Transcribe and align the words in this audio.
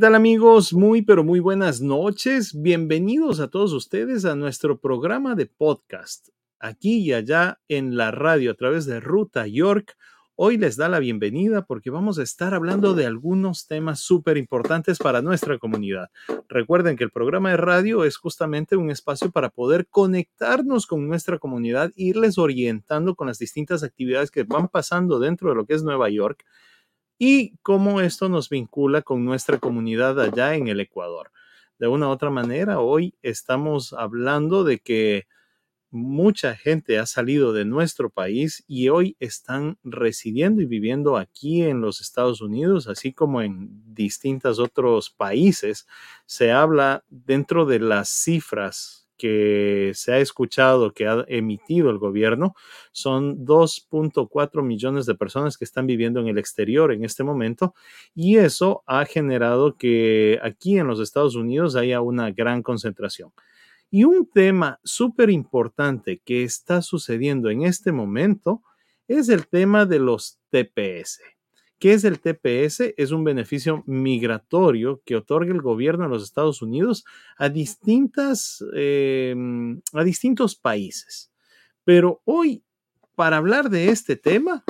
¿Qué 0.00 0.06
tal 0.06 0.14
amigos? 0.14 0.72
Muy 0.72 1.02
pero 1.02 1.24
muy 1.24 1.40
buenas 1.40 1.82
noches. 1.82 2.58
Bienvenidos 2.58 3.38
a 3.38 3.48
todos 3.48 3.74
ustedes 3.74 4.24
a 4.24 4.34
nuestro 4.34 4.80
programa 4.80 5.34
de 5.34 5.44
podcast, 5.44 6.30
aquí 6.58 7.00
y 7.00 7.12
allá 7.12 7.60
en 7.68 7.98
la 7.98 8.10
radio 8.10 8.50
a 8.50 8.54
través 8.54 8.86
de 8.86 8.98
Ruta 8.98 9.46
York. 9.46 9.98
Hoy 10.36 10.56
les 10.56 10.78
da 10.78 10.88
la 10.88 11.00
bienvenida 11.00 11.66
porque 11.66 11.90
vamos 11.90 12.18
a 12.18 12.22
estar 12.22 12.54
hablando 12.54 12.94
de 12.94 13.04
algunos 13.04 13.66
temas 13.66 14.00
súper 14.00 14.38
importantes 14.38 14.98
para 14.98 15.20
nuestra 15.20 15.58
comunidad. 15.58 16.08
Recuerden 16.48 16.96
que 16.96 17.04
el 17.04 17.10
programa 17.10 17.50
de 17.50 17.58
radio 17.58 18.04
es 18.04 18.16
justamente 18.16 18.76
un 18.76 18.90
espacio 18.90 19.30
para 19.30 19.50
poder 19.50 19.86
conectarnos 19.86 20.86
con 20.86 21.06
nuestra 21.08 21.38
comunidad, 21.38 21.92
irles 21.94 22.38
orientando 22.38 23.14
con 23.14 23.26
las 23.26 23.38
distintas 23.38 23.82
actividades 23.82 24.30
que 24.30 24.44
van 24.44 24.68
pasando 24.68 25.18
dentro 25.18 25.50
de 25.50 25.56
lo 25.56 25.66
que 25.66 25.74
es 25.74 25.82
Nueva 25.82 26.08
York 26.08 26.46
y 27.22 27.58
cómo 27.58 28.00
esto 28.00 28.30
nos 28.30 28.48
vincula 28.48 29.02
con 29.02 29.26
nuestra 29.26 29.58
comunidad 29.58 30.18
allá 30.18 30.54
en 30.54 30.68
el 30.68 30.80
Ecuador. 30.80 31.30
De 31.78 31.86
una 31.86 32.08
u 32.08 32.10
otra 32.10 32.30
manera, 32.30 32.80
hoy 32.80 33.14
estamos 33.20 33.92
hablando 33.92 34.64
de 34.64 34.78
que 34.78 35.26
mucha 35.90 36.56
gente 36.56 36.98
ha 36.98 37.04
salido 37.04 37.52
de 37.52 37.66
nuestro 37.66 38.08
país 38.08 38.64
y 38.66 38.88
hoy 38.88 39.16
están 39.20 39.76
residiendo 39.84 40.62
y 40.62 40.64
viviendo 40.64 41.18
aquí 41.18 41.62
en 41.62 41.82
los 41.82 42.00
Estados 42.00 42.40
Unidos, 42.40 42.88
así 42.88 43.12
como 43.12 43.42
en 43.42 43.68
distintos 43.92 44.58
otros 44.58 45.10
países. 45.10 45.86
Se 46.24 46.52
habla 46.52 47.04
dentro 47.10 47.66
de 47.66 47.80
las 47.80 48.08
cifras 48.08 48.99
que 49.20 49.92
se 49.94 50.14
ha 50.14 50.18
escuchado, 50.18 50.94
que 50.94 51.06
ha 51.06 51.26
emitido 51.28 51.90
el 51.90 51.98
gobierno, 51.98 52.54
son 52.90 53.44
2.4 53.44 54.62
millones 54.62 55.04
de 55.04 55.14
personas 55.14 55.58
que 55.58 55.66
están 55.66 55.86
viviendo 55.86 56.20
en 56.20 56.28
el 56.28 56.38
exterior 56.38 56.90
en 56.90 57.04
este 57.04 57.22
momento 57.22 57.74
y 58.14 58.38
eso 58.38 58.82
ha 58.86 59.04
generado 59.04 59.76
que 59.76 60.38
aquí 60.42 60.78
en 60.78 60.86
los 60.86 61.00
Estados 61.00 61.36
Unidos 61.36 61.76
haya 61.76 62.00
una 62.00 62.30
gran 62.30 62.62
concentración. 62.62 63.32
Y 63.90 64.04
un 64.04 64.26
tema 64.26 64.80
súper 64.84 65.28
importante 65.28 66.22
que 66.24 66.42
está 66.42 66.80
sucediendo 66.80 67.50
en 67.50 67.62
este 67.62 67.92
momento 67.92 68.62
es 69.06 69.28
el 69.28 69.48
tema 69.48 69.84
de 69.84 69.98
los 69.98 70.38
TPS. 70.48 71.20
¿Qué 71.80 71.94
es 71.94 72.04
el 72.04 72.20
TPS? 72.20 72.92
Es 72.98 73.10
un 73.10 73.24
beneficio 73.24 73.82
migratorio 73.86 75.00
que 75.06 75.16
otorga 75.16 75.50
el 75.50 75.62
gobierno 75.62 76.04
de 76.04 76.10
los 76.10 76.22
Estados 76.22 76.60
Unidos 76.60 77.06
a, 77.38 77.48
distintas, 77.48 78.62
em, 78.74 79.80
a 79.94 80.04
distintos 80.04 80.56
países. 80.56 81.32
Pero 81.82 82.20
hoy, 82.26 82.62
para 83.14 83.38
hablar 83.38 83.70
de 83.70 83.88
este 83.88 84.16
tema, 84.16 84.62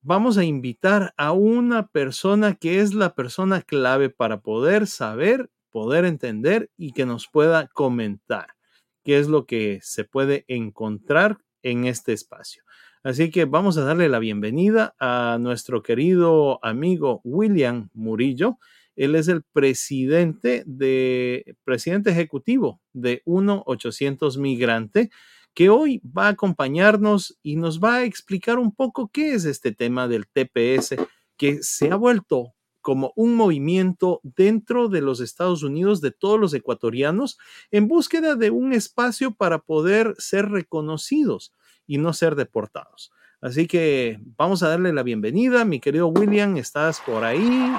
vamos 0.00 0.38
a 0.38 0.44
invitar 0.44 1.12
a 1.18 1.32
una 1.32 1.86
persona 1.88 2.54
que 2.54 2.80
es 2.80 2.94
la 2.94 3.14
persona 3.14 3.60
clave 3.60 4.08
para 4.08 4.40
poder 4.40 4.86
saber, 4.86 5.50
poder 5.70 6.06
entender 6.06 6.70
y 6.78 6.92
que 6.92 7.04
nos 7.04 7.28
pueda 7.28 7.68
comentar 7.74 8.54
qué 9.02 9.18
es 9.18 9.28
lo 9.28 9.44
que 9.44 9.80
se 9.82 10.04
puede 10.04 10.46
encontrar 10.48 11.36
en 11.62 11.84
este 11.84 12.14
espacio. 12.14 12.62
Así 13.04 13.30
que 13.30 13.44
vamos 13.44 13.76
a 13.76 13.84
darle 13.84 14.08
la 14.08 14.18
bienvenida 14.18 14.94
a 14.98 15.36
nuestro 15.38 15.82
querido 15.82 16.58
amigo 16.64 17.20
William 17.22 17.90
Murillo. 17.92 18.56
Él 18.96 19.14
es 19.14 19.28
el 19.28 19.42
presidente 19.42 20.62
de 20.64 21.54
presidente 21.64 22.12
ejecutivo 22.12 22.80
de 22.94 23.22
1-800 23.26 24.38
Migrante, 24.38 25.10
que 25.52 25.68
hoy 25.68 26.00
va 26.16 26.28
a 26.28 26.30
acompañarnos 26.30 27.38
y 27.42 27.56
nos 27.56 27.78
va 27.78 27.96
a 27.96 28.04
explicar 28.04 28.58
un 28.58 28.74
poco 28.74 29.10
qué 29.12 29.34
es 29.34 29.44
este 29.44 29.72
tema 29.72 30.08
del 30.08 30.26
TPS, 30.26 30.96
que 31.36 31.62
se 31.62 31.90
ha 31.90 31.96
vuelto 31.96 32.54
como 32.80 33.12
un 33.16 33.34
movimiento 33.34 34.22
dentro 34.22 34.88
de 34.88 35.02
los 35.02 35.20
Estados 35.20 35.62
Unidos 35.62 36.00
de 36.00 36.10
todos 36.10 36.40
los 36.40 36.54
ecuatorianos 36.54 37.36
en 37.70 37.86
búsqueda 37.86 38.34
de 38.34 38.50
un 38.50 38.72
espacio 38.72 39.34
para 39.34 39.58
poder 39.58 40.14
ser 40.16 40.48
reconocidos 40.48 41.52
y 41.86 41.98
no 41.98 42.12
ser 42.12 42.34
deportados. 42.34 43.12
Así 43.40 43.66
que 43.66 44.18
vamos 44.36 44.62
a 44.62 44.68
darle 44.68 44.92
la 44.92 45.02
bienvenida. 45.02 45.64
Mi 45.64 45.80
querido 45.80 46.08
William, 46.08 46.56
¿estás 46.56 47.00
por 47.00 47.24
ahí? 47.24 47.76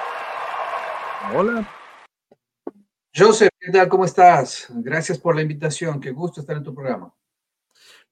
Hola. 1.33 1.67
Joseph, 3.15 3.49
¿qué 3.59 3.71
tal? 3.71 3.87
¿Cómo 3.87 4.05
estás? 4.05 4.67
Gracias 4.69 5.17
por 5.17 5.35
la 5.35 5.41
invitación. 5.41 5.99
Qué 5.99 6.11
gusto 6.11 6.41
estar 6.41 6.57
en 6.57 6.63
tu 6.63 6.73
programa. 6.73 7.13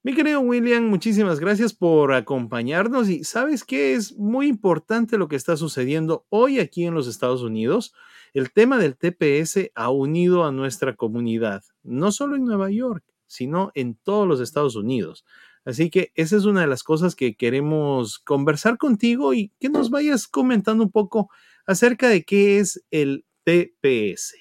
Mi 0.02 0.14
querido 0.14 0.40
William, 0.40 0.84
muchísimas 0.84 1.40
gracias 1.40 1.72
por 1.72 2.12
acompañarnos 2.12 3.08
y 3.08 3.24
sabes 3.24 3.64
que 3.64 3.94
es 3.94 4.14
muy 4.18 4.48
importante 4.48 5.16
lo 5.16 5.28
que 5.28 5.36
está 5.36 5.56
sucediendo 5.56 6.26
hoy 6.28 6.60
aquí 6.60 6.84
en 6.84 6.92
los 6.92 7.06
Estados 7.06 7.42
Unidos. 7.42 7.94
El 8.34 8.52
tema 8.52 8.78
del 8.78 8.96
TPS 8.96 9.70
ha 9.74 9.88
unido 9.88 10.44
a 10.44 10.52
nuestra 10.52 10.94
comunidad, 10.94 11.62
no 11.82 12.12
solo 12.12 12.36
en 12.36 12.44
Nueva 12.44 12.70
York, 12.70 13.02
sino 13.26 13.70
en 13.74 13.94
todos 13.94 14.28
los 14.28 14.40
Estados 14.40 14.76
Unidos. 14.76 15.24
Así 15.64 15.90
que 15.90 16.12
esa 16.14 16.36
es 16.36 16.44
una 16.44 16.60
de 16.60 16.66
las 16.66 16.82
cosas 16.82 17.14
que 17.14 17.36
queremos 17.36 18.18
conversar 18.18 18.76
contigo 18.76 19.32
y 19.32 19.50
que 19.60 19.70
nos 19.70 19.90
vayas 19.90 20.28
comentando 20.28 20.84
un 20.84 20.90
poco 20.90 21.30
acerca 21.66 22.08
de 22.08 22.24
qué 22.24 22.58
es 22.58 22.84
el 22.90 23.24
TPS. 23.44 24.34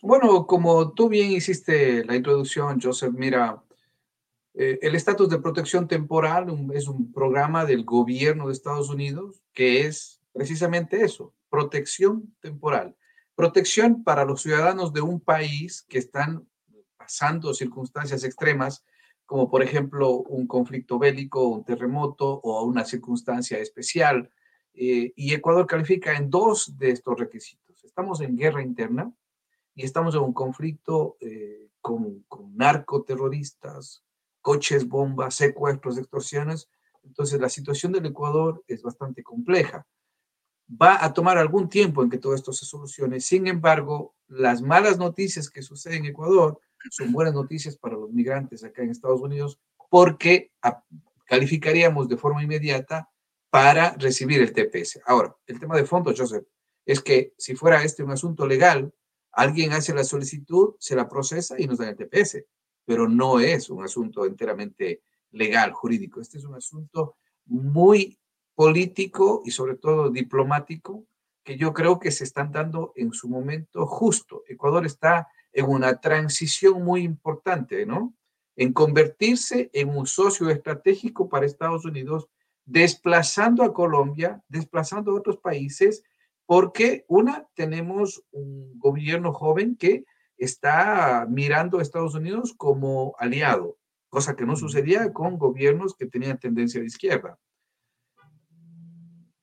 Bueno, 0.00 0.46
como 0.46 0.92
tú 0.92 1.08
bien 1.08 1.32
hiciste 1.32 2.04
la 2.04 2.14
introducción, 2.14 2.80
Joseph, 2.80 3.12
mira, 3.12 3.60
eh, 4.54 4.78
el 4.82 4.94
estatus 4.94 5.28
de 5.28 5.40
protección 5.40 5.88
temporal 5.88 6.46
es 6.74 6.86
un 6.86 7.12
programa 7.12 7.64
del 7.64 7.84
gobierno 7.84 8.46
de 8.46 8.52
Estados 8.52 8.90
Unidos 8.90 9.42
que 9.52 9.86
es 9.86 10.20
precisamente 10.32 11.02
eso, 11.02 11.34
protección 11.50 12.32
temporal. 12.40 12.96
Protección 13.34 14.04
para 14.04 14.24
los 14.24 14.42
ciudadanos 14.42 14.92
de 14.92 15.00
un 15.00 15.20
país 15.20 15.84
que 15.88 15.98
están 15.98 16.46
pasando 16.96 17.54
circunstancias 17.54 18.22
extremas 18.22 18.84
como 19.28 19.50
por 19.50 19.62
ejemplo 19.62 20.10
un 20.20 20.46
conflicto 20.46 20.98
bélico, 20.98 21.48
un 21.48 21.62
terremoto 21.62 22.40
o 22.42 22.64
una 22.64 22.86
circunstancia 22.86 23.58
especial. 23.58 24.30
Eh, 24.72 25.12
y 25.14 25.34
Ecuador 25.34 25.66
califica 25.66 26.16
en 26.16 26.30
dos 26.30 26.78
de 26.78 26.92
estos 26.92 27.20
requisitos. 27.20 27.84
Estamos 27.84 28.22
en 28.22 28.38
guerra 28.38 28.62
interna 28.62 29.12
y 29.74 29.84
estamos 29.84 30.14
en 30.14 30.22
un 30.22 30.32
conflicto 30.32 31.18
eh, 31.20 31.68
con, 31.82 32.22
con 32.22 32.56
narcoterroristas, 32.56 34.02
coches, 34.40 34.88
bombas, 34.88 35.34
secuestros, 35.34 35.98
extorsiones. 35.98 36.70
Entonces 37.04 37.38
la 37.38 37.50
situación 37.50 37.92
del 37.92 38.06
Ecuador 38.06 38.64
es 38.66 38.82
bastante 38.82 39.22
compleja. 39.22 39.86
Va 40.70 41.04
a 41.04 41.12
tomar 41.12 41.36
algún 41.36 41.68
tiempo 41.68 42.02
en 42.02 42.08
que 42.08 42.18
todo 42.18 42.34
esto 42.34 42.54
se 42.54 42.64
solucione. 42.64 43.20
Sin 43.20 43.46
embargo, 43.46 44.14
las 44.26 44.62
malas 44.62 44.96
noticias 44.96 45.50
que 45.50 45.60
suceden 45.60 46.06
en 46.06 46.12
Ecuador 46.12 46.58
son 46.90 47.12
buenas 47.12 47.34
noticias 47.34 47.76
para 47.76 47.96
los 47.96 48.10
migrantes 48.10 48.64
acá 48.64 48.82
en 48.82 48.90
Estados 48.90 49.20
Unidos 49.20 49.58
porque 49.90 50.52
calificaríamos 51.26 52.08
de 52.08 52.16
forma 52.16 52.42
inmediata 52.42 53.08
para 53.50 53.94
recibir 53.96 54.40
el 54.40 54.52
TPS. 54.52 55.00
Ahora, 55.06 55.34
el 55.46 55.58
tema 55.58 55.76
de 55.76 55.86
fondo, 55.86 56.12
Joseph, 56.16 56.44
es 56.84 57.00
que 57.00 57.34
si 57.36 57.54
fuera 57.54 57.82
este 57.82 58.02
un 58.02 58.10
asunto 58.10 58.46
legal, 58.46 58.92
alguien 59.32 59.72
hace 59.72 59.94
la 59.94 60.04
solicitud, 60.04 60.74
se 60.78 60.96
la 60.96 61.08
procesa 61.08 61.54
y 61.58 61.66
nos 61.66 61.78
dan 61.78 61.88
el 61.88 61.96
TPS, 61.96 62.44
pero 62.84 63.08
no 63.08 63.40
es 63.40 63.70
un 63.70 63.84
asunto 63.84 64.24
enteramente 64.24 65.02
legal, 65.30 65.72
jurídico. 65.72 66.20
Este 66.20 66.38
es 66.38 66.44
un 66.44 66.54
asunto 66.54 67.16
muy 67.46 68.18
político 68.54 69.42
y 69.44 69.50
sobre 69.50 69.76
todo 69.76 70.10
diplomático 70.10 71.04
que 71.44 71.56
yo 71.56 71.72
creo 71.72 71.98
que 71.98 72.10
se 72.10 72.24
están 72.24 72.52
dando 72.52 72.92
en 72.96 73.12
su 73.12 73.28
momento 73.28 73.86
justo. 73.86 74.42
Ecuador 74.48 74.84
está 74.84 75.28
en 75.52 75.66
una 75.66 76.00
transición 76.00 76.82
muy 76.82 77.02
importante, 77.02 77.86
¿no? 77.86 78.14
En 78.56 78.72
convertirse 78.72 79.70
en 79.72 79.88
un 79.90 80.06
socio 80.06 80.50
estratégico 80.50 81.28
para 81.28 81.46
Estados 81.46 81.84
Unidos, 81.84 82.28
desplazando 82.64 83.62
a 83.62 83.72
Colombia, 83.72 84.42
desplazando 84.48 85.12
a 85.12 85.14
otros 85.14 85.38
países, 85.38 86.02
porque 86.46 87.04
una, 87.08 87.46
tenemos 87.54 88.24
un 88.30 88.78
gobierno 88.78 89.32
joven 89.32 89.76
que 89.76 90.04
está 90.36 91.26
mirando 91.28 91.78
a 91.78 91.82
Estados 91.82 92.14
Unidos 92.14 92.54
como 92.56 93.14
aliado, 93.18 93.76
cosa 94.08 94.36
que 94.36 94.46
no 94.46 94.56
sucedía 94.56 95.12
con 95.12 95.38
gobiernos 95.38 95.94
que 95.94 96.06
tenían 96.06 96.38
tendencia 96.38 96.80
de 96.80 96.86
izquierda. 96.86 97.38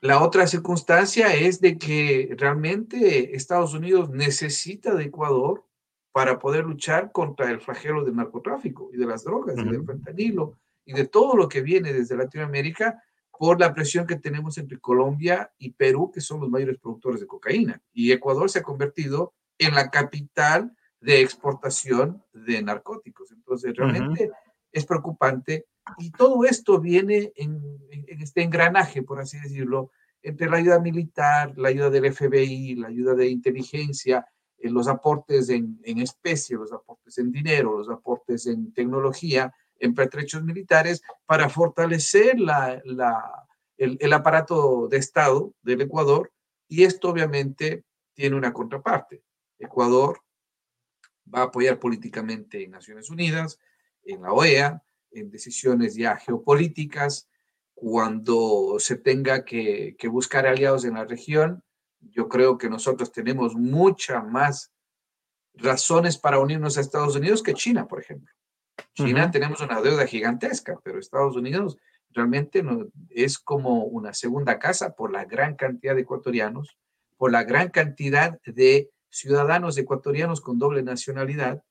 La 0.02 0.22
otra 0.22 0.46
circunstancia 0.46 1.34
es 1.34 1.62
de 1.62 1.78
que 1.78 2.36
realmente 2.38 3.36
Estados 3.36 3.74
Unidos 3.74 4.10
necesita 4.12 4.94
de 4.94 5.06
Ecuador 5.06 5.66
para 6.16 6.40
poder 6.40 6.64
luchar 6.64 7.12
contra 7.12 7.52
el 7.52 7.60
flagelo 7.60 8.06
del 8.06 8.16
narcotráfico 8.16 8.90
y 8.94 8.96
de 8.96 9.06
las 9.06 9.26
drogas, 9.26 9.58
y 9.58 9.70
del 9.70 9.86
fentanilo 9.86 10.58
y 10.86 10.94
de 10.94 11.08
todo 11.08 11.36
lo 11.36 11.50
que 11.50 11.60
viene 11.60 11.92
desde 11.92 12.16
Latinoamérica 12.16 13.04
por 13.38 13.60
la 13.60 13.74
presión 13.74 14.08
que 14.08 14.16
tenemos 14.16 14.58
entre 14.58 14.80
Colombia 14.80 15.52
y 15.58 15.72
Perú, 15.72 16.10
que 16.14 16.22
son 16.22 16.40
los 16.40 16.50
mayores 16.50 16.78
productores 16.80 17.20
de 17.20 17.28
cocaína. 17.28 17.82
Y 17.92 18.14
Ecuador 18.14 18.50
se 18.50 18.60
ha 18.60 18.64
convertido 18.64 19.34
en 19.58 19.76
la 19.76 19.90
capital 19.90 20.74
de 21.02 21.20
exportación 21.20 22.24
de 22.32 22.62
narcóticos. 22.62 23.34
Entonces, 23.34 23.76
realmente 23.76 24.32
es 24.72 24.86
preocupante. 24.86 25.66
Y 25.98 26.12
todo 26.12 26.46
esto 26.46 26.80
viene 26.80 27.34
en, 27.36 27.62
en, 27.90 28.22
este 28.22 28.42
engranaje, 28.42 29.04
por 29.04 29.20
así 29.20 29.38
decirlo, 29.38 29.92
entre 30.22 30.50
la 30.50 30.56
ayuda 30.56 30.80
militar, 30.80 31.58
la 31.58 31.68
ayuda 31.68 31.90
del 31.90 32.14
FBI, 32.14 32.76
la 32.76 32.88
ayuda 32.88 33.16
de 33.16 33.28
inteligencia, 33.28 34.26
los 34.74 34.88
aportes 34.88 35.50
en, 35.50 35.80
especie, 35.84 36.58
los 36.58 36.72
aportes 36.72 37.18
en 37.18 37.32
dinero, 37.32 37.78
los 37.78 37.90
aportes 37.90 38.48
en 38.48 38.74
tecnología, 38.74 39.54
en 39.80 39.94
pertrechos 39.94 40.44
militares, 40.44 41.02
para 41.26 41.50
fortalecer 41.50 42.40
la, 42.40 42.82
el, 43.78 44.14
aparato 44.14 44.88
de 44.88 44.98
Estado 44.98 45.54
del 45.62 45.82
Ecuador. 45.82 46.32
Y 46.68 46.84
esto 46.84 47.10
obviamente 47.10 47.84
tiene 48.14 48.36
una 48.36 48.54
contraparte. 48.54 49.24
Ecuador 49.60 50.22
va 51.34 51.42
a 51.42 51.46
apoyar 51.46 51.80
políticamente 51.80 52.64
en 52.64 52.72
Naciones 52.72 53.10
Unidas, 53.10 53.60
en 54.04 54.22
la 54.22 54.32
OEA, 54.32 54.84
en 55.12 55.32
decisiones 55.32 55.96
ya 55.96 56.18
geopolíticas, 56.18 57.30
cuando 57.74 58.78
se 58.80 58.96
tenga 58.96 59.44
que, 59.44 59.96
buscar 60.10 60.48
aliados 60.48 60.86
en 60.86 60.94
la 60.96 61.06
región, 61.06 61.64
yo 62.12 62.28
creo 62.28 62.58
que 62.58 62.70
nosotros 62.70 63.12
tenemos 63.12 63.56
muchas 63.56 64.26
más 64.26 64.72
razones 65.54 66.18
para 66.18 66.40
unirnos 66.40 66.78
a 66.78 66.82
Estados 66.82 67.16
Unidos 67.16 67.42
que 67.42 67.54
China, 67.54 67.88
por 67.88 68.00
ejemplo. 68.00 68.34
China 68.94 69.32
tenemos 69.32 69.62
una 69.62 69.82
deuda 69.82 70.06
gigantesca, 70.06 70.80
pero 70.84 71.00
Estados 71.00 71.36
Unidos 71.36 71.78
realmente 72.12 72.64
no, 72.64 72.88
es 73.10 73.38
como 73.38 73.84
una 73.84 74.14
segunda 74.14 74.58
casa 74.60 74.96
por 74.96 75.12
la 75.12 75.26
gran 75.26 75.56
cantidad 75.56 75.96
de 75.96 76.02
ecuatorianos, 76.02 76.78
por 77.18 77.32
la 77.32 77.44
gran 77.44 77.70
cantidad 77.70 78.40
de 78.46 78.90
ciudadanos 79.10 79.78
ecuatorianos 79.78 80.42
con 80.42 80.60
doble 80.60 80.84
nacionalidad. 80.84 81.64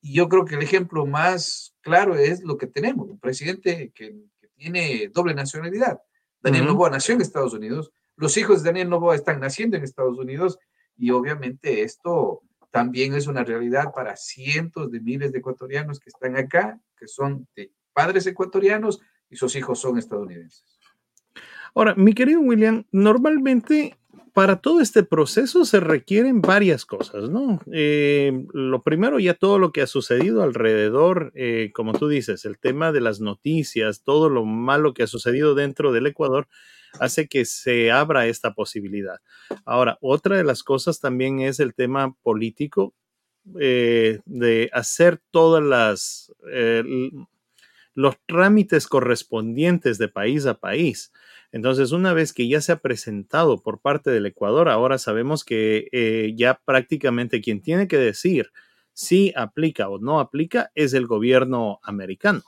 Y 0.00 0.14
yo 0.14 0.28
creo 0.28 0.44
que 0.44 0.54
el 0.54 0.62
ejemplo 0.62 1.06
más 1.06 1.74
claro 1.80 2.16
es 2.16 2.42
lo 2.42 2.56
que 2.56 2.66
tenemos, 2.66 3.08
un 3.08 3.18
presidente 3.18 3.92
que, 3.94 4.14
tiene 4.58 5.10
doble 5.12 5.34
nacionalidad. 5.34 6.00
Daniel 6.40 6.64
Novoa 6.64 6.88
nació 6.88 7.14
en 7.14 7.20
Estados 7.20 7.52
Unidos, 7.52 7.92
los 8.16 8.36
hijos 8.36 8.62
de 8.62 8.70
Daniel 8.70 8.90
Novoa 8.90 9.14
están 9.14 9.40
naciendo 9.40 9.76
en 9.76 9.84
Estados 9.84 10.18
Unidos 10.18 10.58
y 10.96 11.10
obviamente 11.10 11.82
esto 11.82 12.42
también 12.70 13.14
es 13.14 13.26
una 13.26 13.44
realidad 13.44 13.92
para 13.94 14.16
cientos 14.16 14.90
de 14.90 15.00
miles 15.00 15.32
de 15.32 15.38
ecuatorianos 15.38 16.00
que 16.00 16.10
están 16.10 16.36
acá, 16.36 16.80
que 16.98 17.06
son 17.06 17.46
padres 17.92 18.26
ecuatorianos 18.26 19.00
y 19.30 19.36
sus 19.36 19.56
hijos 19.56 19.80
son 19.80 19.98
estadounidenses. 19.98 20.78
Ahora, 21.74 21.94
mi 21.94 22.14
querido 22.14 22.40
William, 22.40 22.84
normalmente 22.90 23.98
para 24.32 24.56
todo 24.56 24.82
este 24.82 25.02
proceso 25.02 25.64
se 25.64 25.80
requieren 25.80 26.42
varias 26.42 26.84
cosas, 26.84 27.30
¿no? 27.30 27.60
Eh, 27.72 28.44
lo 28.52 28.82
primero, 28.82 29.18
ya 29.18 29.32
todo 29.32 29.58
lo 29.58 29.72
que 29.72 29.80
ha 29.80 29.86
sucedido 29.86 30.42
alrededor, 30.42 31.32
eh, 31.34 31.70
como 31.74 31.94
tú 31.94 32.08
dices, 32.08 32.44
el 32.44 32.58
tema 32.58 32.92
de 32.92 33.00
las 33.00 33.20
noticias, 33.20 34.02
todo 34.02 34.28
lo 34.28 34.44
malo 34.44 34.92
que 34.92 35.02
ha 35.02 35.06
sucedido 35.06 35.54
dentro 35.54 35.90
del 35.90 36.06
Ecuador, 36.06 36.48
hace 37.00 37.28
que 37.28 37.44
se 37.44 37.90
abra 37.90 38.26
esta 38.26 38.54
posibilidad. 38.54 39.20
Ahora, 39.64 39.98
otra 40.00 40.36
de 40.36 40.44
las 40.44 40.62
cosas 40.62 41.00
también 41.00 41.40
es 41.40 41.60
el 41.60 41.74
tema 41.74 42.14
político 42.22 42.94
eh, 43.60 44.20
de 44.24 44.70
hacer 44.72 45.20
todas 45.30 45.62
las 45.62 46.32
los 47.96 48.16
trámites 48.26 48.86
correspondientes 48.86 49.96
de 49.98 50.08
país 50.08 50.44
a 50.46 50.60
país. 50.60 51.12
Entonces, 51.50 51.92
una 51.92 52.12
vez 52.12 52.34
que 52.34 52.46
ya 52.46 52.60
se 52.60 52.72
ha 52.72 52.76
presentado 52.76 53.62
por 53.62 53.80
parte 53.80 54.10
del 54.10 54.26
Ecuador, 54.26 54.68
ahora 54.68 54.98
sabemos 54.98 55.44
que 55.44 55.88
eh, 55.92 56.34
ya 56.36 56.60
prácticamente 56.64 57.40
quien 57.40 57.62
tiene 57.62 57.88
que 57.88 57.96
decir 57.96 58.52
si 58.92 59.32
aplica 59.34 59.88
o 59.88 59.98
no 59.98 60.20
aplica 60.20 60.70
es 60.74 60.92
el 60.92 61.06
gobierno 61.06 61.80
americano. 61.82 62.42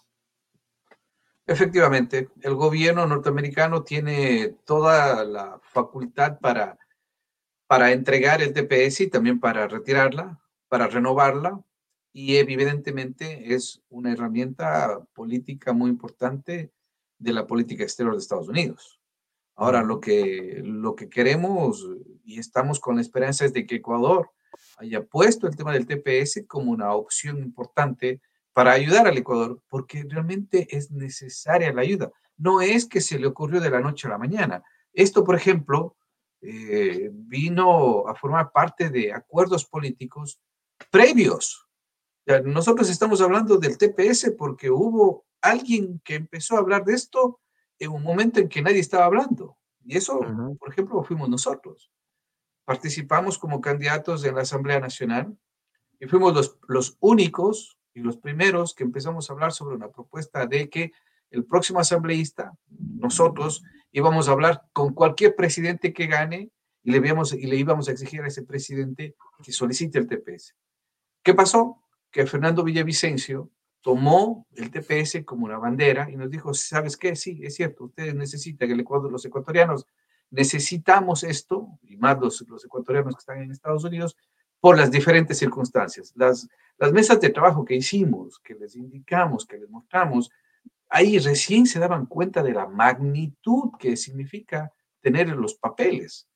Efectivamente, 1.48 2.28
el 2.42 2.54
gobierno 2.54 3.06
norteamericano 3.06 3.82
tiene 3.82 4.54
toda 4.66 5.24
la 5.24 5.58
facultad 5.62 6.38
para, 6.40 6.78
para 7.66 7.92
entregar 7.92 8.42
el 8.42 8.52
TPS 8.52 9.00
y 9.00 9.06
también 9.08 9.40
para 9.40 9.66
retirarla, 9.66 10.38
para 10.68 10.88
renovarla, 10.88 11.64
y 12.12 12.36
evidentemente 12.36 13.54
es 13.54 13.80
una 13.88 14.12
herramienta 14.12 15.00
política 15.14 15.72
muy 15.72 15.88
importante 15.88 16.70
de 17.18 17.32
la 17.32 17.46
política 17.46 17.82
exterior 17.82 18.12
de 18.12 18.20
Estados 18.20 18.48
Unidos. 18.48 19.00
Ahora, 19.54 19.82
lo 19.82 20.00
que, 20.00 20.60
lo 20.62 20.94
que 20.94 21.08
queremos 21.08 21.88
y 22.26 22.38
estamos 22.38 22.78
con 22.78 22.96
la 22.96 23.00
esperanza 23.00 23.46
es 23.46 23.54
de 23.54 23.64
que 23.64 23.76
Ecuador 23.76 24.30
haya 24.76 25.02
puesto 25.02 25.46
el 25.46 25.56
tema 25.56 25.72
del 25.72 25.86
TPS 25.86 26.44
como 26.46 26.72
una 26.72 26.92
opción 26.92 27.38
importante 27.38 28.20
para 28.58 28.72
ayudar 28.72 29.06
al 29.06 29.16
Ecuador, 29.16 29.62
porque 29.68 30.04
realmente 30.08 30.66
es 30.76 30.90
necesaria 30.90 31.72
la 31.72 31.82
ayuda. 31.82 32.10
No 32.36 32.60
es 32.60 32.86
que 32.86 33.00
se 33.00 33.16
le 33.16 33.28
ocurrió 33.28 33.60
de 33.60 33.70
la 33.70 33.78
noche 33.78 34.08
a 34.08 34.10
la 34.10 34.18
mañana. 34.18 34.64
Esto, 34.92 35.22
por 35.22 35.36
ejemplo, 35.36 35.96
eh, 36.40 37.08
vino 37.12 38.08
a 38.08 38.16
formar 38.16 38.50
parte 38.50 38.90
de 38.90 39.12
acuerdos 39.12 39.64
políticos 39.64 40.40
previos. 40.90 41.68
nosotros 42.46 42.90
estamos 42.90 43.20
hablando 43.20 43.58
del 43.58 43.78
TPS 43.78 44.32
porque 44.36 44.72
hubo 44.72 45.24
alguien 45.40 46.00
que 46.04 46.16
empezó 46.16 46.56
a 46.56 46.58
hablar 46.58 46.84
de 46.84 46.94
esto 46.94 47.38
en 47.78 47.92
un 47.92 48.02
momento 48.02 48.40
en 48.40 48.48
que 48.48 48.60
nadie 48.60 48.80
estaba 48.80 49.04
hablando. 49.04 49.56
Y 49.84 49.96
eso, 49.98 50.18
por 50.58 50.68
ejemplo, 50.72 51.04
fuimos 51.04 51.28
nosotros. 51.28 51.92
Participamos 52.64 53.38
como 53.38 53.60
candidatos 53.60 54.24
en 54.24 54.34
la 54.34 54.42
Asamblea 54.42 54.80
Nacional 54.80 55.38
y 56.00 56.08
fuimos 56.08 56.34
los, 56.34 56.58
los 56.66 56.96
únicos 56.98 57.77
y 57.98 58.02
los 58.02 58.16
primeros 58.16 58.74
que 58.74 58.84
empezamos 58.84 59.28
a 59.28 59.32
hablar 59.32 59.52
sobre 59.52 59.74
una 59.74 59.90
propuesta 59.90 60.46
de 60.46 60.70
que 60.70 60.92
el 61.30 61.44
próximo 61.44 61.80
asambleísta, 61.80 62.52
nosotros, 62.68 63.62
íbamos 63.90 64.28
a 64.28 64.32
hablar 64.32 64.62
con 64.72 64.94
cualquier 64.94 65.34
presidente 65.34 65.92
que 65.92 66.06
gane 66.06 66.50
y 66.84 66.92
le, 66.92 66.98
íbamos, 66.98 67.32
y 67.32 67.46
le 67.46 67.56
íbamos 67.56 67.88
a 67.88 67.92
exigir 67.92 68.22
a 68.22 68.28
ese 68.28 68.44
presidente 68.44 69.16
que 69.42 69.52
solicite 69.52 69.98
el 69.98 70.06
TPS. 70.06 70.54
¿Qué 71.22 71.34
pasó? 71.34 71.82
Que 72.10 72.24
Fernando 72.24 72.62
Villavicencio 72.62 73.50
tomó 73.80 74.46
el 74.54 74.70
TPS 74.70 75.24
como 75.24 75.46
una 75.46 75.58
bandera 75.58 76.08
y 76.10 76.16
nos 76.16 76.30
dijo, 76.30 76.54
¿sabes 76.54 76.96
qué? 76.96 77.16
Sí, 77.16 77.40
es 77.42 77.56
cierto, 77.56 77.84
ustedes 77.84 78.14
necesitan, 78.14 78.70
el 78.70 78.80
Ecuador, 78.80 79.10
los 79.10 79.24
ecuatorianos 79.24 79.86
necesitamos 80.30 81.24
esto, 81.24 81.78
y 81.82 81.96
más 81.96 82.18
los, 82.20 82.44
los 82.48 82.64
ecuatorianos 82.64 83.16
que 83.16 83.20
están 83.20 83.42
en 83.42 83.50
Estados 83.50 83.84
Unidos, 83.84 84.16
por 84.60 84.76
las 84.76 84.90
diferentes 84.90 85.38
circunstancias. 85.38 86.12
Las, 86.16 86.48
las 86.78 86.92
mesas 86.92 87.20
de 87.20 87.30
trabajo 87.30 87.64
que 87.64 87.76
hicimos, 87.76 88.38
que 88.40 88.54
les 88.54 88.76
indicamos, 88.76 89.46
que 89.46 89.58
les 89.58 89.68
mostramos, 89.68 90.30
ahí 90.88 91.18
recién 91.18 91.66
se 91.66 91.78
daban 91.78 92.06
cuenta 92.06 92.42
de 92.42 92.52
la 92.52 92.66
magnitud 92.66 93.72
que 93.78 93.96
significa 93.96 94.72
tener 95.00 95.28
los 95.28 95.54
papeles. 95.54 96.28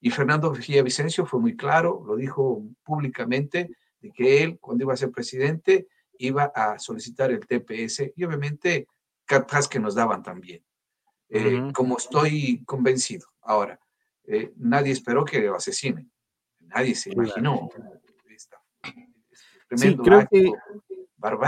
Y 0.00 0.10
Fernando 0.10 0.50
Vicencio 0.52 1.26
fue 1.26 1.40
muy 1.40 1.56
claro, 1.56 2.02
lo 2.06 2.16
dijo 2.16 2.62
públicamente, 2.82 3.70
de 4.00 4.10
que 4.10 4.42
él, 4.42 4.58
cuando 4.58 4.84
iba 4.84 4.94
a 4.94 4.96
ser 4.96 5.10
presidente, 5.10 5.88
iba 6.18 6.44
a 6.54 6.78
solicitar 6.78 7.30
el 7.30 7.46
TPS 7.46 8.12
y 8.16 8.24
obviamente 8.24 8.86
capaz 9.26 9.68
que 9.68 9.78
nos 9.78 9.94
daban 9.94 10.22
también. 10.22 10.64
Eh, 11.28 11.70
como 11.72 11.96
estoy 11.96 12.64
convencido. 12.64 13.28
Ahora, 13.42 13.78
eh, 14.24 14.52
nadie 14.56 14.92
esperó 14.92 15.24
que 15.24 15.40
lo 15.40 15.54
asesinen. 15.54 16.10
Nadie 16.74 16.94
se 16.94 17.12
imaginó 17.12 17.68
sí, 19.76 19.96
creo 19.96 20.26
que, 20.30 20.52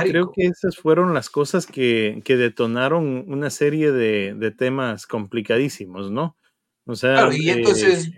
Creo 0.05 0.33
que 0.33 0.47
esas 0.47 0.77
fueron 0.77 1.15
las 1.15 1.31
cosas 1.31 1.67
que, 1.67 2.21
que 2.27 2.37
detonaron 2.37 3.25
una 3.27 3.49
serie 3.49 3.91
de, 3.91 4.35
de, 4.35 4.51
temas 4.51 5.07
complicadísimos, 5.07 6.11
¿no? 6.11 6.37
O 6.85 6.95
sea, 6.95 7.15
claro, 7.15 7.33
y 7.33 7.49
entonces, 7.49 8.13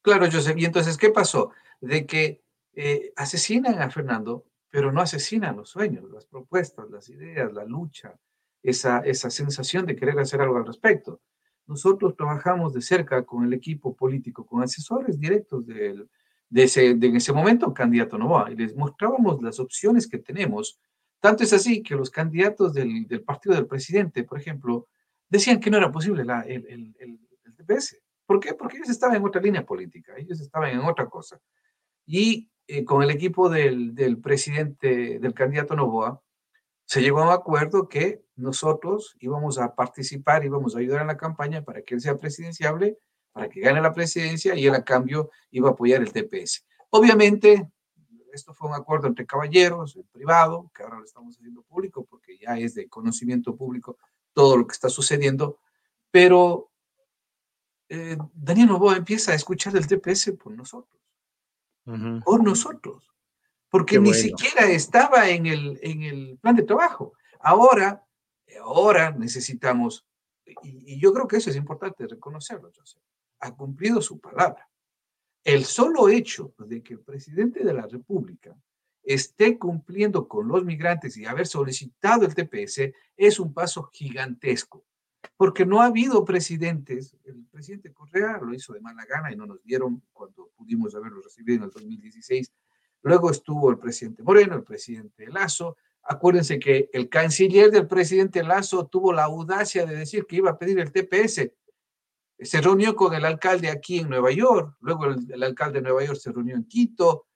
claro, 0.00 0.26
Joseph, 0.32 0.56
y 0.56 0.64
entonces, 0.64 0.96
¿qué 0.96 1.10
pasó? 1.10 1.50
De 1.82 2.06
que 2.06 2.40
eh, 2.74 3.12
asesinan 3.16 3.82
a 3.82 3.90
Fernando 3.90 4.46
pero 4.72 4.90
no 4.90 5.02
asesinan 5.02 5.58
los 5.58 5.68
sueños, 5.68 6.10
las 6.10 6.24
propuestas, 6.24 6.90
las 6.90 7.06
ideas, 7.10 7.52
la 7.52 7.66
lucha, 7.66 8.18
esa, 8.62 9.00
esa 9.00 9.28
sensación 9.28 9.84
de 9.84 9.94
querer 9.94 10.18
hacer 10.18 10.40
algo 10.40 10.56
al 10.56 10.66
respecto. 10.66 11.20
Nosotros 11.66 12.16
trabajamos 12.16 12.72
de 12.72 12.82
cerca 12.82 13.24
con 13.24 13.44
el 13.44 13.52
equipo 13.52 13.94
político, 13.94 14.44
con 14.46 14.62
asesores 14.62 15.18
directos 15.18 15.66
de, 15.66 16.06
ese, 16.54 16.94
de 16.94 17.08
ese 17.08 17.32
momento 17.32 17.72
candidato 17.72 18.18
Novoa, 18.18 18.50
y 18.50 18.56
les 18.56 18.74
mostrábamos 18.74 19.42
las 19.42 19.58
opciones 19.60 20.08
que 20.08 20.18
tenemos. 20.18 20.78
Tanto 21.20 21.44
es 21.44 21.52
así 21.52 21.82
que 21.82 21.94
los 21.94 22.10
candidatos 22.10 22.74
del, 22.74 23.06
del 23.06 23.22
partido 23.22 23.54
del 23.54 23.66
presidente, 23.66 24.24
por 24.24 24.38
ejemplo, 24.38 24.88
decían 25.28 25.60
que 25.60 25.70
no 25.70 25.78
era 25.78 25.90
posible 25.90 26.24
la, 26.24 26.42
el, 26.42 26.66
el, 26.68 26.96
el, 26.98 27.20
el 27.44 27.54
TPS. 27.54 27.98
¿Por 28.26 28.40
qué? 28.40 28.54
Porque 28.54 28.76
ellos 28.76 28.90
estaban 28.90 29.16
en 29.16 29.24
otra 29.24 29.40
línea 29.40 29.64
política, 29.64 30.14
ellos 30.16 30.40
estaban 30.40 30.70
en 30.70 30.80
otra 30.80 31.06
cosa. 31.06 31.40
Y 32.06 32.50
eh, 32.66 32.84
con 32.84 33.02
el 33.02 33.10
equipo 33.10 33.48
del, 33.48 33.94
del, 33.94 34.18
presidente, 34.18 35.18
del 35.18 35.34
candidato 35.34 35.74
Novoa, 35.74 36.20
se 36.92 37.00
llegó 37.00 37.20
a 37.20 37.24
un 37.24 37.32
acuerdo 37.32 37.88
que 37.88 38.22
nosotros 38.36 39.16
íbamos 39.18 39.56
a 39.56 39.74
participar, 39.74 40.44
íbamos 40.44 40.76
a 40.76 40.80
ayudar 40.80 41.00
en 41.00 41.06
la 41.06 41.16
campaña 41.16 41.64
para 41.64 41.80
que 41.80 41.94
él 41.94 42.02
sea 42.02 42.18
presidenciable, 42.18 42.98
para 43.32 43.48
que 43.48 43.60
gane 43.60 43.80
la 43.80 43.94
presidencia 43.94 44.54
y 44.54 44.66
él 44.66 44.74
a 44.74 44.84
cambio 44.84 45.30
iba 45.52 45.70
a 45.70 45.72
apoyar 45.72 46.02
el 46.02 46.12
TPS. 46.12 46.66
Obviamente, 46.90 47.66
esto 48.34 48.52
fue 48.52 48.68
un 48.68 48.74
acuerdo 48.74 49.06
entre 49.06 49.24
caballeros, 49.24 49.98
privado, 50.12 50.70
que 50.74 50.82
ahora 50.82 50.98
lo 50.98 51.04
estamos 51.04 51.34
haciendo 51.34 51.62
público 51.62 52.04
porque 52.04 52.36
ya 52.36 52.58
es 52.58 52.74
de 52.74 52.90
conocimiento 52.90 53.56
público 53.56 53.96
todo 54.34 54.58
lo 54.58 54.66
que 54.66 54.74
está 54.74 54.90
sucediendo, 54.90 55.60
pero 56.10 56.70
eh, 57.88 58.18
Daniel 58.34 58.68
Novoa 58.68 58.98
empieza 58.98 59.32
a 59.32 59.34
escuchar 59.34 59.74
el 59.78 59.86
TPS 59.86 60.32
por 60.32 60.52
nosotros. 60.52 61.00
Por 62.22 62.44
nosotros. 62.44 63.11
Porque 63.72 63.98
ni 63.98 64.12
siquiera 64.12 64.66
estaba 64.68 65.30
en 65.30 65.46
el, 65.46 65.78
en 65.80 66.02
el 66.02 66.38
plan 66.38 66.54
de 66.54 66.62
trabajo. 66.62 67.14
Ahora, 67.40 68.04
ahora 68.62 69.12
necesitamos, 69.12 70.06
y, 70.62 71.00
yo 71.00 71.10
creo 71.14 71.26
que 71.26 71.38
eso 71.38 71.48
es 71.48 71.56
importante 71.56 72.06
reconocerlo, 72.06 72.70
Joseph, 72.76 73.02
ha 73.40 73.56
cumplido 73.56 74.02
su 74.02 74.20
palabra. 74.20 74.68
El 75.42 75.64
solo 75.64 76.10
hecho 76.10 76.52
de 76.58 76.82
que 76.82 76.92
el 76.92 77.00
presidente 77.00 77.64
de 77.64 77.72
la 77.72 77.86
República 77.86 78.54
esté 79.02 79.56
cumpliendo 79.56 80.28
con 80.28 80.48
los 80.48 80.62
migrantes 80.66 81.16
y 81.16 81.24
haber 81.24 81.46
solicitado 81.46 82.26
el 82.26 82.34
TPS 82.34 82.92
es 83.16 83.40
un 83.40 83.54
paso 83.54 83.84
gigantesco, 83.90 84.84
porque 85.34 85.64
no 85.64 85.80
ha 85.80 85.86
habido 85.86 86.26
presidentes, 86.26 87.16
el 87.24 87.46
presidente 87.46 87.90
Correa 87.90 88.36
lo 88.36 88.52
hizo 88.52 88.74
de 88.74 88.82
mala 88.82 89.06
gana 89.06 89.32
y 89.32 89.36
no 89.36 89.46
nos 89.46 89.62
dieron 89.64 90.02
cuando 90.12 90.50
pudimos 90.58 90.94
haberlo 90.94 91.22
recibido 91.22 91.56
en 91.56 91.62
el 91.64 91.70
2016, 91.70 92.52
luego 93.02 93.30
estuvo 93.30 93.70
el 93.70 93.78
presidente 93.78 94.22
Moreno, 94.22 94.56
el 94.56 94.64
presidente 94.64 95.26
Lazo, 95.28 95.76
acuérdense 96.02 96.58
que 96.58 96.90
el 96.92 97.08
canciller 97.08 97.70
del 97.70 97.86
presidente 97.86 98.42
Lazo 98.42 98.86
tuvo 98.86 99.12
la 99.12 99.24
audacia 99.24 99.86
de 99.86 99.96
decir 99.96 100.26
que 100.26 100.36
iba 100.36 100.50
a 100.50 100.58
pedir 100.58 100.78
el 100.80 100.92
TPS, 100.92 101.50
se 102.44 102.60
reunió 102.60 102.96
con 102.96 103.14
el 103.14 103.24
alcalde 103.24 103.70
aquí 103.70 104.00
en 104.00 104.08
Nueva 104.08 104.32
York, 104.32 104.76
luego 104.80 105.06
el, 105.06 105.42
alcalde 105.42 105.78
de 105.78 105.84
Nueva 105.84 106.04
York 106.04 106.18
se 106.18 106.32
reunió 106.32 106.56
en 106.56 106.64
Quito, 106.64 107.28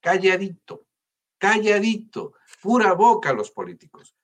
calladito, 0.00 0.86
calladito, 1.38 2.34
pura 2.62 2.92
boca 2.94 3.30
a 3.30 3.34
los 3.34 3.50
políticos. 3.50 4.16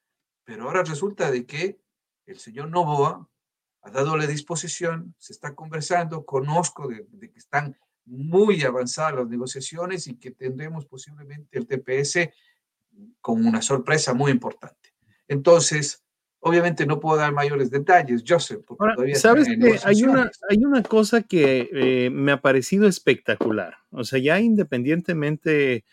Pero 0.45 0.65
ahora 0.65 0.83
resulta 0.83 1.31
de 1.31 1.47
que 1.47 1.81
el 2.27 2.39
señor 2.39 2.69
Novoa 2.69 3.29
ha 3.83 3.91
dado 3.91 4.17
la 4.17 4.27
disposición, 4.27 5.15
se 5.19 5.33
está 5.33 5.55
conversando, 5.55 6.25
conozco 6.25 6.89
de, 6.89 7.07
que 7.31 7.39
están 7.39 7.79
muy 8.07 8.63
avanzadas 8.63 9.17
las 9.17 9.29
negociaciones 9.29 10.07
y 10.07 10.17
que 10.17 10.31
tendremos 10.31 10.87
posiblemente 10.87 11.59
el 11.59 11.67
TPS 11.67 12.31
con 13.21 13.45
una 13.45 13.61
sorpresa 13.61 14.15
muy 14.15 14.31
importante. 14.31 14.95
Entonces, 15.29 16.05
obviamente 16.41 16.87
no 16.87 17.01
puedo 17.01 17.17
dar 17.17 17.33
mayores 17.33 17.71
detalles, 17.71 18.23
Joseph. 18.27 18.65
Porque 18.67 19.17
Sabes 19.17 19.49
que 19.49 19.79
hay 19.85 20.03
una, 20.05 20.31
hay 20.49 20.65
una 20.65 20.83
cosa 20.83 21.23
que 21.23 21.69
eh, 21.73 22.11
me 22.11 22.33
ha 22.33 22.41
parecido 22.41 22.87
espectacular. 22.87 23.75
O 23.91 24.05
sea, 24.05 24.21
ya 24.21 24.41
independientemente, 24.41 25.85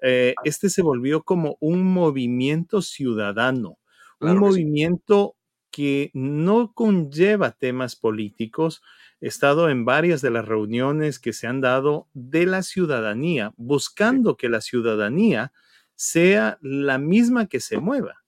eh, 0.00 0.34
este 0.44 0.70
se 0.70 0.82
volvió 0.82 1.22
como 1.22 1.58
un 1.60 1.84
movimiento 1.84 2.80
ciudadano, 2.80 3.78
un 4.20 4.38
movimiento 4.38 5.36
que 5.70 6.10
no 6.14 6.72
conlleva 6.72 7.52
temas 7.52 7.94
políticos. 7.94 8.82
He 9.20 9.28
estado 9.28 9.68
en 9.68 9.84
varias 9.84 10.22
de 10.22 10.30
las 10.30 10.46
reuniones 10.46 11.18
que 11.18 11.32
se 11.32 11.46
han 11.46 11.60
dado 11.60 12.08
de 12.14 12.46
la 12.46 12.62
ciudadanía, 12.62 13.52
buscando 13.56 14.36
que 14.36 14.48
la 14.48 14.60
ciudadanía 14.60 15.52
sea 15.96 16.58
la 16.62 16.98
misma 16.98 17.46
que 17.46 17.60
se 17.60 17.78
mueva. 17.78 18.22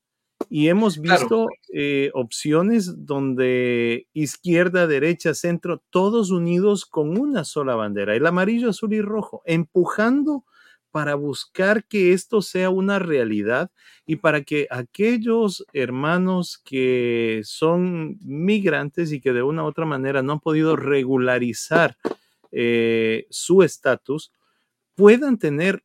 Y 0.48 0.68
hemos 0.68 1.00
visto 1.00 1.46
eh, 1.72 2.10
opciones 2.14 3.06
donde 3.06 4.08
izquierda, 4.12 4.88
derecha, 4.88 5.34
centro, 5.34 5.82
todos 5.90 6.30
unidos 6.30 6.86
con 6.86 7.16
una 7.16 7.44
sola 7.44 7.76
bandera, 7.76 8.16
el 8.16 8.26
amarillo, 8.26 8.70
azul 8.70 8.92
y 8.94 9.00
rojo, 9.00 9.42
empujando 9.44 10.44
para 10.90 11.14
buscar 11.14 11.84
que 11.84 12.12
esto 12.12 12.42
sea 12.42 12.70
una 12.70 12.98
realidad 12.98 13.70
y 14.06 14.16
para 14.16 14.42
que 14.42 14.66
aquellos 14.70 15.64
hermanos 15.72 16.60
que 16.64 17.40
son 17.44 18.18
migrantes 18.20 19.12
y 19.12 19.20
que 19.20 19.32
de 19.32 19.42
una 19.42 19.64
u 19.64 19.66
otra 19.66 19.86
manera 19.86 20.22
no 20.22 20.32
han 20.34 20.40
podido 20.40 20.76
regularizar 20.76 21.96
eh, 22.52 23.26
su 23.30 23.62
estatus 23.62 24.32
puedan 24.94 25.38
tener 25.38 25.84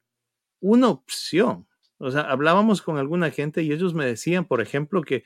una 0.59 0.89
opción 0.89 1.67
o 1.97 2.11
sea, 2.11 2.21
hablábamos 2.21 2.81
con 2.81 2.97
alguna 2.97 3.31
gente 3.31 3.63
y 3.63 3.71
ellos 3.71 3.93
me 3.93 4.05
decían, 4.05 4.45
por 4.45 4.61
ejemplo, 4.61 5.01
que 5.01 5.23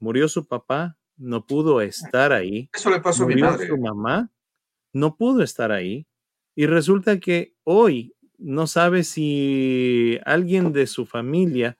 murió 0.00 0.28
su 0.28 0.46
papá, 0.46 0.96
no 1.16 1.46
pudo 1.46 1.80
estar 1.80 2.32
ahí. 2.32 2.68
Eso 2.72 2.90
le 2.90 3.00
pasó 3.00 3.24
a 3.24 3.26
mi 3.26 3.36
madre. 3.36 3.68
Su 3.68 3.78
mamá 3.78 4.30
no 4.92 5.16
pudo 5.16 5.42
estar 5.42 5.70
ahí. 5.70 6.06
Y 6.54 6.66
resulta 6.66 7.20
que 7.20 7.54
hoy 7.64 8.14
no 8.42 8.66
sabe 8.66 9.04
si 9.04 10.18
alguien 10.24 10.72
de 10.72 10.86
su 10.86 11.06
familia 11.06 11.78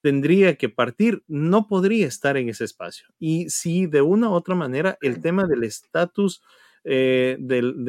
tendría 0.00 0.56
que 0.56 0.68
partir, 0.68 1.24
no 1.28 1.66
podría 1.66 2.06
estar 2.06 2.36
en 2.36 2.50
ese 2.50 2.64
espacio. 2.64 3.06
Y 3.18 3.48
si 3.48 3.86
de 3.86 4.02
una 4.02 4.28
u 4.28 4.32
otra 4.32 4.54
manera 4.54 4.98
el 5.00 5.22
tema 5.22 5.46
del 5.46 5.64
estatus 5.64 6.42
eh, 6.84 7.38
del, 7.40 7.84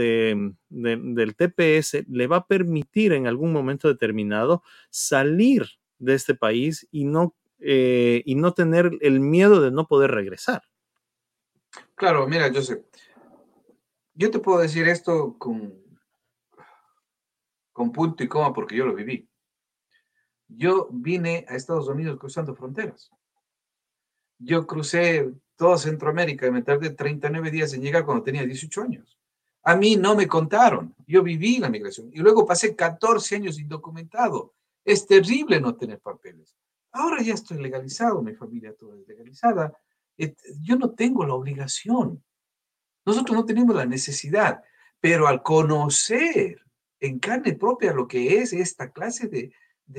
del 0.69 1.35
TPS 1.35 2.05
le 2.07 2.27
va 2.27 2.37
a 2.37 2.47
permitir 2.47 3.11
en 3.11 3.27
algún 3.27 3.51
momento 3.51 3.89
determinado 3.89 4.63
salir 4.89 5.65
de 5.99 6.13
este 6.13 6.35
país 6.35 6.87
y 6.91 7.03
no, 7.03 7.35
eh, 7.59 8.23
y 8.25 8.35
no 8.35 8.53
tener 8.53 8.91
el 9.01 9.19
miedo 9.19 9.59
de 9.61 9.71
no 9.71 9.87
poder 9.87 10.11
regresar. 10.11 10.63
Claro, 11.95 12.25
mira, 12.27 12.49
Joseph, 12.53 12.85
yo 14.13 14.31
te 14.31 14.39
puedo 14.39 14.59
decir 14.59 14.87
esto 14.87 15.35
con, 15.37 15.84
con 17.75 17.91
punto 17.91 18.23
y 18.23 18.29
coma 18.29 18.53
porque 18.53 18.77
yo 18.77 18.85
lo 18.85 18.95
viví. 18.95 19.27
Yo 20.47 20.87
vine 20.89 21.45
a 21.49 21.55
Estados 21.55 21.89
Unidos 21.89 22.17
cruzando 22.17 22.55
fronteras. 22.55 23.11
Yo 24.39 24.65
crucé 24.65 25.29
toda 25.57 25.77
Centroamérica 25.77 26.47
y 26.47 26.51
me 26.51 26.61
tardé 26.61 26.91
39 26.91 27.51
días 27.51 27.73
en 27.73 27.81
llegar 27.81 28.05
cuando 28.05 28.23
tenía 28.23 28.45
18 28.45 28.81
años. 28.81 29.19
A 29.63 29.75
mí 29.75 29.97
no 29.97 30.15
me 30.15 30.25
contaron, 30.25 30.95
yo 31.05 31.21
viví 31.21 31.57
la 31.57 31.69
migración 31.69 32.09
y 32.13 32.19
luego 32.19 32.45
pasé 32.45 32.77
14 32.77 33.35
años 33.35 33.59
indocumentado. 33.59 34.53
Es 34.85 35.05
terrible 35.05 35.59
no 35.59 35.75
tener 35.75 35.99
papeles. 35.99 36.55
Ahora 36.93 37.21
ya 37.21 37.33
estoy 37.33 37.61
legalizado, 37.61 38.21
mi 38.21 38.35
familia 38.35 38.73
toda 38.73 38.97
es 38.97 39.05
legalizada. 39.05 39.77
Yo 40.61 40.77
no 40.77 40.91
tengo 40.91 41.25
la 41.25 41.33
obligación. 41.33 42.23
Nosotros 43.05 43.35
no 43.35 43.43
tenemos 43.43 43.75
la 43.75 43.85
necesidad, 43.85 44.63
pero 45.01 45.27
al 45.27 45.43
conocer 45.43 46.64
en 46.99 47.19
carne 47.19 47.53
propia 47.53 47.93
lo 47.93 48.07
que 48.07 48.39
es 48.39 48.53
esta 48.53 48.91
clase 48.91 49.27
de, 49.27 49.51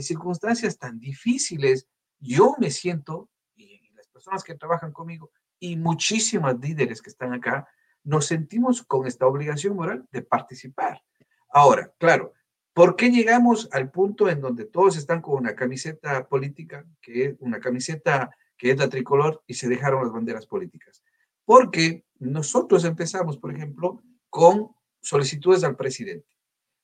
circunstancias 0.02 0.78
tan 0.78 0.98
difíciles, 0.98 1.86
yo 2.18 2.56
me 2.58 2.70
siento, 2.70 3.30
y 3.54 3.88
las 3.94 4.08
personas 4.08 4.42
que 4.42 4.56
trabajan 4.56 4.92
conmigo, 4.92 5.30
y 5.60 5.76
muchísimas 5.76 6.58
líderes 6.58 7.00
que 7.00 7.10
están 7.10 7.32
acá, 7.32 7.68
nos 8.02 8.26
sentimos 8.26 8.82
con 8.82 9.06
esta 9.06 9.26
obligación 9.26 9.76
moral 9.76 10.06
de 10.10 10.22
participar. 10.22 11.02
Ahora, 11.50 11.92
claro, 11.98 12.32
¿por 12.72 12.96
qué 12.96 13.10
llegamos 13.10 13.68
al 13.72 13.90
punto 13.90 14.28
en 14.28 14.40
donde 14.40 14.64
todos 14.64 14.96
están 14.96 15.22
con 15.22 15.38
una 15.38 15.54
camiseta 15.54 16.26
política, 16.26 16.84
que 17.00 17.26
es 17.26 17.36
una 17.38 17.60
camiseta 17.60 18.30
que 18.58 18.72
es 18.72 18.78
la 18.78 18.88
tricolor, 18.88 19.42
y 19.46 19.54
se 19.54 19.68
dejaron 19.68 20.02
las 20.02 20.12
banderas 20.12 20.46
políticas? 20.46 21.04
Porque 21.44 22.04
nosotros 22.18 22.84
empezamos, 22.84 23.38
por 23.38 23.54
ejemplo, 23.54 24.02
con 24.30 24.74
solicitudes 25.00 25.62
al 25.62 25.76
presidente. 25.76 26.35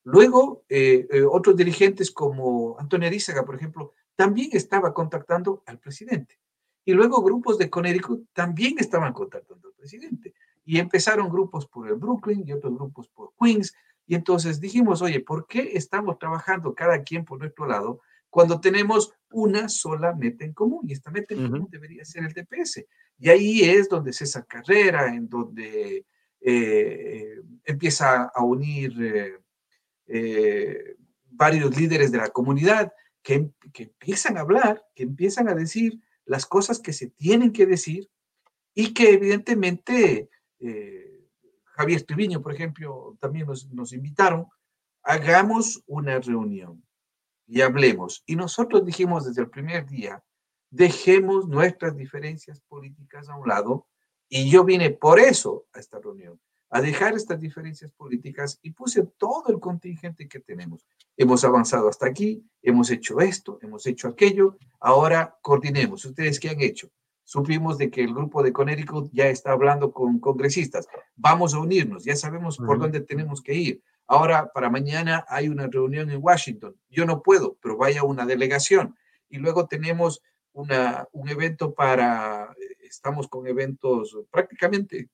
Luego, 0.04 0.64
eh, 0.68 1.06
eh, 1.10 1.22
otros 1.22 1.56
dirigentes 1.56 2.10
como 2.10 2.76
Antonio 2.78 3.06
Arizaga, 3.06 3.44
por 3.44 3.54
ejemplo, 3.54 3.92
también 4.16 4.50
estaba 4.52 4.92
contactando 4.92 5.62
al 5.66 5.78
presidente. 5.78 6.38
Y 6.84 6.92
luego 6.92 7.22
grupos 7.22 7.58
de 7.58 7.70
Connecticut 7.70 8.26
también 8.32 8.74
estaban 8.78 9.12
contactando 9.12 9.68
al 9.68 9.74
presidente. 9.74 10.34
Y 10.64 10.78
empezaron 10.78 11.28
grupos 11.28 11.66
por 11.66 11.88
el 11.88 11.94
Brooklyn 11.94 12.44
y 12.46 12.52
otros 12.52 12.74
grupos 12.74 13.08
por 13.08 13.32
Queens. 13.40 13.74
Y 14.06 14.16
entonces 14.16 14.60
dijimos, 14.60 15.02
oye, 15.02 15.20
¿por 15.20 15.46
qué 15.46 15.70
estamos 15.74 16.18
trabajando 16.18 16.74
cada 16.74 17.02
quien 17.02 17.24
por 17.24 17.38
nuestro 17.38 17.66
lado 17.66 18.00
cuando 18.28 18.60
tenemos 18.60 19.14
una 19.30 19.68
sola 19.68 20.12
meta 20.14 20.44
en 20.44 20.52
común? 20.52 20.88
Y 20.88 20.92
esta 20.94 21.12
meta 21.12 21.34
en 21.34 21.48
común 21.48 21.68
debería 21.70 22.04
ser 22.04 22.24
el 22.24 22.34
TPS. 22.34 22.84
Y 23.18 23.28
ahí 23.28 23.62
es 23.62 23.88
donde 23.88 24.12
César 24.12 24.46
Carrera, 24.46 25.14
en 25.14 25.28
donde 25.28 26.06
eh, 26.40 27.40
empieza 27.64 28.24
a 28.24 28.42
unir 28.42 29.41
eh, 30.06 30.96
varios 31.30 31.76
líderes 31.76 32.12
de 32.12 32.18
la 32.18 32.28
comunidad 32.28 32.92
que, 33.22 33.50
que 33.72 33.84
empiezan 33.84 34.36
a 34.36 34.40
hablar, 34.40 34.84
que 34.94 35.04
empiezan 35.04 35.48
a 35.48 35.54
decir, 35.54 36.00
las 36.24 36.46
cosas 36.46 36.78
que 36.78 36.92
se 36.92 37.08
tienen 37.08 37.52
que 37.52 37.66
decir 37.66 38.08
y 38.74 38.94
que 38.94 39.12
evidentemente 39.12 40.30
eh, 40.60 41.28
Javier 41.64 42.02
Triviño, 42.02 42.42
por 42.42 42.54
ejemplo, 42.54 43.16
también 43.20 43.46
nos, 43.46 43.70
nos 43.70 43.92
invitaron, 43.92 44.46
hagamos 45.02 45.82
una 45.86 46.18
reunión 46.20 46.84
y 47.46 47.60
hablemos. 47.60 48.22
Y 48.26 48.36
nosotros 48.36 48.84
dijimos 48.84 49.26
desde 49.26 49.42
el 49.42 49.50
primer 49.50 49.86
día, 49.86 50.22
dejemos 50.70 51.48
nuestras 51.48 51.96
diferencias 51.96 52.60
políticas 52.62 53.28
a 53.28 53.36
un 53.36 53.48
lado 53.48 53.86
y 54.28 54.50
yo 54.50 54.64
vine 54.64 54.90
por 54.90 55.18
eso 55.18 55.66
a 55.74 55.80
esta 55.80 55.98
reunión, 55.98 56.40
a 56.72 56.80
dejar 56.80 57.14
estas 57.14 57.40
diferencias 57.40 57.92
políticas 57.92 58.58
y 58.62 58.72
puse 58.72 59.04
todo 59.18 59.44
el 59.48 59.60
contingente 59.60 60.26
que 60.26 60.40
tenemos. 60.40 60.86
Hemos 61.16 61.44
avanzado 61.44 61.88
hasta 61.88 62.06
aquí, 62.06 62.44
hemos 62.62 62.90
hecho 62.90 63.20
esto, 63.20 63.58
hemos 63.62 63.86
hecho 63.86 64.08
aquello, 64.08 64.56
ahora 64.80 65.38
coordinemos. 65.42 66.04
¿Ustedes 66.04 66.40
qué 66.40 66.48
han 66.48 66.60
hecho? 66.60 66.90
supimos 67.24 67.78
de 67.78 67.90
que 67.90 68.02
el 68.02 68.12
grupo 68.12 68.42
de 68.42 68.52
Connecticut 68.52 69.10
ya 69.12 69.28
está 69.28 69.52
hablando 69.52 69.92
con 69.92 70.18
congresistas. 70.18 70.86
Vamos 71.16 71.54
a 71.54 71.60
unirnos, 71.60 72.04
ya 72.04 72.14
sabemos 72.14 72.58
por 72.58 72.78
dónde 72.78 73.00
tenemos 73.00 73.40
que 73.40 73.54
ir. 73.54 73.82
Ahora, 74.06 74.50
para 74.52 74.68
mañana 74.68 75.24
hay 75.28 75.48
una 75.48 75.66
reunión 75.66 76.10
en 76.10 76.22
Washington. 76.22 76.76
Yo 76.90 77.06
no 77.06 77.22
puedo, 77.22 77.56
pero 77.62 77.78
vaya 77.78 78.02
una 78.02 78.26
delegación. 78.26 78.94
Y 79.30 79.38
luego 79.38 79.66
tenemos 79.66 80.20
una, 80.52 81.08
un 81.12 81.28
evento 81.28 81.72
para, 81.72 82.54
estamos 82.82 83.28
con 83.28 83.46
eventos 83.46 84.18
prácticamente 84.30 85.08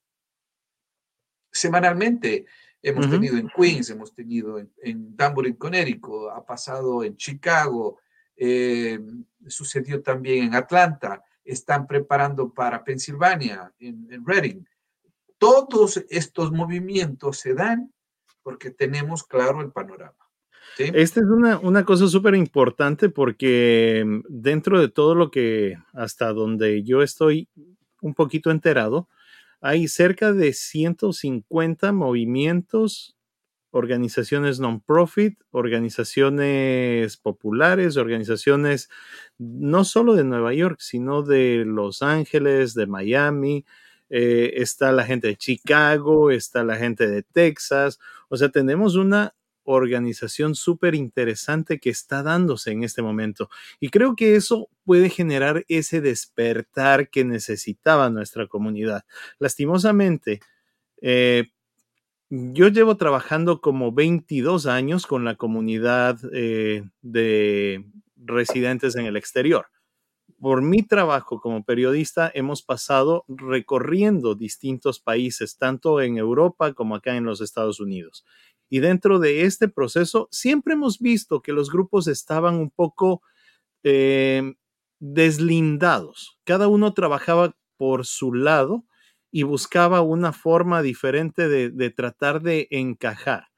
semanalmente. 1.59 2.47
Hemos 2.81 3.11
tenido 3.11 3.37
en 3.37 3.49
Queens, 3.49 3.91
hemos 3.91 4.15
tenido 4.15 4.59
en, 4.59 4.71
en 4.83 5.17
Danbury, 5.17 5.55
Connecticut, 5.55 6.31
ha 6.33 6.47
pasado 6.47 7.03
en 7.03 7.17
Chicago, 7.17 7.99
eh, 8.37 9.01
sucedió 9.49 10.01
también 10.01 10.45
en 10.45 10.55
Atlanta, 10.55 11.25
están 11.45 11.89
preparando 11.89 12.53
para 12.55 12.85
Pensilvania, 12.85 13.73
en, 13.81 14.25
Reading. 14.25 14.63
Todos 15.39 16.05
estos 16.09 16.53
movimientos 16.53 17.39
se 17.39 17.55
dan 17.55 17.93
porque 18.43 18.71
tenemos 18.71 19.25
claro 19.25 19.61
el 19.61 19.73
panorama. 19.73 20.15
Esta 20.79 21.21
es 21.21 21.27
una, 21.27 21.59
una 21.59 21.85
cosa 21.85 22.07
súper 22.07 22.37
importante 22.37 23.09
porque 23.09 24.05
mm, 24.07 24.21
dentro 24.29 24.81
de 24.81 24.89
todo 24.89 25.17
lo 25.17 25.31
que 25.33 25.77
hasta 25.93 26.33
donde 26.33 26.85
yo 26.85 27.03
estoy 27.03 27.49
un 28.01 28.15
poquito 28.15 28.53
enterado, 28.53 29.09
hay 29.61 29.89
cerca 29.89 30.33
de 30.33 30.53
150 30.53 31.93
movimientos, 31.93 33.17
organizaciones 33.71 34.61
non-profit, 34.61 35.39
organizaciones 35.51 37.17
populares, 37.17 37.97
organizaciones 37.97 38.89
no 39.39 39.85
solo 39.85 40.15
de 40.15 40.25
Nueva 40.25 40.55
York, 40.55 40.79
sino 40.81 41.23
de 41.23 41.65
Los 41.67 42.03
Ángeles, 42.03 42.75
de 42.75 42.87
Miami, 42.87 43.65
eh, 44.11 44.55
está 44.57 44.91
la 44.93 45.05
gente 45.05 45.29
de 45.29 45.37
Chicago, 45.37 46.31
está 46.31 46.65
la 46.65 46.77
gente 46.77 47.07
de 47.09 47.23
Texas, 47.23 47.99
o 48.29 48.37
sea, 48.37 48.49
tenemos 48.49 48.95
una 48.97 49.35
organización 49.69 50.55
súper 50.55 50.95
interesante 50.95 51.79
que 51.79 51.91
está 51.91 52.23
dándose 52.23 52.71
en 52.71 52.85
este 52.85 53.03
momento. 53.03 53.51
Y 53.81 53.91
creo 53.91 54.17
que 54.17 54.35
eso 54.35 54.71
puede 54.85 55.11
generar 55.11 55.65
ese 55.69 56.01
despertar 56.01 57.11
que 57.11 57.25
necesitaba 57.25 58.09
nuestra 58.09 58.47
comunidad. 58.47 59.05
Lastimosamente, 59.39 60.41
eh, 61.03 61.49
yo 62.31 62.69
llevo 62.69 62.97
trabajando 62.97 63.61
como 63.61 63.93
22 63.93 64.67
años 64.67 65.07
con 65.07 65.25
la 65.25 65.37
comunidad 65.37 66.19
eh, 66.33 66.83
de 67.03 67.85
residentes 68.17 68.97
en 68.97 69.07
el 69.07 69.17
exterior. 69.17 69.67
Por 70.41 70.63
mi 70.63 70.83
trabajo 70.83 71.41
como 71.41 71.65
periodista 71.65 72.31
hemos 72.33 72.63
pasado 72.63 73.25
recorriendo 73.29 74.35
distintos 74.35 75.01
países, 75.01 75.59
tanto 75.59 76.01
en 76.01 76.17
Europa 76.17 76.75
como 76.75 76.95
acá 76.95 77.17
en 77.17 77.25
los 77.25 77.41
Estados 77.41 77.81
Unidos. 77.81 78.25
Y 78.71 78.81
dentro 78.81 79.19
de 79.19 79.43
este 79.43 79.69
proceso 79.69 80.29
siempre 80.31 80.75
hemos 80.75 80.99
visto 80.99 81.43
que 81.43 81.53
los 81.53 81.71
grupos 81.71 82.07
estaban 82.07 82.57
un 82.57 82.71
poco 82.71 83.23
eh, 83.83 84.55
deslindados. 85.01 86.39
Cada 86.45 86.69
uno 86.69 86.95
trabajaba 86.95 87.57
por 87.77 88.07
su 88.07 88.35
lado 88.35 88.85
y 89.31 89.43
buscaba 89.43 90.01
una 90.01 90.33
forma 90.33 90.83
diferente 90.83 91.49
de, 91.49 91.71
de 91.71 91.91
tratar 91.91 92.43
de 92.43 92.69
encajar 92.71 93.49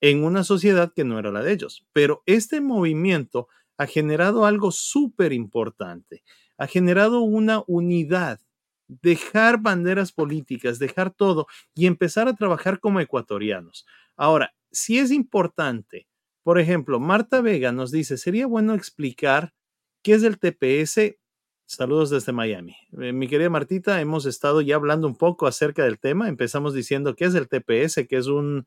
en 0.00 0.24
una 0.24 0.44
sociedad 0.44 0.92
que 0.94 1.04
no 1.04 1.18
era 1.18 1.30
la 1.30 1.42
de 1.42 1.52
ellos. 1.52 1.86
Pero 1.92 2.22
este 2.26 2.60
movimiento 2.60 3.48
ha 3.76 3.86
generado 3.86 4.44
algo 4.44 4.72
súper 4.72 5.32
importante, 5.32 6.22
ha 6.58 6.66
generado 6.66 7.20
una 7.20 7.62
unidad, 7.66 8.40
dejar 8.88 9.60
banderas 9.60 10.12
políticas, 10.12 10.78
dejar 10.78 11.10
todo 11.10 11.46
y 11.74 11.86
empezar 11.86 12.28
a 12.28 12.34
trabajar 12.34 12.80
como 12.80 13.00
ecuatorianos. 13.00 13.86
Ahora, 14.20 14.52
si 14.70 14.98
es 14.98 15.12
importante, 15.12 16.06
por 16.42 16.58
ejemplo, 16.58 17.00
Marta 17.00 17.40
Vega 17.40 17.72
nos 17.72 17.90
dice, 17.90 18.18
sería 18.18 18.46
bueno 18.46 18.74
explicar 18.74 19.54
qué 20.02 20.12
es 20.12 20.24
el 20.24 20.38
TPS. 20.38 21.16
Saludos 21.64 22.10
desde 22.10 22.32
Miami. 22.32 22.76
Eh, 23.00 23.14
mi 23.14 23.28
querida 23.28 23.48
Martita, 23.48 23.98
hemos 23.98 24.26
estado 24.26 24.60
ya 24.60 24.74
hablando 24.74 25.06
un 25.06 25.16
poco 25.16 25.46
acerca 25.46 25.84
del 25.84 25.98
tema. 25.98 26.28
Empezamos 26.28 26.74
diciendo 26.74 27.16
qué 27.16 27.24
es 27.24 27.34
el 27.34 27.48
TPS, 27.48 28.06
que 28.06 28.18
es 28.18 28.26
un, 28.26 28.66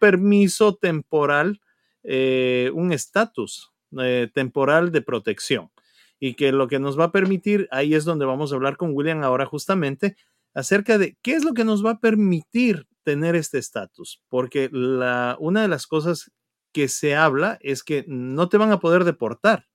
permiso 0.00 0.74
temporal, 0.74 1.60
eh, 2.02 2.72
un 2.74 2.92
estatus 2.92 3.70
eh, 4.00 4.30
temporal 4.34 4.90
de 4.90 5.02
protección. 5.02 5.70
Y 6.18 6.34
que 6.34 6.50
lo 6.50 6.66
que 6.66 6.80
nos 6.80 6.98
va 6.98 7.04
a 7.04 7.12
permitir, 7.12 7.68
ahí 7.70 7.94
es 7.94 8.04
donde 8.04 8.26
vamos 8.26 8.50
a 8.50 8.56
hablar 8.56 8.76
con 8.76 8.90
William 8.94 9.22
ahora 9.22 9.46
justamente, 9.46 10.16
acerca 10.54 10.98
de 10.98 11.16
qué 11.22 11.34
es 11.34 11.44
lo 11.44 11.54
que 11.54 11.64
nos 11.64 11.86
va 11.86 11.92
a 11.92 12.00
permitir 12.00 12.88
tener 13.02 13.36
este 13.36 13.58
estatus, 13.58 14.22
porque 14.28 14.68
la, 14.72 15.36
una 15.40 15.62
de 15.62 15.68
las 15.68 15.86
cosas 15.86 16.32
que 16.72 16.88
se 16.88 17.14
habla 17.14 17.58
es 17.60 17.82
que 17.82 18.04
no 18.08 18.48
te 18.48 18.56
van 18.56 18.72
a 18.72 18.80
poder 18.80 19.04
deportar, 19.04 19.68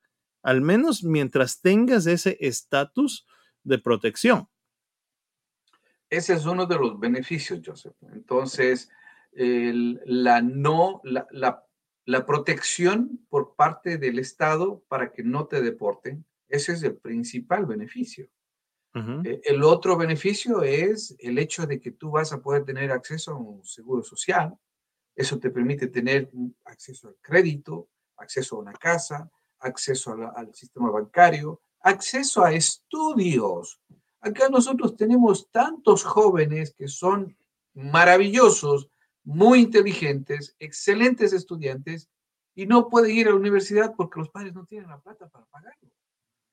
al 0.44 0.62
menos 0.62 1.04
mientras 1.04 1.62
tengas 1.62 2.08
ese 2.08 2.38
estatus 2.40 3.28
de 3.64 3.80
protección. 3.80 4.48
Ese 6.10 6.34
es 6.34 6.46
uno 6.46 6.66
de 6.66 6.76
los 6.78 7.00
beneficios, 7.00 7.60
Joseph. 7.64 7.96
Entonces, 8.14 8.90
la 9.34 10.42
no, 10.42 11.02
la, 11.04 11.28
la, 12.06 12.26
protección 12.26 13.26
por 13.30 13.56
parte 13.56 13.98
del 13.98 14.18
Estado 14.20 14.84
para 14.88 15.12
que 15.12 15.24
no 15.24 15.48
te 15.48 15.62
deporten, 15.62 16.26
ese 16.48 16.74
es 16.74 16.84
el 16.84 16.98
principal 16.98 17.66
beneficio. 17.66 18.30
Eh, 19.26 19.42
el 19.44 19.64
otro 19.64 19.98
beneficio 19.98 20.64
es 20.64 21.16
el 21.20 21.38
hecho 21.38 21.66
de 21.66 21.80
que 21.80 21.92
tú 21.92 22.12
vas 22.12 22.32
a 22.32 22.42
poder 22.42 22.66
tener 22.66 22.92
acceso 22.92 23.32
a 23.32 23.38
un 23.38 23.64
seguro 23.64 24.04
social. 24.04 24.58
Eso 25.16 25.40
te 25.40 25.50
permite 25.50 25.88
tener 25.88 26.30
acceso 26.66 27.08
al 27.08 27.16
crédito, 27.22 27.90
acceso 28.18 28.56
a 28.56 28.60
una 28.60 28.74
casa, 28.74 29.30
acceso 29.60 30.16
al 30.36 30.54
sistema 30.54 30.92
bancario, 30.92 31.62
acceso 31.82 32.44
a 32.44 32.54
estudios. 32.54 33.80
Acá 34.22 34.50
nosotros 34.50 34.96
tenemos 34.96 35.50
tantos 35.52 36.04
jóvenes 36.04 36.74
que 36.74 36.88
son 36.88 37.38
maravillosos, 37.74 38.90
muy 39.24 39.60
inteligentes, 39.60 40.56
excelentes 40.60 41.34
estudiantes 41.34 42.10
y 42.56 42.66
no 42.66 42.90
pueden 42.90 43.16
ir 43.16 43.28
a 43.28 43.32
la 43.32 43.36
universidad 43.36 43.94
porque 43.96 44.20
los 44.20 44.30
padres 44.30 44.54
no 44.54 44.66
tienen 44.66 44.90
la 44.90 45.00
plata 45.00 45.28
para 45.30 45.46
pagarlo. 45.46 45.90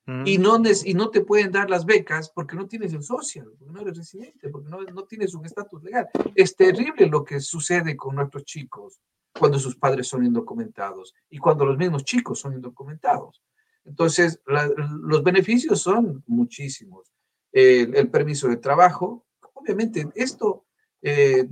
Y, 0.06 0.36
no, 0.36 0.62
y 0.84 0.92
no 0.92 1.08
te 1.08 1.22
pueden 1.22 1.50
dar 1.50 1.70
las 1.70 1.86
becas 1.86 2.28
porque 2.28 2.56
no 2.56 2.66
tienes 2.66 2.92
el 2.92 3.02
social, 3.02 3.50
porque 3.58 3.72
no 3.72 3.80
eres 3.80 3.96
residente, 3.96 4.50
porque 4.50 4.68
no, 4.68 4.82
no 4.82 5.04
tienes 5.04 5.34
un 5.34 5.46
estatus 5.46 5.82
legal. 5.82 6.08
Es 6.34 6.54
terrible 6.54 7.06
lo 7.06 7.24
que 7.24 7.40
sucede 7.40 7.96
con 7.96 8.16
nuestros 8.16 8.44
chicos 8.44 9.00
cuando 9.38 9.58
sus 9.58 9.76
padres 9.76 10.06
son 10.06 10.24
indocumentados 10.24 11.14
y 11.30 11.38
cuando 11.38 11.64
los 11.64 11.78
mismos 11.78 12.04
chicos 12.04 12.38
son 12.38 12.52
indocumentados. 12.52 13.42
Entonces, 13.84 14.40
los 14.46 15.22
beneficios 15.22 15.80
son 15.80 16.22
muchísimos. 16.26 17.12
el 17.52 18.10
permiso 18.10 18.48
de 18.48 18.56
trabajo, 18.56 19.26
obviamente, 19.54 20.06
esto 20.14 20.64
eh, 21.06 21.46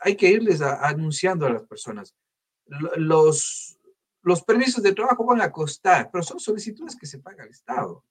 hay 0.00 0.16
que 0.16 0.30
irles 0.30 0.60
anunciando 0.60 1.46
a 1.46 1.50
las 1.50 1.62
personas. 1.62 2.14
Los, 2.96 3.75
los 4.26 4.42
permisos 4.42 4.82
de 4.82 4.92
trabajo 4.92 5.24
van 5.24 5.40
a 5.40 5.52
costar, 5.52 6.10
pero 6.10 6.24
son 6.24 6.40
solicitudes 6.40 6.96
que 6.96 7.06
se 7.06 7.20
paga 7.20 7.44
el 7.44 7.50
Estado. 7.50 8.02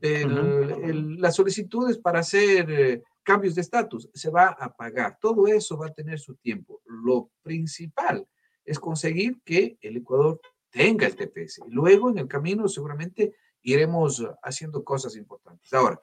las 0.00 1.36
solicitudes 1.36 1.98
para 1.98 2.20
hacer 2.20 2.70
eh, 2.70 3.02
cambios 3.22 3.54
de 3.54 3.60
estatus 3.60 4.08
se 4.14 4.30
va 4.30 4.46
a 4.48 4.74
pagar. 4.74 5.18
Todo 5.20 5.46
eso 5.46 5.76
va 5.76 5.88
a 5.88 5.92
tener 5.92 6.18
su 6.18 6.36
tiempo. 6.36 6.80
Lo 6.86 7.28
principal 7.42 8.26
es 8.64 8.78
conseguir 8.78 9.42
que 9.44 9.76
el 9.82 9.98
Ecuador 9.98 10.40
tenga 10.70 11.06
el 11.06 11.14
TPS. 11.14 11.58
Y 11.66 11.70
luego 11.70 12.08
en 12.08 12.16
el 12.16 12.28
camino 12.28 12.66
seguramente 12.66 13.34
iremos 13.60 14.26
haciendo 14.42 14.82
cosas 14.82 15.16
importantes. 15.16 15.70
Ahora, 15.74 16.00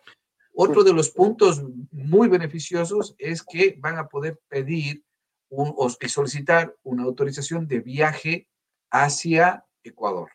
otro 0.54 0.84
de 0.84 0.94
los 0.94 1.10
puntos 1.10 1.64
muy 1.92 2.28
beneficiosos 2.28 3.16
es 3.18 3.42
que 3.42 3.76
van 3.80 3.98
a 3.98 4.10
poder 4.10 4.40
pedir 4.48 5.04
un, 5.50 5.74
o 5.76 5.90
solicitar 5.90 6.76
una 6.84 7.02
autorización 7.02 7.68
de 7.68 7.80
viaje 7.80 8.48
hacia 9.04 9.66
Ecuador. 9.84 10.30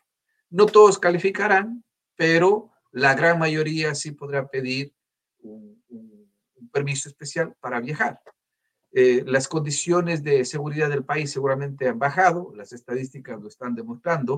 No 0.49 0.65
todos 0.65 0.99
calificarán, 0.99 1.83
pero 2.15 2.71
la 2.91 3.15
gran 3.15 3.39
mayoría 3.39 3.95
sí 3.95 4.11
podrá 4.11 4.47
pedir 4.47 4.93
un, 5.39 5.81
permiso 6.71 7.09
especial 7.09 7.53
para 7.59 7.81
viajar. 7.81 8.21
Eh, 8.93 9.23
las 9.25 9.49
condiciones 9.49 10.23
de 10.23 10.45
seguridad 10.45 10.89
del 10.89 11.03
país 11.03 11.29
seguramente 11.29 11.89
han 11.89 11.99
bajado, 11.99 12.53
las 12.55 12.71
estadísticas 12.71 13.41
lo 13.41 13.49
están 13.49 13.75
demostrando, 13.75 14.37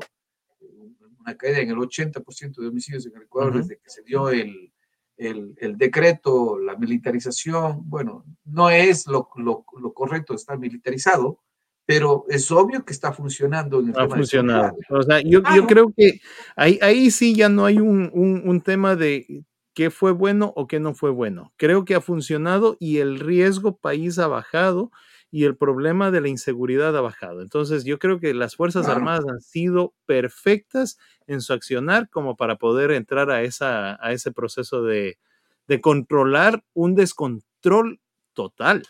una 1.20 1.38
caída 1.38 1.60
en 1.60 1.70
el 1.70 1.78
80% 1.78 2.56
de 2.56 2.68
homicidios 2.68 3.06
en 3.06 3.16
el 3.16 3.24
Ecuador 3.24 3.58
desde 3.58 3.78
que 3.78 3.90
se 3.90 4.02
dio 4.02 4.30
el, 4.30 4.74
el, 5.18 5.78
decreto, 5.78 6.58
la 6.58 6.76
militarización, 6.76 7.88
bueno, 7.88 8.26
no 8.46 8.70
es 8.72 9.06
lo, 9.06 9.30
lo, 9.36 9.64
lo 9.80 9.94
correcto 9.94 10.34
estar 10.34 10.58
militarizado, 10.58 11.40
pero 11.86 12.26
es 12.30 12.50
obvio 12.52 12.86
que 12.86 12.94
está 12.94 13.12
funcionando 13.12 13.80
en 13.80 13.90
el 13.90 14.00
ha 14.00 14.08
funcionado. 14.08 14.78
O 14.90 15.02
sea, 15.04 15.22
yo, 15.22 15.42
yo, 15.56 15.68
creo 15.68 15.94
que 15.96 16.22
ahí, 16.56 16.80
ahí 16.82 17.12
sí 17.12 17.36
ya 17.36 17.50
no 17.50 17.66
hay 17.66 17.80
un, 17.80 18.10
un, 18.14 18.42
un, 18.46 18.62
tema 18.62 18.96
de 18.96 19.44
qué 19.74 19.90
fue 19.90 20.12
bueno 20.12 20.54
o 20.56 20.68
qué 20.68 20.80
no 20.80 20.94
fue 20.94 21.10
bueno. 21.10 21.52
Creo 21.58 21.84
que 21.84 21.96
ha 21.96 22.02
funcionado 22.02 22.78
y 22.80 23.00
el 23.00 23.20
riesgo 23.20 23.78
país 23.78 24.18
ha 24.20 24.28
bajado 24.28 24.92
y 25.30 25.46
el 25.46 25.58
problema 25.58 26.12
de 26.12 26.22
la 26.22 26.28
inseguridad 26.30 26.96
ha 26.96 27.02
bajado. 27.02 27.42
Entonces, 27.42 27.84
yo 27.84 27.98
creo 27.98 28.20
que 28.20 28.36
las 28.36 28.56
Fuerzas 28.56 28.88
Armadas 28.88 29.26
han 29.28 29.42
sido 29.42 29.96
perfectas 30.06 31.00
en 31.26 31.42
su 31.42 31.54
accionar 31.54 32.08
como 32.10 32.36
para 32.36 32.58
poder 32.58 32.92
entrar 32.92 33.32
a, 33.32 33.42
esa, 33.42 33.98
a 34.00 34.12
ese 34.12 34.32
proceso 34.32 34.84
de, 34.84 35.18
de 35.68 35.82
controlar 35.82 36.64
un 36.74 36.94
descontrol 36.94 38.00
total. 38.34 38.84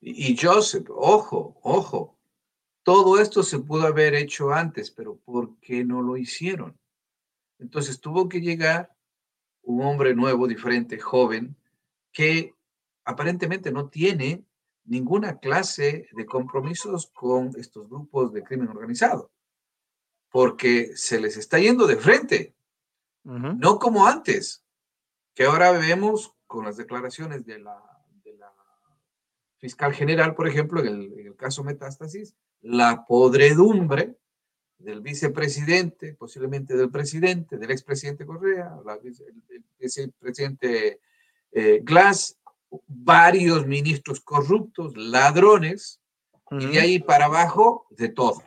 Y 0.00 0.36
Joseph, 0.36 0.88
ojo, 0.90 1.58
ojo, 1.62 2.16
todo 2.82 3.20
esto 3.20 3.42
se 3.42 3.58
pudo 3.58 3.86
haber 3.86 4.14
hecho 4.14 4.52
antes, 4.52 4.90
pero 4.90 5.16
¿por 5.16 5.56
qué 5.58 5.84
no 5.84 6.02
lo 6.02 6.16
hicieron? 6.16 6.78
Entonces 7.58 8.00
tuvo 8.00 8.28
que 8.28 8.40
llegar 8.40 8.94
un 9.62 9.82
hombre 9.82 10.14
nuevo, 10.14 10.46
diferente, 10.46 10.98
joven, 11.00 11.56
que 12.12 12.54
aparentemente 13.04 13.72
no 13.72 13.88
tiene 13.88 14.44
ninguna 14.84 15.38
clase 15.38 16.08
de 16.12 16.26
compromisos 16.26 17.08
con 17.08 17.50
estos 17.58 17.88
grupos 17.88 18.32
de 18.32 18.44
crimen 18.44 18.68
organizado, 18.68 19.32
porque 20.30 20.96
se 20.96 21.20
les 21.20 21.36
está 21.36 21.58
yendo 21.58 21.86
de 21.86 21.96
frente, 21.96 22.54
no 23.24 23.80
como 23.80 24.06
antes, 24.06 24.64
que 25.34 25.44
ahora 25.44 25.72
vemos 25.72 26.34
con 26.46 26.64
las 26.64 26.76
declaraciones 26.76 27.44
de 27.44 27.58
la, 27.58 27.95
fiscal 29.58 29.92
general, 29.94 30.34
por 30.34 30.48
ejemplo, 30.48 30.80
en 30.80 30.86
el, 30.86 31.36
caso 31.36 31.64
Metástasis, 31.64 32.34
la 32.62 33.04
podredumbre 33.06 34.16
del 34.78 35.00
vicepresidente, 35.00 36.14
posiblemente 36.14 36.76
del 36.76 36.90
presidente, 36.90 37.58
del 37.58 37.70
expresidente 37.70 38.26
Correa, 38.26 38.72
el, 39.02 39.64
vicepresidente 39.78 41.00
eh, 41.52 41.80
Glass, 41.82 42.38
varios 42.86 43.66
ministros 43.66 44.20
corruptos, 44.20 44.96
ladrones, 44.96 46.00
y 46.50 46.66
de 46.66 46.80
ahí 46.80 46.98
para 46.98 47.26
abajo 47.26 47.86
de 47.90 48.08
todo. 48.08 48.42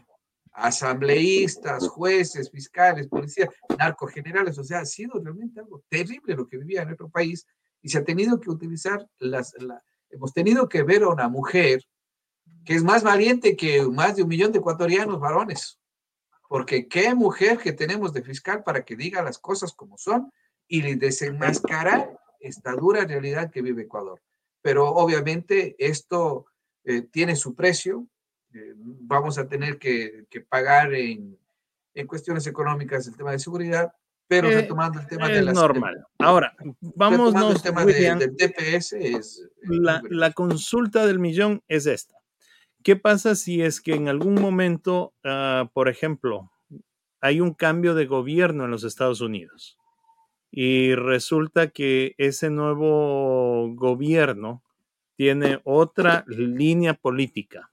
Asambleístas, 0.51 1.87
jueces, 1.87 2.49
fiscales, 2.49 3.07
policías, 3.07 3.49
narcogenerales, 3.77 4.57
o 4.57 4.63
sea, 4.63 4.79
ha 4.79 4.85
sido 4.85 5.19
realmente 5.21 5.59
algo 5.59 5.83
terrible 5.89 6.35
lo 6.35 6.47
que 6.47 6.57
vivía 6.57 6.81
en 6.81 6.87
nuestro 6.87 7.09
país 7.09 7.45
y 7.81 7.89
se 7.89 7.99
ha 7.99 8.03
tenido 8.03 8.39
que 8.39 8.49
utilizar 8.49 9.07
las, 9.19 9.53
hemos 10.09 10.33
tenido 10.33 10.67
que 10.69 10.83
ver 10.83 11.03
a 11.03 11.09
una 11.09 11.29
mujer 11.29 11.83
que 12.65 12.75
es 12.75 12.83
más 12.83 13.03
valiente 13.03 13.55
que 13.55 13.81
más 13.83 14.15
de 14.15 14.23
un 14.23 14.29
millón 14.29 14.51
de 14.51 14.59
ecuatorianos 14.59 15.19
varones. 15.19 15.79
Porque 16.47 16.87
qué 16.87 17.13
mujer 17.13 17.57
que 17.57 17.73
tenemos 17.73 18.13
de 18.13 18.23
fiscal 18.23 18.63
para 18.63 18.83
que 18.83 18.95
diga 18.95 19.21
las 19.21 19.37
cosas 19.37 19.73
como 19.73 19.97
son 19.97 20.31
y 20.67 20.95
desenmascarar 20.95 22.19
esta 22.39 22.73
dura 22.73 23.05
realidad 23.05 23.51
que 23.51 23.61
vive 23.61 23.83
Ecuador. 23.83 24.21
Pero 24.61 24.87
obviamente 24.87 25.75
esto 25.77 26.45
eh, 26.83 27.01
tiene 27.01 27.35
su 27.35 27.55
precio. 27.55 28.07
Eh, 28.53 28.73
vamos 28.75 29.37
a 29.37 29.47
tener 29.47 29.77
que, 29.77 30.25
pagar 30.49 30.93
en, 30.93 31.37
en, 31.93 32.07
cuestiones 32.07 32.47
económicas 32.47 33.07
el 33.07 33.15
tema 33.15 33.31
de 33.31 33.39
seguridad, 33.39 33.93
pero 34.29 34.47
eh, 34.47 34.55
retomando 34.55 34.99
el 34.99 35.07
tema 35.07 35.27
de 35.27 35.41
la... 35.41 35.51
normal. 35.51 36.05
Ahora, 36.19 36.55
vamos 36.79 37.33
El 37.35 37.61
tema 37.63 37.83
del 37.83 38.35
TPS 38.37 38.93
es... 38.93 39.49
La, 39.63 40.01
la, 40.07 40.31
consulta 40.31 41.07
del 41.07 41.17
millón 41.17 41.63
es 41.67 41.87
esta. 41.87 42.15
¿Qué 42.83 42.95
pasa 42.95 43.33
si 43.33 43.63
es 43.63 43.81
que 43.81 43.95
en 43.95 44.07
algún 44.07 44.35
momento, 44.35 45.13
ah, 45.23 45.69
por 45.73 45.89
ejemplo, 45.89 46.51
hay 47.21 47.41
un 47.41 47.55
cambio 47.55 47.95
de 47.95 48.05
gobierno 48.05 48.65
en 48.65 48.71
los 48.71 48.83
Estados 48.83 49.19
Unidos 49.19 49.77
y 50.51 50.93
resulta 50.93 51.69
que 51.69 52.13
ese 52.19 52.51
nuevo 52.51 53.73
gobierno 53.73 54.63
tiene 55.15 55.59
otra 55.63 56.23
línea 56.27 56.93
política? 56.93 57.71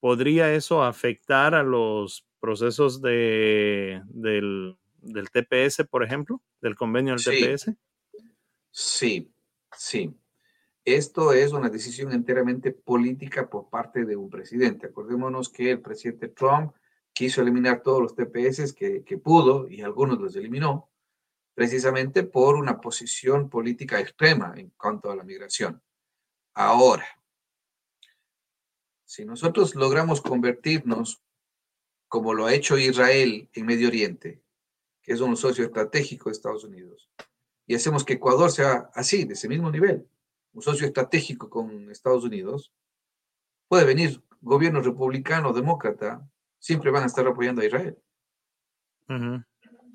¿Podría 0.00 0.52
eso 0.52 0.82
afectar 0.82 1.54
a 1.54 1.62
los 1.62 2.26
procesos 2.40 3.00
de, 3.00 4.02
del, 4.08 4.76
del 5.04 5.30
TPS, 5.30 5.86
por 5.88 6.04
ejemplo, 6.04 6.42
del 6.60 6.74
convenio 6.74 7.14
del 7.14 7.24
TPS? 7.24 7.72
Sí, 8.70 9.32
sí. 9.76 10.14
Esto 10.84 11.32
es 11.32 11.52
una 11.52 11.70
decisión 11.70 12.12
enteramente 12.12 12.72
política 12.72 13.48
por 13.48 13.70
parte 13.70 14.04
de 14.04 14.16
un 14.16 14.28
presidente. 14.28 14.86
Acordémonos 14.86 15.48
que 15.48 15.70
el 15.70 15.80
presidente 15.80 16.28
Trump 16.28 16.74
quiso 17.12 17.40
eliminar 17.40 17.82
todos 17.82 18.02
los 18.02 18.14
TPS 18.14 18.74
que, 18.74 19.02
que 19.04 19.16
pudo 19.16 19.68
y 19.68 19.80
algunos 19.80 20.20
los 20.20 20.36
eliminó, 20.36 20.90
precisamente 21.54 22.24
por 22.24 22.56
una 22.56 22.80
posición 22.80 23.48
política 23.48 24.00
extrema 24.00 24.52
en 24.56 24.70
cuanto 24.70 25.10
a 25.10 25.16
la 25.16 25.22
migración. 25.22 25.80
Ahora, 26.54 27.06
si 29.04 29.24
nosotros 29.24 29.74
logramos 29.74 30.20
convertirnos, 30.20 31.22
como 32.08 32.34
lo 32.34 32.46
ha 32.46 32.54
hecho 32.54 32.76
Israel 32.76 33.48
en 33.52 33.66
Medio 33.66 33.88
Oriente, 33.88 34.43
que 35.04 35.12
es 35.12 35.20
un 35.20 35.36
socio 35.36 35.64
estratégico 35.64 36.28
de 36.28 36.32
Estados 36.32 36.64
Unidos, 36.64 37.08
y 37.66 37.74
hacemos 37.74 38.04
que 38.04 38.14
Ecuador 38.14 38.50
sea 38.50 38.90
así, 38.94 39.24
de 39.24 39.34
ese 39.34 39.48
mismo 39.48 39.70
nivel, 39.70 40.06
un 40.52 40.62
socio 40.62 40.86
estratégico 40.86 41.48
con 41.50 41.90
Estados 41.90 42.24
Unidos, 42.24 42.72
puede 43.68 43.84
venir 43.84 44.22
gobierno 44.40 44.80
republicano 44.80 45.50
o 45.50 45.52
demócrata, 45.52 46.26
siempre 46.58 46.90
van 46.90 47.02
a 47.02 47.06
estar 47.06 47.26
apoyando 47.26 47.60
a 47.60 47.66
Israel. 47.66 47.98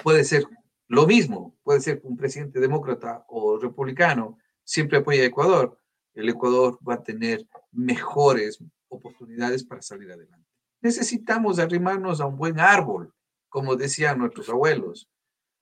Puede 0.04 0.24
ser 0.24 0.46
lo 0.88 1.06
mismo, 1.06 1.56
puede 1.64 1.82
ser 1.82 2.02
un 2.04 2.16
presidente 2.16 2.60
demócrata 2.60 3.26
o 3.28 3.58
republicano, 3.58 4.38
siempre 4.64 5.00
apoya 5.00 5.24
a 5.24 5.26
Ecuador. 5.26 5.80
El 6.14 6.30
Ecuador 6.30 6.80
va 6.88 6.96
a 6.96 7.04
tener 7.04 7.48
mejores 7.72 8.64
oportunidades 8.88 9.64
para 9.64 9.82
salir 9.82 10.12
adelante. 10.12 10.48
Necesitamos 10.82 11.60
arrimarnos 11.60 12.22
a 12.22 12.26
un 12.26 12.38
buen 12.38 12.60
árbol, 12.60 13.14
como 13.50 13.76
decían 13.76 14.20
nuestros 14.20 14.50
abuelos. 14.50 15.10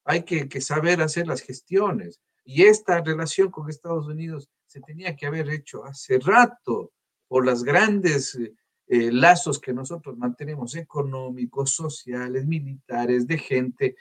Hay 0.04 0.24
que, 0.24 0.62
saber 0.62 1.02
hacer 1.02 1.28
las 1.28 1.42
gestiones. 1.42 2.22
Y 2.46 2.64
esta 2.64 3.02
relación 3.02 3.50
con 3.50 3.70
Estados 3.70 4.08
Unidos 4.08 4.50
se 4.68 4.80
tenía 4.82 5.16
que 5.16 5.26
haber 5.26 5.50
hecho 5.50 5.84
hace 5.86 6.20
rato 6.20 6.92
por 7.28 7.46
las 7.46 7.64
grandes 7.64 8.36
eh, 8.36 8.54
eh, 8.88 9.12
lazos 9.12 9.60
que 9.60 9.74
nosotros 9.74 10.18
mantenemos 10.18 10.76
económicos, 10.76 11.72
sociales, 11.72 12.46
militares, 12.46 13.28
de 13.28 13.38
gente. 13.38 13.96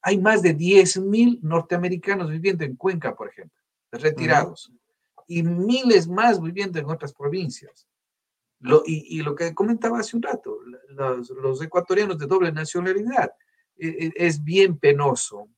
hay 0.00 0.18
más 0.18 0.40
de 0.40 0.56
10.000 0.56 1.40
norteamericanos 1.42 2.30
viviendo 2.30 2.64
en 2.64 2.76
Cuenca, 2.76 3.14
por 3.14 3.28
ejemplo, 3.28 3.58
retirados, 3.92 4.72
y 5.26 5.42
miles 5.42 6.08
más 6.08 6.40
viviendo 6.40 6.78
en 6.78 6.86
otras 6.86 7.12
provincias. 7.12 7.86
Y, 8.84 9.22
lo 9.22 9.34
que 9.34 9.54
comentaba 9.54 10.00
hace 10.00 10.16
un 10.16 10.22
rato, 10.22 10.58
los, 10.88 11.62
ecuatorianos 11.62 12.18
de 12.18 12.26
doble 12.26 12.52
nacionalidad, 12.52 13.32
e, 13.76 13.88
e, 13.88 14.12
es 14.16 14.42
bien 14.42 14.78
penoso, 14.78 15.48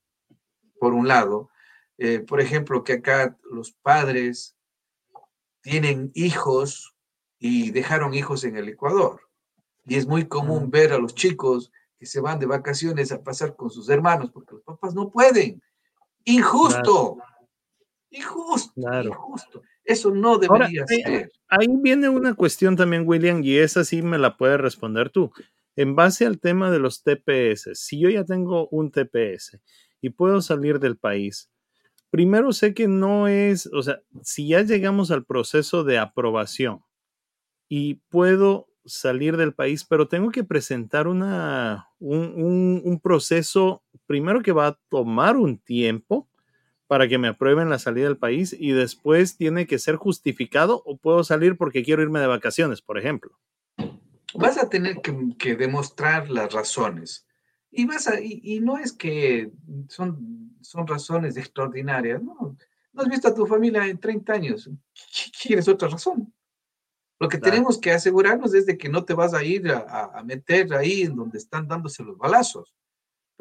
por 0.79 0.95
un 0.95 1.09
lado, 1.09 1.51
eh, 1.99 2.21
por 2.21 2.41
ejemplo, 2.41 2.83
que 2.83 2.95
acá 2.95 3.37
los 3.51 3.73
padres 3.73 4.57
tienen 5.61 6.11
hijos 6.15 6.95
y 7.39 7.71
dejaron 7.71 8.15
hijos 8.15 8.45
en 8.45 8.57
el 8.57 8.69
Ecuador. 8.69 9.21
Y 9.85 9.97
es 9.97 10.07
muy 10.07 10.27
común 10.27 10.71
ver 10.71 10.93
a 10.93 10.99
los 10.99 11.15
chicos 11.15 11.73
que 11.99 12.07
se 12.07 12.21
van 12.21 12.39
de 12.39 12.47
vacaciones 12.47 13.13
a 13.13 13.23
pasar 13.23 13.55
con 13.57 13.71
sus 13.71 13.89
hermanos 13.89 14.31
porque 14.33 14.55
los 14.55 14.65
papás 14.65 14.95
no 14.95 15.11
pueden. 15.11 15.63
Injusto. 16.25 17.19
Injusto. 18.13 18.73
Injusto. 18.77 19.63
Eso 19.85 20.11
no 20.11 20.39
debería 20.39 20.87
ser. 20.87 21.33
Ahí 21.49 21.67
viene 21.81 22.09
una 22.09 22.35
cuestión 22.35 22.77
también, 22.77 23.05
William, 23.07 23.43
y 23.43 23.57
esa 23.59 23.85
sí 23.85 24.03
me 24.03 24.19
la 24.19 24.37
puedes 24.37 24.61
responder 24.61 25.11
tú. 25.11 25.33
En 25.75 25.97
base 25.97 26.27
al 26.27 26.39
tema 26.39 26.71
de 26.71 26.79
los 26.79 27.03
TPS, 27.03 27.71
si 27.75 27.99
yo 27.99 28.11
ya 28.11 28.25
tengo 28.25 28.69
un 28.69 28.91
TPS 28.91 29.59
y 30.01 30.11
puedo 30.11 30.43
salir 30.43 30.79
del 30.79 30.99
país, 30.99 31.51
primero 32.11 32.53
sé 32.53 32.75
que 32.75 32.89
no 32.89 33.27
es, 33.27 33.67
o 33.73 33.83
sea, 33.83 34.03
si 34.23 34.49
ya 34.49 34.61
llegamos 34.61 35.11
al 35.11 35.25
proceso 35.25 35.83
de 35.83 35.99
aprobación 35.99 36.85
y 37.69 37.95
puedo 38.11 38.69
salir 38.85 39.39
del 39.39 39.55
país, 39.55 39.85
pero 39.85 40.09
tengo 40.09 40.31
que 40.31 40.45
presentar 40.45 41.09
una, 41.09 41.89
un, 41.99 42.83
un 42.85 43.01
proceso, 43.01 43.83
primero 44.07 44.43
que 44.43 44.53
va 44.53 44.67
a 44.67 44.79
tomar 44.91 45.39
un 45.39 45.59
tiempo, 45.59 46.29
para 46.93 47.09
que 47.09 47.17
me 47.17 47.29
aprueben 47.29 47.71
la 47.71 47.79
salida 47.79 48.05
del 48.05 48.19
país 48.19 48.55
y 48.59 48.73
después 48.73 49.39
tiene 49.39 49.67
que 49.67 49.79
ser 49.79 49.97
justificado 49.97 50.83
o 50.85 50.99
puedo 50.99 51.25
salir 51.25 51.57
porque 51.57 51.83
quiero 51.83 52.03
irme 52.03 52.21
de 52.21 52.27
vacaciones, 52.27 52.83
por 52.83 52.99
ejemplo. 52.99 53.33
Vas 54.35 54.59
a 54.59 54.69
tener 54.69 55.01
que, 55.01 55.57
demostrar 55.57 56.29
las 56.29 56.53
razones. 56.53 57.27
Y, 57.71 57.87
vas 57.87 58.09
a, 58.09 58.21
y, 58.21 58.61
no 58.61 58.77
es 58.77 58.93
que 58.93 59.51
son, 59.89 60.55
son 60.61 60.87
razones 60.87 61.39
extraordinarias, 61.39 62.23
¿no? 62.23 62.59
No 62.93 63.03
has 63.03 63.09
visto 63.09 63.29
a 63.29 63.35
tu 63.35 63.47
familia 63.47 63.87
en 63.87 63.99
30 63.99 64.31
años. 64.31 64.69
¿Quieres 65.43 65.69
otra 65.69 65.89
razón? 65.89 66.31
Lo 67.19 67.27
que 67.27 67.39
tenemos 67.39 67.79
que 67.79 67.93
asegurarnos 67.93 68.53
es 68.53 68.67
de 68.67 68.77
que 68.77 68.91
no 68.91 69.07
te 69.07 69.15
vas 69.15 69.33
a 69.33 69.43
ir 69.43 69.67
a, 69.71 70.11
a 70.13 70.23
meter 70.25 70.75
ahí 70.75 71.05
en 71.05 71.17
donde 71.17 71.39
están 71.39 71.67
dándose 71.67 72.03
los 72.03 72.19
balazos 72.19 72.75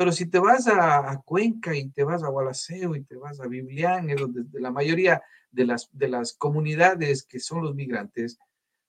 Pero 0.02 0.12
si 0.12 0.26
te 0.26 0.40
vas 0.40 0.68
a, 0.68 1.22
Cuenca 1.24 1.76
y 1.76 1.88
te 1.92 2.04
vas 2.04 2.24
a 2.24 2.30
Gualaceo 2.30 2.96
y 2.96 3.04
te 3.04 3.18
vas 3.18 3.40
a 3.40 3.46
Biblián, 3.46 4.08
donde 4.08 4.60
la 4.60 4.72
mayoría 4.72 5.22
de 5.52 5.64
las, 5.64 5.90
de 5.92 6.08
las 6.08 6.34
comunidades 6.34 7.22
que 7.22 7.40
son 7.40 7.62
los 7.62 7.76
migrantes, 7.76 8.40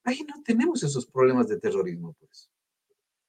ahí 0.05 0.25
no 0.27 0.43
tenemos 0.43 0.83
esos 0.83 1.05
problemas 1.05 1.49
de 1.49 1.61
terrorismo, 1.61 2.17
pues. 2.19 2.49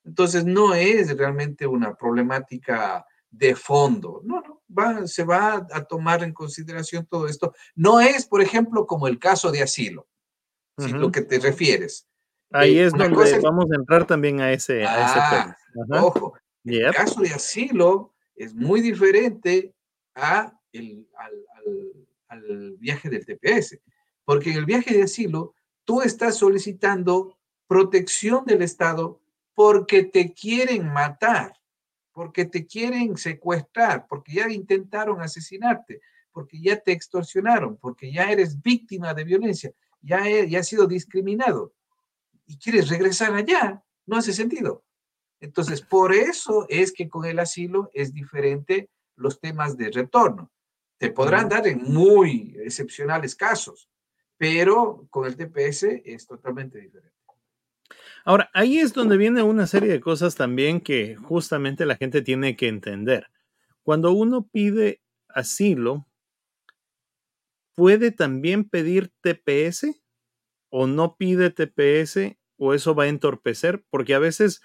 Entonces, 0.06 0.46
no 0.46 0.74
es 0.74 1.18
realmente 1.18 1.68
una 1.68 1.94
problemática 1.94 3.06
de 3.30 3.54
fondo. 3.54 4.22
No, 4.24 4.40
no, 4.40 4.62
va, 4.74 5.06
se 5.06 5.26
va 5.26 5.68
a 5.70 5.84
tomar 5.84 6.24
en 6.24 6.32
consideración 6.32 7.06
todo 7.06 7.28
esto. 7.28 7.54
No 7.76 8.00
es, 8.00 8.26
por 8.26 8.42
ejemplo, 8.42 8.88
como 8.88 9.10
el 9.10 9.20
caso 9.20 9.52
de 9.52 9.62
asilo, 9.62 10.08
si 10.78 10.94
lo 10.94 11.12
que 11.12 11.24
te 11.24 11.38
refieres. 11.38 12.08
Ahí 12.50 12.78
eh, 12.78 12.86
es 12.86 12.94
donde 12.94 13.42
vamos 13.42 13.66
a 13.70 13.76
entrar 13.76 14.08
también 14.08 14.40
a 14.40 14.54
ese, 14.54 14.86
ah, 14.86 15.58
Ojo, 16.02 16.36
el 16.64 16.94
caso 16.94 17.22
de 17.22 17.34
asilo 17.34 18.14
es 18.36 18.54
muy 18.54 18.82
diferente 18.82 19.74
a 20.16 20.58
el, 20.72 21.08
al 22.28 22.78
viaje 22.78 23.10
del 23.10 23.26
TPS, 23.26 23.80
porque 24.26 24.52
en 24.52 24.58
el 24.58 24.66
viaje 24.66 24.94
de 24.96 25.04
asilo 25.04 25.54
tú 25.84 26.02
estás 26.02 26.38
solicitando 26.38 27.38
protección 27.68 28.46
del 28.46 28.62
Estado 28.62 29.20
porque 29.54 30.04
te 30.04 30.34
quieren 30.34 30.92
matar, 30.92 31.54
porque 32.12 32.46
te 32.46 32.66
quieren 32.66 33.18
secuestrar, 33.18 34.08
porque 34.08 34.34
ya 34.34 34.50
intentaron 34.50 35.22
asesinarte, 35.22 36.02
porque 36.32 36.60
ya 36.60 36.80
te 36.80 36.92
extorsionaron, 36.92 37.78
porque 37.78 38.12
ya 38.12 38.32
eres 38.32 38.62
víctima 38.62 39.14
de 39.14 39.24
violencia, 39.24 39.72
ya, 40.02 40.24
ya 40.46 40.60
has 40.60 40.68
sido 40.68 40.88
discriminado 40.88 41.74
y 42.46 42.58
quieres 42.58 42.90
regresar 42.90 43.34
allá, 43.34 43.84
no 44.06 44.18
hace 44.18 44.34
sentido. 44.34 44.84
Entonces, 45.44 45.82
por 45.82 46.14
eso 46.14 46.66
es 46.70 46.94
que 46.94 47.10
con 47.10 47.26
el 47.26 47.38
asilo 47.38 47.92
es 47.94 48.14
diferente 48.14 48.90
los 49.18 49.42
temas 49.42 49.76
de 49.76 49.92
retorno. 49.92 50.50
Te 50.98 51.10
podrán 51.10 51.50
dar 51.50 51.68
en 51.68 51.84
muy 51.84 52.56
excepcionales 52.64 53.36
casos, 53.36 53.90
pero 54.38 55.06
con 55.10 55.26
el 55.26 55.36
TPS 55.36 56.02
es 56.06 56.26
totalmente 56.26 56.80
diferente. 56.80 57.18
Ahora, 58.24 58.50
ahí 58.54 58.80
es 58.80 58.94
donde 58.94 59.18
viene 59.18 59.44
una 59.44 59.68
serie 59.68 59.92
de 59.92 60.00
cosas 60.00 60.36
también 60.36 60.80
que 60.80 61.18
justamente 61.18 61.86
la 61.86 61.98
gente 61.98 62.22
tiene 62.22 62.56
que 62.56 62.70
entender. 62.70 63.28
Cuando 63.82 64.14
uno 64.14 64.48
pide 64.48 65.02
asilo, 65.28 66.08
¿puede 67.76 68.12
también 68.12 68.64
pedir 68.64 69.12
TPS 69.20 70.02
o 70.70 70.88
no 70.88 71.18
pide 71.18 71.50
TPS 71.50 72.38
o 72.56 72.74
eso 72.74 72.96
va 72.96 73.04
a 73.04 73.08
entorpecer? 73.08 73.84
Porque 73.90 74.14
a 74.14 74.20
veces 74.20 74.62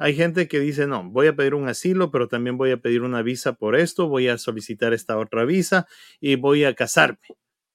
hay 0.00 0.14
gente 0.16 0.48
que 0.48 0.58
dice, 0.60 0.86
no, 0.86 1.04
voy 1.10 1.26
a 1.26 1.36
pedir 1.36 1.54
un 1.54 1.68
asilo, 1.68 2.10
pero 2.10 2.26
también 2.26 2.56
voy 2.56 2.70
a 2.70 2.78
pedir 2.78 3.02
una 3.02 3.20
visa 3.20 3.52
por 3.52 3.76
esto, 3.76 4.08
voy 4.08 4.28
a 4.28 4.38
solicitar 4.38 4.94
esta 4.94 5.18
otra 5.18 5.44
visa 5.44 5.86
y 6.20 6.36
voy 6.36 6.64
a 6.64 6.74
casarme. 6.74 7.18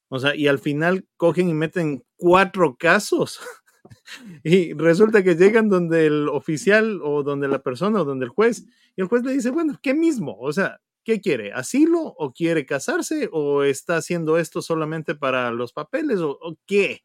O 0.10 0.18
sea, 0.18 0.36
y 0.36 0.48
al 0.48 0.58
final 0.58 1.06
cogen 1.18 1.50
y 1.50 1.54
meten 1.54 2.04
cuatro 2.16 2.78
casos 2.78 3.40
y 4.44 4.74
resulta 4.74 5.24
que 5.24 5.36
llegan 5.36 5.70
donde 5.70 6.08
el 6.08 6.28
oficial 6.30 7.00
o 7.04 7.22
donde 7.22 7.48
la 7.48 7.60
persona 7.60 8.02
o 8.02 8.06
donde 8.06 8.26
el 8.26 8.32
juez, 8.32 8.66
y 8.96 9.02
el 9.02 9.08
juez 9.08 9.24
le 9.24 9.34
dice, 9.34 9.52
bueno, 9.52 9.78
¿qué 9.84 9.94
mismo? 9.94 10.36
O 10.40 10.52
sea, 10.52 10.80
¿qué 11.04 11.22
quiere? 11.22 11.54
¿Asilo 11.54 12.02
o 12.02 12.34
quiere 12.34 12.66
casarse 12.66 13.30
o 13.32 13.64
está 13.64 13.98
haciendo 13.98 14.40
esto 14.40 14.64
solamente 14.64 15.14
para 15.14 15.52
los 15.52 15.74
papeles 15.74 16.20
o, 16.22 16.40
qué? 16.66 17.04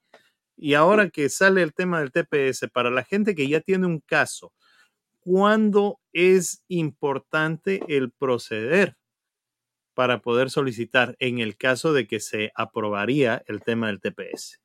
Y 0.57 0.73
ahora 0.75 1.11
que 1.11 1.29
sale 1.29 1.63
el 1.63 1.75
tema 1.75 2.01
del 2.01 2.11
TPS, 2.11 2.71
para 2.73 2.91
la 2.91 3.05
gente 3.05 3.35
que 3.35 3.47
ya 3.47 3.61
tiene 3.61 3.87
un 3.87 4.01
caso, 4.01 4.53
¿cuándo 5.21 6.01
es 6.13 6.65
importante 6.69 7.81
el 7.89 8.11
proceder 8.11 8.97
para 9.95 10.23
poder 10.23 10.51
solicitar 10.51 11.17
en 11.19 11.39
el 11.39 11.57
caso 11.57 11.93
de 11.93 12.07
que 12.07 12.21
se 12.21 12.53
aprobaría 12.55 13.43
el 13.47 13.63
tema 13.63 13.89
del 13.89 14.01
TPS? 14.01 14.61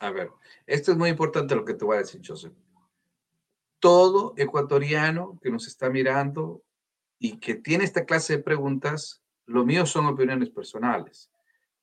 A 0.00 0.10
ver, 0.10 0.30
esto 0.66 0.92
es 0.92 0.98
muy 0.98 1.10
importante 1.10 1.54
lo 1.54 1.64
que 1.64 1.74
te 1.74 1.84
voy 1.84 1.96
a 1.96 2.00
decir, 2.00 2.20
Joseph. 2.26 2.54
Todo 3.78 4.34
ecuatoriano 4.36 5.38
que 5.42 5.50
nos 5.50 5.66
está 5.66 5.90
mirando 5.90 6.62
y 7.18 7.38
que 7.38 7.54
tiene 7.54 7.84
esta 7.84 8.06
clase 8.06 8.38
de 8.38 8.42
preguntas, 8.42 9.22
lo 9.46 9.64
mío 9.64 9.84
son 9.86 10.06
opiniones 10.06 10.50
personales. 10.50 11.30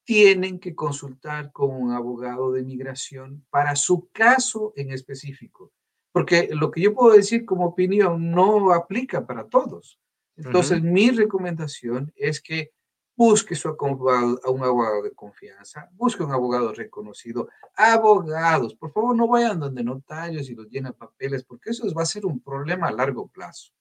Tienen 0.03 0.59
que 0.59 0.73
consultar 0.73 1.51
con 1.51 1.69
un 1.69 1.91
abogado 1.91 2.51
de 2.51 2.63
migración 2.63 3.45
para 3.49 3.75
su 3.75 4.09
caso 4.11 4.73
en 4.75 4.91
específico, 4.91 5.71
porque 6.17 6.49
lo 6.51 6.71
que 6.71 6.81
yo 6.81 6.95
puedo 6.95 7.15
decir 7.15 7.45
como 7.45 7.67
opinión 7.67 8.31
no 8.31 8.73
aplica 8.73 9.27
para 9.27 9.47
todos. 9.47 9.99
Entonces, 10.35 10.81
mi 10.81 11.11
recomendación 11.11 12.11
es 12.15 12.41
que 12.41 12.71
busque 13.15 13.53
su 13.53 13.67
abogado, 13.67 14.41
a 14.43 14.49
un 14.49 14.63
abogado 14.63 15.03
de 15.03 15.11
confianza, 15.11 15.87
busque 15.91 16.23
un 16.23 16.31
abogado 16.31 16.73
reconocido, 16.73 17.49
abogados, 17.75 18.73
por 18.73 18.91
favor 18.91 19.15
no 19.15 19.27
vayan 19.27 19.59
donde 19.59 19.83
notarios 19.83 20.49
y 20.49 20.55
los 20.55 20.67
llenen 20.69 20.93
papeles, 20.93 21.43
porque 21.43 21.69
eso 21.69 21.87
va 21.93 22.01
a 22.01 22.07
ser 22.07 22.25
un 22.25 22.39
problema 22.39 22.87
a 22.87 22.93
largo 22.93 23.27
plazo. 23.27 23.71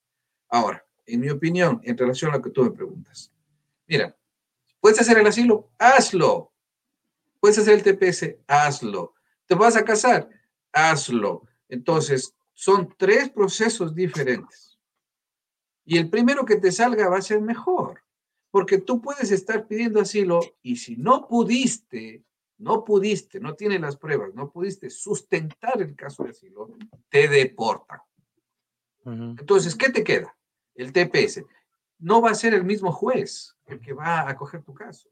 Ahora, 0.51 0.85
en 1.07 1.21
mi 1.21 1.31
opinión, 1.31 1.81
en 1.85 1.97
relación 1.97 2.33
a 2.33 2.37
lo 2.37 2.43
que 2.43 2.51
tú 2.51 2.65
me 2.65 2.71
preguntas, 2.71 3.33
mira, 3.87 4.15
¿puedes 4.79 5.01
hacer 5.01 5.17
el 5.17 5.27
asilo? 5.27 5.71
Hazlo. 5.79 6.53
¿Puedes 7.41 7.57
hacer 7.57 7.73
el 7.73 7.83
TPS? 7.83 8.37
Hazlo. 8.47 9.15
¿Te 9.47 9.55
vas 9.55 9.75
a 9.75 9.87
casar? 9.87 10.29
Hazlo. 10.71 11.47
Entonces, 11.69 12.35
son 12.55 12.95
tres 12.97 13.31
procesos 13.31 13.95
diferentes. 13.95 14.79
Y 15.85 15.99
el 15.99 16.11
primero 16.11 16.45
que 16.45 16.57
te 16.57 16.73
salga 16.73 17.09
va 17.09 17.19
a 17.19 17.23
ser 17.23 17.41
mejor. 17.41 18.03
Porque 18.51 18.79
tú 18.79 19.01
puedes 19.01 19.31
estar 19.31 19.67
pidiendo 19.67 20.01
asilo 20.01 20.41
y 20.63 20.77
si 20.77 20.97
no 20.97 21.29
pudiste, 21.29 22.25
no 22.59 22.85
pudiste, 22.85 23.39
no 23.39 23.55
tienes 23.55 23.81
las 23.81 23.97
pruebas, 23.97 24.35
no 24.35 24.51
pudiste 24.51 24.89
sustentar 24.89 25.81
el 25.83 25.95
caso 25.95 26.25
de 26.25 26.31
asilo, 26.31 26.75
te 27.11 27.29
deportan. 27.29 28.01
Entonces, 29.05 29.77
¿qué 29.77 29.91
te 29.91 30.03
queda? 30.03 30.37
El 30.75 30.93
TPS. 30.93 31.45
No 31.99 32.21
va 32.21 32.31
a 32.31 32.35
ser 32.35 32.55
el 32.55 32.65
mismo 32.65 32.91
juez 32.91 33.57
el 33.67 33.81
que 33.81 33.93
va 33.93 34.29
a 34.29 34.37
coger 34.37 34.63
tu 34.63 34.75
caso. 34.75 35.09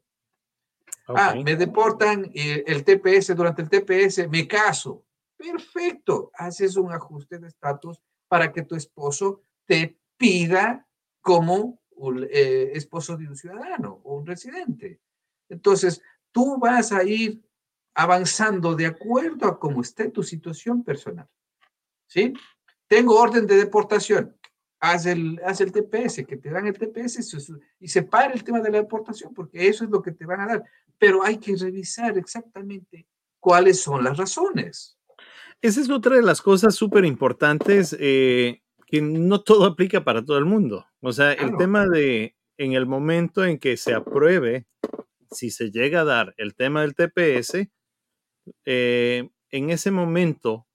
Ah, 1.07 1.35
me 1.35 1.55
deportan 1.55 2.31
eh, 2.33 2.63
el 2.65 2.83
TPS, 2.83 3.35
durante 3.35 3.61
el 3.61 3.69
TPS 3.69 4.27
me 4.27 4.47
caso. 4.47 5.04
Perfecto, 5.37 6.31
haces 6.33 6.77
un 6.77 6.91
ajuste 6.91 7.39
de 7.39 7.47
estatus 7.47 8.01
para 8.27 8.51
que 8.51 8.63
tu 8.63 8.75
esposo 8.75 9.41
te 9.65 9.97
pida 10.17 10.87
como 11.21 11.81
un 11.91 12.27
eh, 12.29 12.71
esposo 12.73 13.17
de 13.17 13.27
un 13.27 13.35
ciudadano 13.35 14.01
o 14.03 14.17
un 14.17 14.25
residente. 14.25 14.99
Entonces, 15.49 16.01
tú 16.31 16.57
vas 16.57 16.91
a 16.91 17.03
ir 17.03 17.43
avanzando 17.93 18.75
de 18.75 18.85
acuerdo 18.85 19.47
a 19.47 19.59
cómo 19.59 19.81
esté 19.81 20.09
tu 20.09 20.21
situación 20.21 20.83
personal. 20.83 21.27
¿Sí? 22.07 22.33
Tengo 22.87 23.19
orden 23.19 23.47
de 23.47 23.55
deportación. 23.55 24.37
Haz 24.79 25.05
el, 25.05 25.41
haz 25.43 25.61
el 25.61 25.71
TPS, 25.71 26.25
que 26.27 26.37
te 26.37 26.51
dan 26.51 26.67
el 26.67 26.77
TPS 26.77 27.49
y 27.79 27.87
separa 27.87 28.33
el 28.33 28.43
tema 28.43 28.59
de 28.59 28.69
la 28.69 28.79
deportación, 28.79 29.33
porque 29.33 29.67
eso 29.67 29.85
es 29.85 29.89
lo 29.89 30.01
que 30.01 30.11
te 30.11 30.25
van 30.25 30.41
a 30.41 30.47
dar. 30.47 30.63
Pero 30.99 31.23
hay 31.23 31.37
que 31.37 31.55
revisar 31.55 32.17
exactamente 32.17 33.07
cuáles 33.39 33.81
son 33.81 34.03
las 34.03 34.17
razones. 34.17 34.97
Esa 35.61 35.81
es 35.81 35.89
otra 35.89 36.15
de 36.15 36.21
las 36.21 36.41
cosas 36.41 36.75
súper 36.75 37.05
importantes. 37.05 37.95
Eh, 37.99 38.61
que 38.85 39.01
no 39.01 39.41
todo 39.41 39.65
aplica 39.65 40.03
para 40.03 40.23
todo 40.23 40.37
el 40.37 40.45
mundo. 40.45 40.85
O 41.01 41.11
sea, 41.11 41.33
el 41.33 41.57
tema 41.57 41.85
de 41.87 42.35
en 42.57 42.73
el 42.73 42.85
momento 42.85 43.43
en 43.43 43.59
que 43.59 43.77
se 43.77 43.93
apruebe, 43.93 44.65
si 45.31 45.49
se 45.49 45.71
llega 45.71 46.01
a 46.01 46.05
dar 46.05 46.33
el 46.37 46.55
tema 46.55 46.81
del 46.81 46.95
TPS, 46.95 47.69
eh, 48.65 49.29
en 49.51 49.69
ese 49.69 49.91
momento 49.91 50.67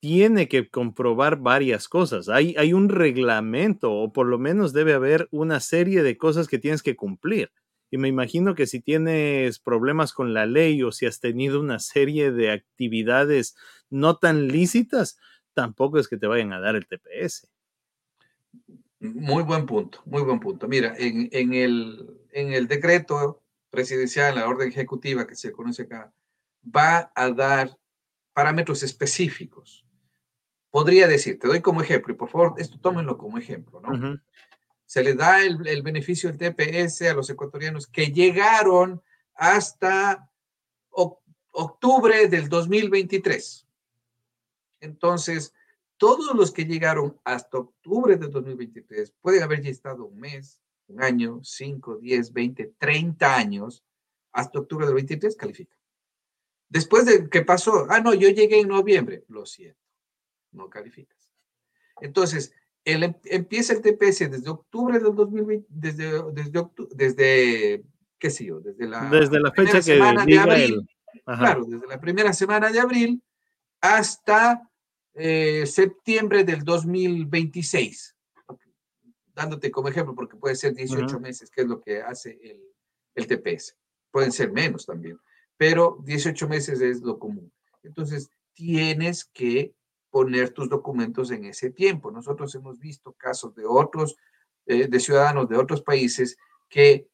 tiene 0.00 0.48
que 0.48 0.68
comprobar 0.68 1.38
varias 1.38 1.88
cosas. 1.88 2.28
Hay, 2.28 2.54
hay 2.58 2.72
un 2.72 2.88
reglamento 2.88 3.92
o 3.92 4.12
por 4.12 4.26
lo 4.26 4.38
menos 4.38 4.72
debe 4.72 4.94
haber 4.94 5.28
una 5.30 5.60
serie 5.60 6.02
de 6.02 6.16
cosas 6.16 6.48
que 6.48 6.58
tienes 6.58 6.82
que 6.82 6.96
cumplir. 6.96 7.50
Y 7.90 7.98
me 7.98 8.08
imagino 8.08 8.54
que 8.54 8.66
si 8.66 8.80
tienes 8.80 9.60
problemas 9.60 10.12
con 10.12 10.34
la 10.34 10.46
ley 10.46 10.82
o 10.82 10.90
si 10.90 11.06
has 11.06 11.20
tenido 11.20 11.60
una 11.60 11.78
serie 11.78 12.32
de 12.32 12.50
actividades 12.50 13.56
no 13.90 14.16
tan 14.16 14.48
lícitas, 14.48 15.18
tampoco 15.54 15.98
es 15.98 16.08
que 16.08 16.16
te 16.16 16.26
vayan 16.26 16.52
a 16.52 16.60
dar 16.60 16.76
el 16.76 16.86
TPS. 16.86 17.48
Muy 19.00 19.42
buen 19.42 19.66
punto, 19.66 20.02
muy 20.04 20.22
buen 20.22 20.40
punto. 20.40 20.68
Mira, 20.68 20.94
en, 20.98 21.28
en, 21.32 21.54
el, 21.54 22.20
en 22.32 22.52
el 22.52 22.66
decreto 22.66 23.42
presidencial, 23.70 24.34
la 24.34 24.48
orden 24.48 24.68
ejecutiva 24.68 25.26
que 25.26 25.34
se 25.34 25.52
conoce 25.52 25.82
acá, 25.82 26.12
va 26.64 27.12
a 27.14 27.30
dar 27.30 27.78
parámetros 28.32 28.82
específicos. 28.82 29.86
Podría 30.70 31.06
decir, 31.06 31.38
te 31.38 31.48
doy 31.48 31.60
como 31.60 31.82
ejemplo, 31.82 32.12
y 32.12 32.16
por 32.16 32.28
favor, 32.28 32.54
esto 32.58 32.78
tómenlo 32.80 33.16
como 33.16 33.38
ejemplo, 33.38 33.80
¿no? 33.80 34.20
Se 34.84 35.02
le 35.02 35.14
da 35.14 35.42
el, 35.44 35.66
el, 35.66 35.82
beneficio 35.82 36.30
del 36.30 36.38
TPS 36.38 37.02
a 37.02 37.14
los 37.14 37.28
ecuatorianos 37.28 37.86
que 37.86 38.12
llegaron 38.12 39.02
hasta 39.34 40.30
octubre 40.90 42.28
del 42.28 42.48
2023. 42.48 43.65
Entonces, 44.80 45.54
todos 45.96 46.34
los 46.34 46.52
que 46.52 46.64
llegaron 46.64 47.18
hasta 47.24 47.58
octubre 47.58 48.16
de 48.16 48.28
2023 48.28 49.14
pueden 49.20 49.42
haber 49.42 49.62
ya 49.62 49.70
estado 49.70 50.06
un 50.06 50.18
mes, 50.18 50.60
un 50.88 51.02
año, 51.02 51.40
5, 51.42 51.96
10, 51.96 52.32
20, 52.32 52.74
30 52.78 53.36
años, 53.36 53.84
hasta 54.32 54.58
octubre 54.58 54.86
del 54.86 54.94
23 54.94 55.34
califican. 55.36 55.78
Después 56.68 57.06
de 57.06 57.28
que 57.28 57.42
pasó, 57.42 57.86
ah, 57.88 58.00
no, 58.00 58.12
yo 58.12 58.28
llegué 58.28 58.60
en 58.60 58.68
noviembre, 58.68 59.24
lo 59.28 59.46
siento, 59.46 59.80
no 60.52 60.68
calificas. 60.68 61.30
Entonces, 62.00 62.52
el, 62.84 63.04
em, 63.04 63.14
empieza 63.24 63.72
el 63.72 63.80
TPS 63.80 64.30
desde 64.30 64.50
octubre 64.50 64.98
del 64.98 65.14
2020, 65.14 65.66
desde, 65.68 66.22
desde, 66.32 66.68
desde 66.90 67.84
qué 68.18 68.30
sé 68.30 68.44
yo, 68.46 68.60
desde 68.60 68.86
la, 68.86 69.08
desde 69.08 69.40
la 69.40 69.52
fecha 69.52 69.74
que 69.74 69.82
semana 69.82 70.24
de 70.24 70.38
abril, 70.38 70.88
claro, 71.24 71.64
desde 71.66 71.86
la 71.86 72.00
primera 72.00 72.32
semana 72.32 72.70
de 72.70 72.80
abril 72.80 73.22
hasta 73.80 74.68
eh, 75.14 75.66
septiembre 75.66 76.44
del 76.44 76.62
2026, 76.64 78.16
dándote 79.34 79.70
como 79.70 79.88
ejemplo, 79.88 80.14
porque 80.14 80.36
puede 80.36 80.56
ser 80.56 80.74
18 80.74 81.20
meses, 81.20 81.50
que 81.50 81.62
es 81.62 81.66
lo 81.66 81.80
que 81.80 82.02
hace 82.02 82.38
el, 82.42 82.60
el 83.14 83.26
TPS. 83.26 83.76
Pueden 84.10 84.32
ser 84.32 84.52
menos 84.52 84.86
también, 84.86 85.18
pero 85.56 85.98
18 86.04 86.48
meses 86.48 86.80
es 86.80 87.00
lo 87.00 87.18
común. 87.18 87.52
Entonces, 87.82 88.30
tienes 88.54 89.24
que 89.24 89.74
poner 90.10 90.50
tus 90.50 90.68
documentos 90.68 91.30
en 91.30 91.44
ese 91.44 91.70
tiempo. 91.70 92.10
Nosotros 92.10 92.54
hemos 92.54 92.78
visto 92.78 93.12
casos 93.12 93.54
de 93.54 93.66
otros, 93.66 94.16
eh, 94.66 94.88
de 94.88 95.00
ciudadanos 95.00 95.48
de 95.48 95.56
otros 95.56 95.82
países 95.82 96.36
que, 96.68 97.06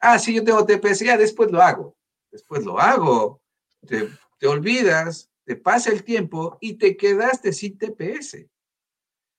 ah, 0.00 0.18
sí, 0.18 0.34
yo 0.34 0.44
tengo 0.44 0.66
TPS, 0.66 1.04
ya 1.04 1.16
después 1.16 1.50
lo 1.50 1.62
hago, 1.62 1.96
después 2.30 2.64
lo 2.64 2.78
hago, 2.78 3.40
te, 3.86 4.08
te 4.38 4.46
olvidas, 4.46 5.27
te 5.48 5.56
pasa 5.56 5.90
el 5.90 6.04
tiempo 6.04 6.58
y 6.60 6.74
te 6.74 6.94
quedaste 6.94 7.54
sin 7.54 7.78
TPS. 7.78 8.44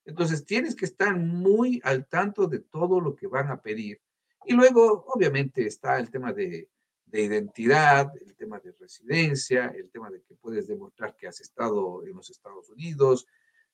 Entonces 0.06 0.43
tienes 0.43 0.76
que 0.76 0.86
estar 0.86 1.15
muy 1.15 1.80
al 1.84 2.08
tanto 2.08 2.48
de 2.48 2.62
todo 2.62 3.00
lo 3.00 3.15
que 3.15 3.28
van 3.28 3.52
a 3.52 3.62
pedir. 3.62 4.02
Y 4.43 4.56
luego, 4.56 5.06
obviamente, 5.08 5.67
está 5.67 6.00
el 6.00 6.10
tema 6.10 6.34
de, 6.34 6.67
de 7.06 7.22
identidad, 7.22 8.12
el 8.26 8.36
tema 8.36 8.58
de 8.58 8.72
residencia, 8.80 9.72
el 9.78 9.91
tema 9.91 10.10
de 10.10 10.24
que 10.24 10.34
puedes 10.34 10.67
demostrar 10.67 11.15
que 11.15 11.28
has 11.28 11.41
estado 11.41 12.04
en 12.04 12.15
los 12.15 12.32
Estados 12.32 12.72
Unidos. 12.72 13.28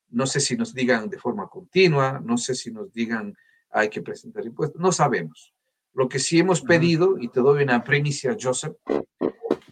No 0.10 0.28
sé 0.28 0.42
si 0.42 0.58
nos 0.58 0.74
digan 0.74 1.10
de 1.10 1.18
forma 1.18 1.48
continua, 1.48 2.20
no 2.22 2.38
sé 2.38 2.54
si 2.54 2.70
nos 2.70 2.92
digan 2.92 3.34
hay 3.70 3.90
que 3.90 4.02
presentar 4.02 4.46
impuestos, 4.46 4.82
no 4.82 4.92
sabemos. 4.92 5.54
Lo 5.94 6.10
que 6.10 6.20
sí 6.20 6.38
hemos 6.38 6.62
pedido, 6.62 7.18
y 7.18 7.30
te 7.30 7.40
doy 7.40 7.64
una 7.64 7.86
primicia, 7.86 8.36
Joseph, 8.38 8.76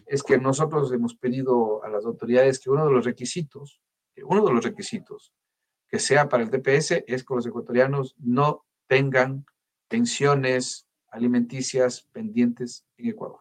es 0.06 0.22
que 0.22 0.38
nosotros 0.38 0.92
hemos 0.92 1.14
pedido 1.14 1.82
a 1.84 1.88
las 1.88 2.04
autoridades 2.04 2.58
que 2.58 2.70
uno 2.70 2.86
de 2.86 2.92
los 2.92 3.04
requisitos, 3.04 3.80
uno 4.24 4.44
de 4.44 4.52
los 4.52 4.64
requisitos 4.64 5.32
que 5.88 5.98
sea 5.98 6.28
para 6.28 6.42
el 6.42 6.50
TPS 6.50 7.04
es 7.06 7.24
que 7.24 7.34
los 7.34 7.46
ecuatorianos 7.46 8.14
no 8.18 8.64
tengan 8.88 9.46
pensiones 9.88 10.88
alimenticias 11.08 12.08
pendientes 12.12 12.84
en 12.96 13.10
Ecuador. 13.10 13.40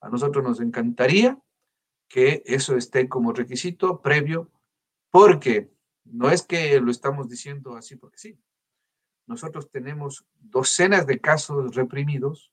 A 0.00 0.08
nosotros 0.08 0.42
nos 0.42 0.60
encantaría 0.60 1.38
que 2.08 2.42
eso 2.44 2.76
esté 2.76 3.08
como 3.08 3.32
requisito 3.32 4.02
previo, 4.02 4.50
porque 5.10 5.70
no 6.04 6.30
es 6.30 6.42
que 6.42 6.80
lo 6.80 6.90
estamos 6.90 7.28
diciendo 7.28 7.76
así 7.76 7.96
porque 7.96 8.18
sí. 8.18 8.38
Nosotros 9.26 9.70
tenemos 9.70 10.26
docenas 10.40 11.06
de 11.06 11.20
casos 11.20 11.74
reprimidos 11.76 12.52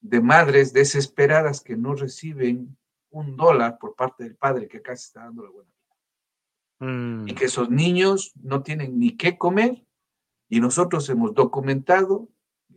de 0.00 0.20
madres 0.20 0.72
desesperadas 0.72 1.60
que 1.60 1.76
no 1.76 1.94
reciben 1.94 2.76
un 3.10 3.36
dólar 3.36 3.78
por 3.78 3.94
parte 3.94 4.24
del 4.24 4.36
padre 4.36 4.68
que 4.68 4.78
acá 4.78 4.96
se 4.96 5.06
está 5.06 5.24
dando 5.24 5.44
la 5.44 5.50
buena 5.50 5.70
vida. 5.70 6.92
Mm. 6.92 7.28
Y 7.28 7.34
que 7.34 7.44
esos 7.46 7.70
niños 7.70 8.32
no 8.40 8.62
tienen 8.62 8.98
ni 8.98 9.16
qué 9.16 9.36
comer 9.36 9.84
y 10.48 10.60
nosotros 10.60 11.08
hemos 11.08 11.34
documentado, 11.34 12.28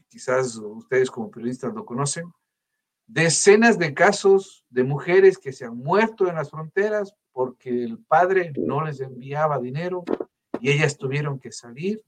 quizás 0.07 0.57
ustedes 0.57 1.09
como 1.09 1.31
periodistas 1.31 1.73
lo 1.73 1.86
conocen, 1.86 2.31
decenas 3.07 3.79
de 3.79 3.93
casos 3.93 4.65
de 4.69 4.83
mujeres 4.83 5.38
que 5.38 5.51
se 5.51 5.65
han 5.65 5.77
muerto 5.77 6.27
en 6.27 6.36
las 6.36 6.51
fronteras 6.51 7.15
porque 7.31 7.83
el 7.83 7.97
padre 7.97 8.53
no 8.55 8.83
les 8.86 8.99
enviaba 9.01 9.59
dinero 9.59 10.03
y 10.59 10.69
ellas 10.69 10.97
tuvieron 10.97 11.39
que 11.39 11.51
salir 11.51 12.03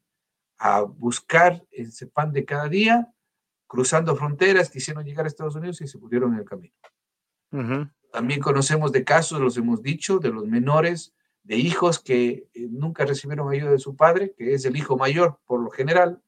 a 0.57 0.81
buscar 0.81 1.65
ese 1.71 2.07
pan 2.07 2.31
de 2.31 2.45
cada 2.45 2.69
día, 2.69 3.11
cruzando 3.67 4.15
fronteras, 4.15 4.69
quisieron 4.69 5.05
llegar 5.05 5.25
a 5.25 5.27
Estados 5.27 5.55
Unidos 5.55 5.81
y 5.81 5.87
se 5.87 5.97
murieron 5.97 6.33
en 6.33 6.39
el 6.39 6.45
camino. 6.45 6.75
También 8.11 8.41
conocemos 8.41 8.91
de 8.91 9.03
casos, 9.03 9.39
los 9.39 9.57
hemos 9.57 9.81
dicho, 9.81 10.19
de 10.19 10.29
los 10.29 10.45
menores, 10.45 11.13
de 11.43 11.57
hijos 11.57 11.99
que 11.99 12.47
eh, 12.53 12.67
nunca 12.69 13.05
recibieron 13.05 13.49
ayuda 13.49 13.71
de 13.71 13.79
su 13.79 13.95
padre, 13.95 14.33
que 14.37 14.53
es 14.53 14.65
el 14.65 14.75
hijo 14.75 14.97
mayor 14.97 15.39
por 15.45 15.61
lo 15.61 15.69
general, 15.69 16.21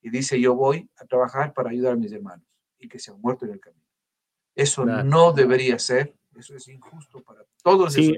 y 0.00 0.10
dice 0.10 0.40
yo 0.40 0.54
voy 0.54 0.90
a 0.96 1.04
trabajar 1.04 1.52
para 1.52 1.70
ayudar 1.70 1.92
a 1.92 1.96
mis 1.96 2.12
hermanos, 2.12 2.46
y 2.78 2.88
que 2.88 2.98
se 2.98 3.10
han 3.10 3.20
muerto 3.20 3.44
en 3.44 3.52
el 3.52 3.60
camino. 3.60 3.84
Eso 4.54 4.84
no 4.84 5.32
debería 5.32 5.78
ser, 5.78 6.14
eso 6.38 6.56
es 6.56 6.68
injusto 6.68 7.20
para 7.22 7.40
todos. 7.62 7.92
Sí, 7.92 8.14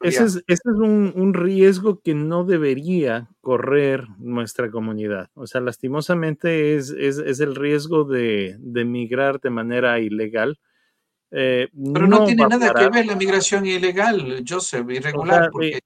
ese 0.00 0.24
es, 0.24 0.36
ese 0.46 0.46
es 0.46 0.76
un, 0.76 1.12
un, 1.14 1.34
riesgo 1.34 2.00
que 2.00 2.14
no 2.14 2.44
debería 2.44 3.28
correr 3.40 4.06
nuestra 4.18 4.70
comunidad. 4.70 5.30
O 5.34 5.46
sea, 5.46 5.60
lastimosamente 5.60 6.76
es, 6.76 6.90
es, 6.90 7.18
es 7.18 7.40
el 7.40 7.54
riesgo 7.54 8.04
de, 8.04 8.56
de, 8.58 8.84
migrar 8.84 9.40
de 9.40 9.50
manera 9.50 9.98
ilegal. 9.98 10.58
Eh, 11.30 11.68
Pero 11.92 12.06
no, 12.06 12.20
no 12.20 12.24
tiene 12.24 12.46
nada 12.46 12.72
que 12.72 12.88
ver 12.88 13.06
la 13.06 13.16
migración 13.16 13.66
ilegal, 13.66 14.44
Joseph, 14.48 14.88
irregular, 14.88 15.50
porque, 15.50 15.76
eh, 15.76 15.80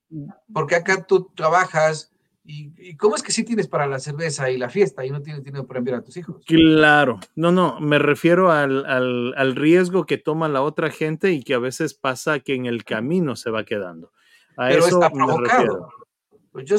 porque 0.52 0.76
acá 0.76 1.04
tú 1.04 1.30
trabajas 1.34 2.11
¿Y, 2.44 2.96
cómo 2.96 3.14
es 3.14 3.22
que 3.22 3.30
sí 3.30 3.44
tienes 3.44 3.68
para 3.68 3.86
la 3.86 4.00
cerveza 4.00 4.50
y 4.50 4.58
la 4.58 4.68
fiesta 4.68 5.06
y 5.06 5.10
no 5.10 5.22
tienes 5.22 5.44
dinero 5.44 5.64
para 5.66 5.78
enviar 5.78 5.98
a 5.98 6.02
tus 6.02 6.16
hijos? 6.16 6.44
Claro, 6.44 7.20
no, 7.36 7.52
no, 7.52 7.78
me 7.78 8.00
refiero 8.00 8.50
al, 8.50 8.84
al, 8.84 9.32
al, 9.36 9.54
riesgo 9.54 10.06
que 10.06 10.18
toma 10.18 10.48
la 10.48 10.62
otra 10.62 10.90
gente 10.90 11.30
y 11.30 11.44
que 11.44 11.54
a 11.54 11.60
veces 11.60 11.94
pasa 11.94 12.40
que 12.40 12.54
en 12.54 12.66
el 12.66 12.84
camino 12.84 13.36
se 13.36 13.50
va 13.50 13.64
quedando. 13.64 14.10
A 14.56 14.68
Pero 14.68 14.86
eso 14.86 15.00
está 15.00 15.10
provocado. 15.10 15.88
Pues 16.50 16.66
yo, 16.66 16.76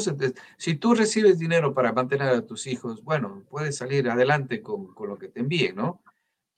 si 0.56 0.74
tú 0.74 0.94
recibes 0.94 1.38
dinero 1.38 1.74
para 1.74 1.92
mantener 1.92 2.28
a 2.28 2.46
tus 2.46 2.66
hijos, 2.66 3.02
bueno, 3.02 3.42
puedes 3.48 3.76
salir 3.76 4.08
adelante 4.08 4.60
con, 4.60 4.94
con 4.94 5.08
lo 5.08 5.18
que 5.18 5.28
te 5.28 5.40
envíen, 5.40 5.76
¿no? 5.76 6.02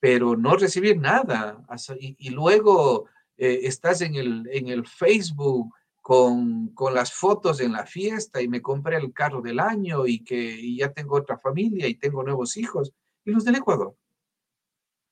Pero 0.01 0.37
no 0.37 0.57
recibir 0.57 0.99
nada. 0.99 1.65
Y, 1.99 2.17
y 2.19 2.31
luego 2.31 3.07
eh, 3.39 3.61
estás 3.63 4.03
en 4.03 4.17
el, 4.17 4.49
en 4.53 4.69
el 4.69 4.87
Facebook 4.87 5.73
con, 6.07 6.69
con, 6.69 6.95
las 6.95 7.13
fotos 7.13 7.59
en 7.59 7.73
la 7.73 7.85
fiesta 7.85 8.41
y 8.41 8.47
me 8.47 8.63
compré 8.63 8.97
el 8.97 9.13
carro 9.13 9.43
del 9.43 9.59
año 9.59 10.07
y 10.07 10.23
que 10.23 10.37
y 10.37 10.77
ya 10.77 10.93
tengo 10.93 11.17
otra 11.17 11.37
familia 11.37 11.89
y 11.89 11.97
tengo 11.97 12.23
nuevos 12.23 12.57
hijos. 12.57 12.93
¿Y 13.25 13.33
los 13.33 13.45
del 13.45 13.57
Ecuador? 13.57 13.97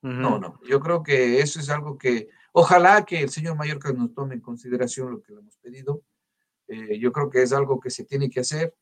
No, 0.02 0.38
no, 0.38 0.60
yo 0.62 0.78
creo 0.78 1.02
que 1.02 1.40
eso 1.40 1.58
es 1.58 1.68
algo 1.68 1.98
que 1.98 2.28
ojalá 2.52 3.04
que 3.04 3.22
el 3.22 3.28
señor 3.28 3.56
Mallorca 3.56 3.92
nos 3.92 4.14
tome 4.14 4.36
en 4.36 4.40
consideración 4.40 5.10
lo 5.10 5.20
que 5.20 5.32
le 5.32 5.40
hemos 5.40 5.56
pedido. 5.56 6.02
Eh, 6.68 6.96
yo 7.00 7.10
creo 7.10 7.28
que 7.28 7.42
es 7.42 7.52
algo 7.52 7.80
que 7.80 7.90
se 7.90 8.04
tiene 8.04 8.30
que 8.30 8.38
hacer 8.38 8.72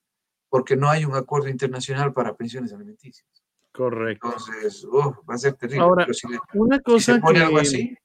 porque 0.51 0.77
no 0.77 0.91
hay 0.91 1.07
un 1.07 1.15
acuerdo 1.15 1.49
internacional 1.49 2.13
para 2.13 2.37
pensiones 2.37 2.75
alimenticias. 2.75 3.27
Correcto. 3.73 4.27
Entonces, 4.27 4.87
oh, 4.93 5.17
va 5.25 5.37
a 5.37 5.39
ser 5.39 5.55
terrible. 5.55 5.81
Ahora, 5.81 6.07
una 6.53 6.79
cosa 6.81 7.19
que, 7.23 7.39
algo 7.39 7.57
así, 7.57 7.97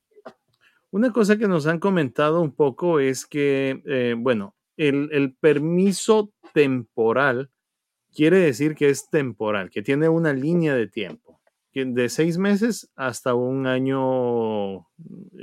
una 0.91 1.11
cosa 1.11 1.37
que 1.37 1.47
nos 1.47 1.67
han 1.67 1.79
comentado 1.79 2.41
un 2.41 2.51
poco 2.51 2.99
es 2.99 3.25
que, 3.25 3.81
eh, 3.85 4.15
bueno, 4.17 4.55
el, 4.77 5.09
el, 5.11 5.33
permiso 5.33 6.31
temporal 6.53 7.49
quiere 8.13 8.39
decir 8.39 8.75
que 8.75 8.89
es 8.89 9.09
temporal, 9.09 9.69
que 9.69 9.81
tiene 9.81 10.07
una 10.09 10.33
línea 10.33 10.75
de 10.75 10.87
tiempo, 10.87 11.39
de 11.73 12.09
seis 12.09 12.37
meses 12.37 12.89
hasta 12.95 13.35
un 13.35 13.67
año 13.67 14.87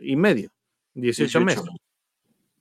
y 0.02 0.16
medio, 0.16 0.50
18, 0.94 1.40
meses. 1.40 1.64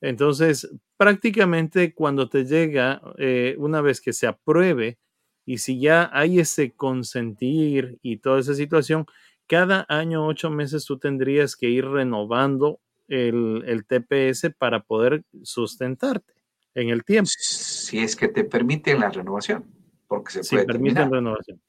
Entonces, 0.01 0.69
prácticamente 0.97 1.93
cuando 1.93 2.27
te 2.27 2.45
llega, 2.45 3.01
eh, 3.17 3.55
una 3.57 3.81
vez 3.81 4.01
que 4.01 4.13
se 4.13 4.27
apruebe, 4.27 4.97
y 5.45 5.57
si 5.57 5.79
ya 5.79 6.09
hay 6.13 6.39
ese 6.39 6.71
consentir 6.71 7.97
y 8.01 8.17
toda 8.17 8.39
esa 8.39 8.53
situación, 8.53 9.05
cada 9.54 9.86
año, 9.88 10.26
ocho 10.26 10.49
meses, 10.49 10.84
tú 10.84 10.97
tendrías 10.97 11.56
que 11.56 11.70
ir 11.70 11.86
renovando 11.86 12.80
el, 13.08 13.64
el, 13.68 13.86
TPS 13.86 14.51
para 14.58 14.82
poder 14.82 15.26
sustentarte 15.43 16.34
en 16.74 16.89
el 16.89 17.04
tiempo. 17.04 17.30
Si 17.38 17.99
es 17.99 18.16
que 18.16 18.30
te 18.30 18.45
permiten 18.45 18.99
la 18.99 19.12
renovación, 19.12 19.64
porque 20.08 20.32
se 20.32 20.39
puede. 20.49 20.64
Si 20.64 20.68
permiten 20.68 21.12
renovación. 21.12 21.62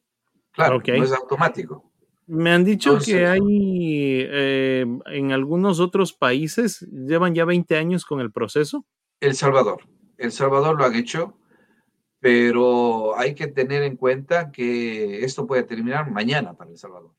Claro, 0.53 0.81
no 0.83 1.05
es 1.05 1.13
automático. 1.13 1.93
Me 2.27 2.53
han 2.53 2.65
dicho 2.65 2.99
que 3.05 3.27
hay 3.27 3.43
eh, 4.31 4.87
en 5.05 5.33
algunos 5.33 5.79
otros 5.79 6.15
países, 6.15 6.81
llevan 6.91 7.35
ya 7.35 7.45
20 7.45 7.77
años 7.77 8.07
con 8.07 8.21
el 8.21 8.33
proceso. 8.33 8.87
El 9.21 9.35
Salvador. 9.35 9.83
El 10.17 10.33
Salvador 10.33 10.79
lo 10.79 10.87
han 10.87 10.95
hecho, 10.95 11.37
pero 12.19 13.15
hay 13.19 13.35
que 13.35 13.49
tener 13.49 13.83
en 13.83 13.99
cuenta 13.99 14.51
que 14.51 15.23
esto 15.23 15.47
puede 15.47 15.65
terminar 15.65 16.11
mañana 16.11 16.55
para 16.55 16.71
El 16.71 16.79
Salvador. 16.79 17.13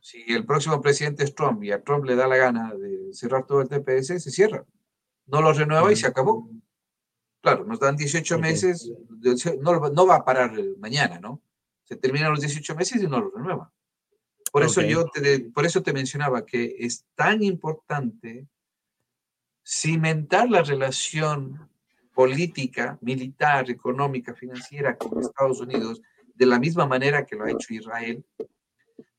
Si 0.00 0.24
el 0.28 0.46
próximo 0.46 0.80
presidente 0.80 1.24
es 1.24 1.34
Trump 1.34 1.62
y 1.64 1.72
a 1.72 1.82
Trump 1.82 2.04
le 2.04 2.14
da 2.14 2.26
la 2.26 2.36
gana 2.36 2.74
de 2.74 3.12
cerrar 3.12 3.46
todo 3.46 3.60
el 3.60 3.68
TPS, 3.68 4.22
se 4.22 4.30
cierra. 4.30 4.64
No 5.26 5.42
lo 5.42 5.52
renueva 5.52 5.92
y 5.92 5.96
se 5.96 6.06
acabó. 6.06 6.50
Claro, 7.40 7.64
nos 7.64 7.80
dan 7.80 7.96
18 7.96 8.38
meses, 8.38 8.90
no, 9.60 9.90
no 9.90 10.06
va 10.06 10.16
a 10.16 10.24
parar 10.24 10.52
mañana, 10.78 11.18
¿no? 11.18 11.42
Se 11.84 11.96
terminan 11.96 12.30
los 12.30 12.40
18 12.40 12.74
meses 12.74 13.02
y 13.02 13.06
no 13.06 13.20
lo 13.20 13.30
renueva. 13.30 13.72
Por 14.50 14.62
eso 14.62 14.80
yo 14.82 15.06
te, 15.06 15.40
por 15.40 15.66
eso 15.66 15.82
te 15.82 15.92
mencionaba 15.92 16.44
que 16.44 16.76
es 16.78 17.04
tan 17.14 17.42
importante 17.42 18.48
cimentar 19.64 20.48
la 20.48 20.62
relación 20.62 21.70
política, 22.14 22.98
militar, 23.00 23.70
económica, 23.70 24.34
financiera 24.34 24.96
con 24.96 25.20
Estados 25.20 25.60
Unidos 25.60 26.00
de 26.34 26.46
la 26.46 26.58
misma 26.58 26.86
manera 26.86 27.26
que 27.26 27.36
lo 27.36 27.44
ha 27.44 27.50
hecho 27.50 27.74
Israel, 27.74 28.24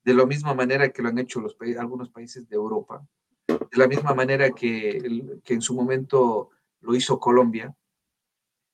de 0.04 0.14
la 0.14 0.26
misma 0.26 0.54
manera 0.54 0.90
que 0.90 1.02
lo 1.02 1.10
han 1.10 1.20
hecho 1.20 1.42
los, 1.42 1.56
algunos 1.78 2.10
países 2.10 2.48
de 2.48 2.56
Europa, 2.56 3.06
de 3.48 3.78
la 3.78 3.88
misma 3.88 4.14
manera 4.14 4.52
que, 4.52 5.40
que 5.44 5.54
en 5.54 5.62
su 5.62 5.74
momento 5.74 6.50
lo 6.82 6.96
hizo 6.96 7.20
Colombia. 7.20 7.76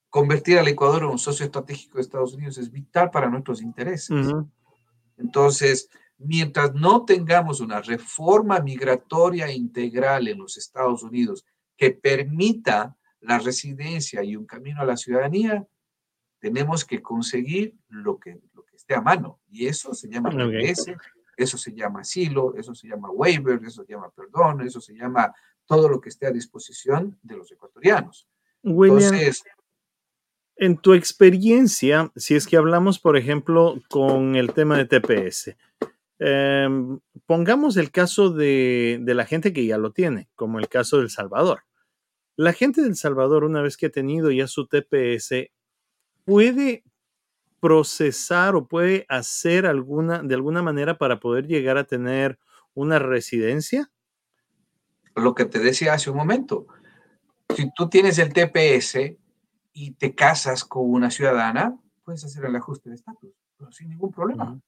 Convertir 0.10 0.58
al 0.58 0.68
Ecuador 0.68 1.04
en 1.04 1.10
un 1.10 1.20
socio 1.20 1.46
estratégico 1.46 1.98
de 1.98 2.02
Estados 2.02 2.34
Unidos 2.34 2.58
es 2.58 2.72
vital 2.72 3.12
para 3.12 3.30
nuestros 3.30 3.62
intereses. 3.62 4.32
Entonces, 5.18 5.90
mientras 6.18 6.74
no 6.74 7.04
tengamos 7.04 7.60
una 7.60 7.82
reforma 7.82 8.60
migratoria 8.60 9.52
integral 9.52 10.28
en 10.28 10.40
los 10.40 10.58
Estados 10.58 11.04
Unidos 11.04 11.46
que 11.76 11.92
permita 11.92 12.96
la 13.20 13.40
residencia 13.40 14.24
y 14.24 14.36
un 14.36 14.46
camino 14.46 14.82
a 14.82 14.86
la 14.86 14.98
ciudadanía, 14.98 15.66
tenemos 16.40 16.86
que 16.86 17.02
conseguir 17.02 17.76
lo 17.90 18.20
que, 18.20 18.40
lo 18.54 18.64
que 18.64 18.76
esté 18.76 18.94
a 18.94 19.02
mano. 19.02 19.40
Y 19.50 19.66
eso 19.68 19.94
se 19.94 20.08
llama 20.08 20.30
eso 21.38 21.58
se 21.58 21.74
llama 21.74 22.02
asilo, 22.02 22.54
eso 22.56 22.74
se 22.74 22.88
llama 22.88 23.10
waiver, 23.12 23.60
eso 23.64 23.84
se 23.84 23.94
llama 23.94 24.10
perdón, 24.10 24.62
eso 24.62 24.80
se 24.82 24.94
llama 24.94 25.34
todo 25.66 25.90
lo 25.90 26.00
que 26.00 26.10
esté 26.10 26.28
a 26.28 26.32
disposición 26.32 27.18
de 27.24 27.38
los 27.38 27.52
ecuatorianos. 27.52 28.28
Entonces, 28.64 29.44
en 30.58 30.78
tu 30.78 30.94
experiencia, 30.94 32.12
si 32.16 32.36
es 32.36 32.48
que 32.48 32.58
hablamos, 32.58 33.00
por 33.00 33.18
ejemplo, 33.18 33.82
con 33.90 34.36
el 34.36 34.54
tema 34.54 34.78
de 34.78 34.86
TPS, 34.86 35.56
em, 36.20 37.00
pongamos 37.26 37.78
el 37.78 37.92
caso 37.92 38.30
de, 38.30 39.00
de, 39.02 39.14
la 39.14 39.26
gente 39.26 39.52
que 39.52 39.66
ya 39.66 39.78
lo 39.78 39.92
tiene, 39.92 40.30
como 40.36 40.60
el 40.60 40.70
caso 40.70 41.00
del 41.00 41.10
Salvador. 41.10 41.64
La 42.38 42.54
gente 42.54 42.82
del 42.82 42.96
Salvador, 42.96 43.44
una 43.44 43.62
vez 43.62 43.78
que 43.78 43.88
ha 43.88 43.92
tenido 43.92 44.32
ya 44.32 44.48
su 44.48 44.68
TPS, 44.68 45.52
puede 46.24 46.84
procesar 47.66 48.56
o 48.56 48.68
puede 48.68 49.08
hacer 49.10 49.66
alguna, 49.66 50.22
de 50.22 50.36
alguna 50.36 50.62
manera 50.62 51.00
para 51.00 51.20
poder 51.20 51.48
llegar 51.48 51.80
a 51.80 51.84
tener 51.84 52.38
una 52.76 53.00
residencia? 53.00 53.90
Lo 55.16 55.34
que 55.34 55.46
te 55.46 55.58
decía 55.58 55.94
hace 55.94 56.12
un 56.12 56.18
momento, 56.18 56.68
si 57.56 57.72
tú 57.74 57.90
tienes 57.90 58.20
el 58.20 58.32
TPS 58.32 59.18
y 59.74 59.92
te 59.94 60.14
casas 60.14 60.64
con 60.64 60.88
una 60.88 61.10
ciudadana, 61.10 61.76
puedes 62.04 62.24
hacer 62.24 62.46
el 62.46 62.56
ajuste 62.56 62.90
de 62.90 62.98
estatus, 62.98 63.32
pero 63.58 63.72
sin 63.72 63.90
ningún 63.90 64.12
problema. 64.12 64.60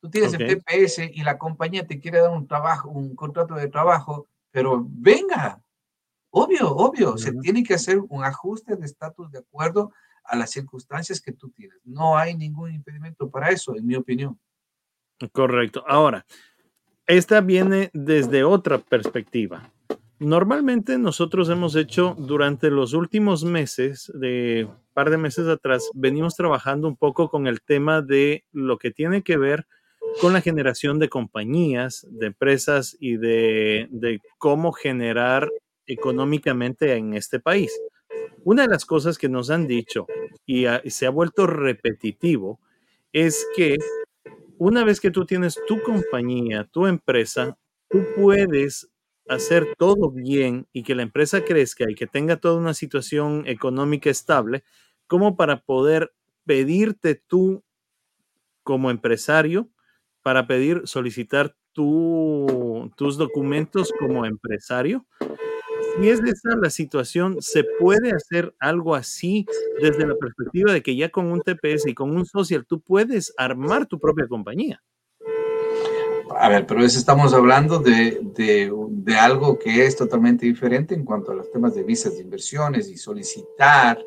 Tú 0.00 0.08
tienes 0.08 0.32
el 0.34 0.46
TPS 0.46 1.00
y 1.12 1.24
la 1.24 1.38
compañía 1.38 1.84
te 1.84 1.98
quiere 1.98 2.20
dar 2.20 2.30
un 2.30 2.46
trabajo, 2.46 2.90
un 2.90 3.16
contrato 3.16 3.56
de 3.56 3.66
trabajo, 3.66 4.28
pero 4.52 4.86
venga, 4.88 5.60
obvio, 6.30 6.70
obvio, 6.76 7.18
se 7.18 7.32
tiene 7.32 7.64
que 7.64 7.74
hacer 7.74 7.98
un 8.08 8.22
ajuste 8.22 8.76
de 8.76 8.86
estatus 8.86 9.32
de 9.32 9.40
acuerdo 9.40 9.90
a 10.28 10.36
las 10.36 10.50
circunstancias 10.50 11.20
que 11.20 11.32
tú 11.32 11.50
tienes. 11.50 11.78
No 11.84 12.16
hay 12.16 12.34
ningún 12.34 12.72
impedimento 12.72 13.30
para 13.30 13.50
eso, 13.50 13.76
en 13.76 13.86
mi 13.86 13.94
opinión. 13.94 14.38
Correcto. 15.32 15.84
Ahora, 15.86 16.26
esta 17.06 17.40
viene 17.40 17.90
desde 17.92 18.44
otra 18.44 18.78
perspectiva. 18.78 19.72
Normalmente 20.18 20.98
nosotros 20.98 21.48
hemos 21.50 21.76
hecho 21.76 22.14
durante 22.18 22.70
los 22.70 22.94
últimos 22.94 23.44
meses, 23.44 24.10
de 24.14 24.66
par 24.94 25.10
de 25.10 25.18
meses 25.18 25.46
atrás, 25.46 25.90
venimos 25.94 26.34
trabajando 26.34 26.88
un 26.88 26.96
poco 26.96 27.28
con 27.28 27.46
el 27.46 27.60
tema 27.60 28.00
de 28.00 28.44
lo 28.50 28.78
que 28.78 28.90
tiene 28.90 29.22
que 29.22 29.36
ver 29.36 29.66
con 30.20 30.32
la 30.32 30.40
generación 30.40 30.98
de 30.98 31.10
compañías, 31.10 32.06
de 32.10 32.28
empresas 32.28 32.96
y 32.98 33.18
de, 33.18 33.88
de 33.90 34.20
cómo 34.38 34.72
generar 34.72 35.50
económicamente 35.86 36.94
en 36.94 37.14
este 37.14 37.38
país. 37.38 37.78
Una 38.44 38.62
de 38.62 38.68
las 38.68 38.84
cosas 38.84 39.18
que 39.18 39.28
nos 39.28 39.50
han 39.50 39.66
dicho 39.66 40.06
y, 40.44 40.66
se 40.90 41.06
ha 41.06 41.10
vuelto 41.10 41.46
repetitivo 41.46 42.60
es 43.12 43.46
que 43.56 43.76
una 44.58 44.84
vez 44.84 45.00
que 45.00 45.10
tú 45.10 45.26
tienes 45.26 45.58
tu 45.66 45.82
compañía, 45.82 46.64
tu 46.70 46.86
empresa, 46.86 47.58
tú 47.88 48.04
puedes 48.16 48.88
hacer 49.28 49.74
todo 49.76 50.10
bien 50.10 50.66
y 50.72 50.82
que 50.82 50.94
la 50.94 51.02
empresa 51.02 51.44
crezca 51.44 51.84
y 51.88 51.94
que 51.94 52.06
tenga 52.06 52.36
toda 52.36 52.58
una 52.58 52.74
situación 52.74 53.44
económica 53.46 54.10
estable, 54.10 54.62
como 55.06 55.36
para 55.36 55.62
poder 55.62 56.12
pedirte 56.44 57.14
tú 57.14 57.64
como 58.62 58.90
empresario, 58.90 59.68
para 60.22 60.46
pedir, 60.46 60.82
solicitar 60.84 61.56
tus 61.72 63.18
documentos 63.18 63.92
como 63.98 64.24
empresario 64.24 65.06
si 65.98 66.08
es 66.08 66.20
esa 66.20 66.56
la 66.60 66.70
situación, 66.70 67.36
¿se 67.40 67.64
puede 67.78 68.12
hacer 68.12 68.54
algo 68.58 68.94
así 68.94 69.46
desde 69.80 70.06
la 70.06 70.14
perspectiva 70.16 70.72
de 70.72 70.82
que 70.82 70.96
ya 70.96 71.10
con 71.10 71.30
un 71.30 71.40
TPS 71.40 71.86
y 71.86 71.94
con 71.94 72.14
un 72.14 72.26
social 72.26 72.66
tú 72.66 72.80
puedes 72.80 73.32
armar 73.36 73.86
tu 73.86 73.98
propia 73.98 74.26
compañía? 74.26 74.82
A 76.38 76.48
ver, 76.48 76.66
pero 76.66 76.84
estamos 76.84 77.32
hablando 77.32 77.78
de, 77.78 78.20
de, 78.34 79.14
algo 79.14 79.58
que 79.58 79.86
es 79.86 79.96
totalmente 79.96 80.44
diferente 80.44 80.94
en 80.94 81.04
cuanto 81.04 81.32
a 81.32 81.34
los 81.34 81.50
temas 81.50 81.74
de 81.74 81.82
visas 81.82 82.16
de 82.16 82.22
inversiones 82.22 82.90
y 82.90 82.98
solicitar 82.98 83.98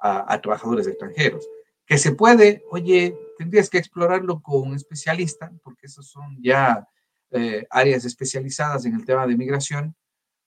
a, 0.00 0.40
trabajadores 0.40 0.86
extranjeros. 0.86 1.48
Que 1.86 1.98
se 1.98 2.12
puede, 2.12 2.64
oye, 2.70 3.16
tendrías 3.36 3.70
que 3.70 3.78
explorarlo 3.78 4.40
con 4.40 4.68
un 4.68 4.74
especialista, 4.74 5.52
porque 5.62 5.86
esos 5.86 6.08
son 6.08 6.36
ya 6.42 6.88
eh, 7.30 7.66
áreas 7.70 8.04
especializadas 8.04 8.84
en 8.84 8.94
el 8.94 9.04
tema 9.04 9.26
de 9.26 9.36
migración 9.36 9.94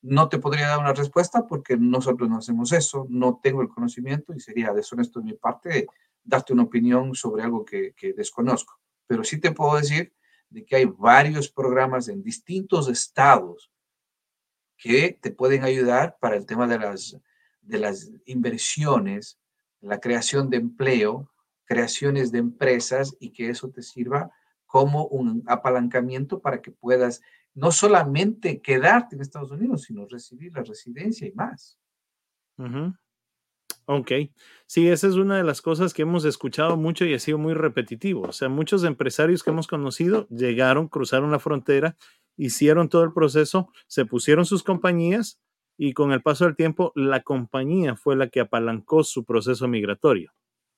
no 0.02 0.30
te 0.30 0.40
podría 0.40 0.68
dar 0.68 0.80
una 0.80 0.94
respuesta 0.94 1.48
porque 1.48 1.78
nosotros 1.78 2.30
no 2.30 2.38
hacemos 2.38 2.72
eso, 2.72 3.06
no 3.10 3.40
tengo 3.42 3.62
el 3.62 3.70
conocimiento 3.70 4.34
y 4.34 4.40
sería 4.40 4.74
deshonesto 4.74 5.20
de 5.20 5.26
mi 5.26 5.34
parte 5.34 5.88
darte 6.24 6.54
una 6.54 6.64
opinión 6.64 7.14
sobre 7.16 7.44
algo 7.44 7.66
que, 7.66 7.94
desconozco. 8.16 8.80
Pero 9.08 9.24
sí 9.24 9.40
te 9.40 9.52
puedo 9.52 9.78
decir 9.78 10.14
de 10.50 10.66
que 10.66 10.76
hay 10.76 10.86
varios 10.86 11.50
programas 11.50 12.08
en 12.08 12.24
distintos 12.24 12.88
estados 12.88 13.72
que 14.78 15.18
te 15.22 15.32
pueden 15.32 15.64
ayudar 15.64 16.18
para 16.20 16.36
el 16.36 16.46
tema 16.46 16.68
de 16.68 16.80
las, 16.80 17.18
de 17.62 17.80
las 17.80 18.12
inversiones, 18.26 19.40
la 19.80 20.00
creación 20.00 20.50
de 20.50 20.58
empleo, 20.58 21.32
creaciones 21.66 22.32
de 22.32 22.40
empresas 22.40 23.16
y 23.20 23.32
que 23.32 23.50
eso 23.50 23.70
te 23.70 23.84
sirva 23.84 24.32
como 24.66 25.06
un 25.08 25.44
apalancamiento 25.48 26.40
para 26.40 26.62
que 26.62 26.72
puedas 26.72 27.22
no 27.54 27.72
solamente 27.72 28.62
quedarte 28.62 29.16
en 29.16 29.22
Estados 29.22 29.52
Unidos, 29.52 29.84
sino 29.84 30.06
recibir 30.08 30.54
la 30.54 30.64
residencia 30.64 31.28
y 31.28 31.32
más. 31.34 31.78
Ok, 33.86 34.12
sí, 34.68 34.88
esa 34.88 35.08
es 35.08 35.16
una 35.16 35.38
de 35.38 35.44
las 35.44 35.62
cosas 35.62 35.94
que 35.94 36.04
hemos 36.04 36.24
escuchado 36.24 36.78
mucho 36.78 37.06
y 37.06 37.14
ha 37.14 37.20
sido 37.20 37.38
muy 37.38 37.54
repetitivo. 37.54 38.22
O 38.22 38.32
sea, 38.32 38.48
muchos 38.48 38.84
empresarios 38.84 39.44
que 39.44 39.50
hemos 39.50 39.68
conocido 39.68 40.28
llegaron, 40.30 40.88
cruzaron 40.88 41.32
la 41.32 41.40
frontera, 41.40 41.98
hicieron 42.38 42.90
todo 42.90 43.04
el 43.04 43.14
proceso, 43.14 43.70
se 43.88 44.06
pusieron 44.06 44.46
sus 44.46 44.64
compañías 44.64 45.40
y 45.78 45.94
con 45.94 46.12
el 46.12 46.22
paso 46.22 46.46
del 46.46 46.56
tiempo 46.56 46.92
la 46.96 47.22
compañía 47.22 47.96
fue 47.96 48.16
la 48.16 48.30
que 48.30 48.40
apalancó 48.40 49.04
su 49.04 49.26
proceso 49.26 49.68
migratorio. 49.68 50.32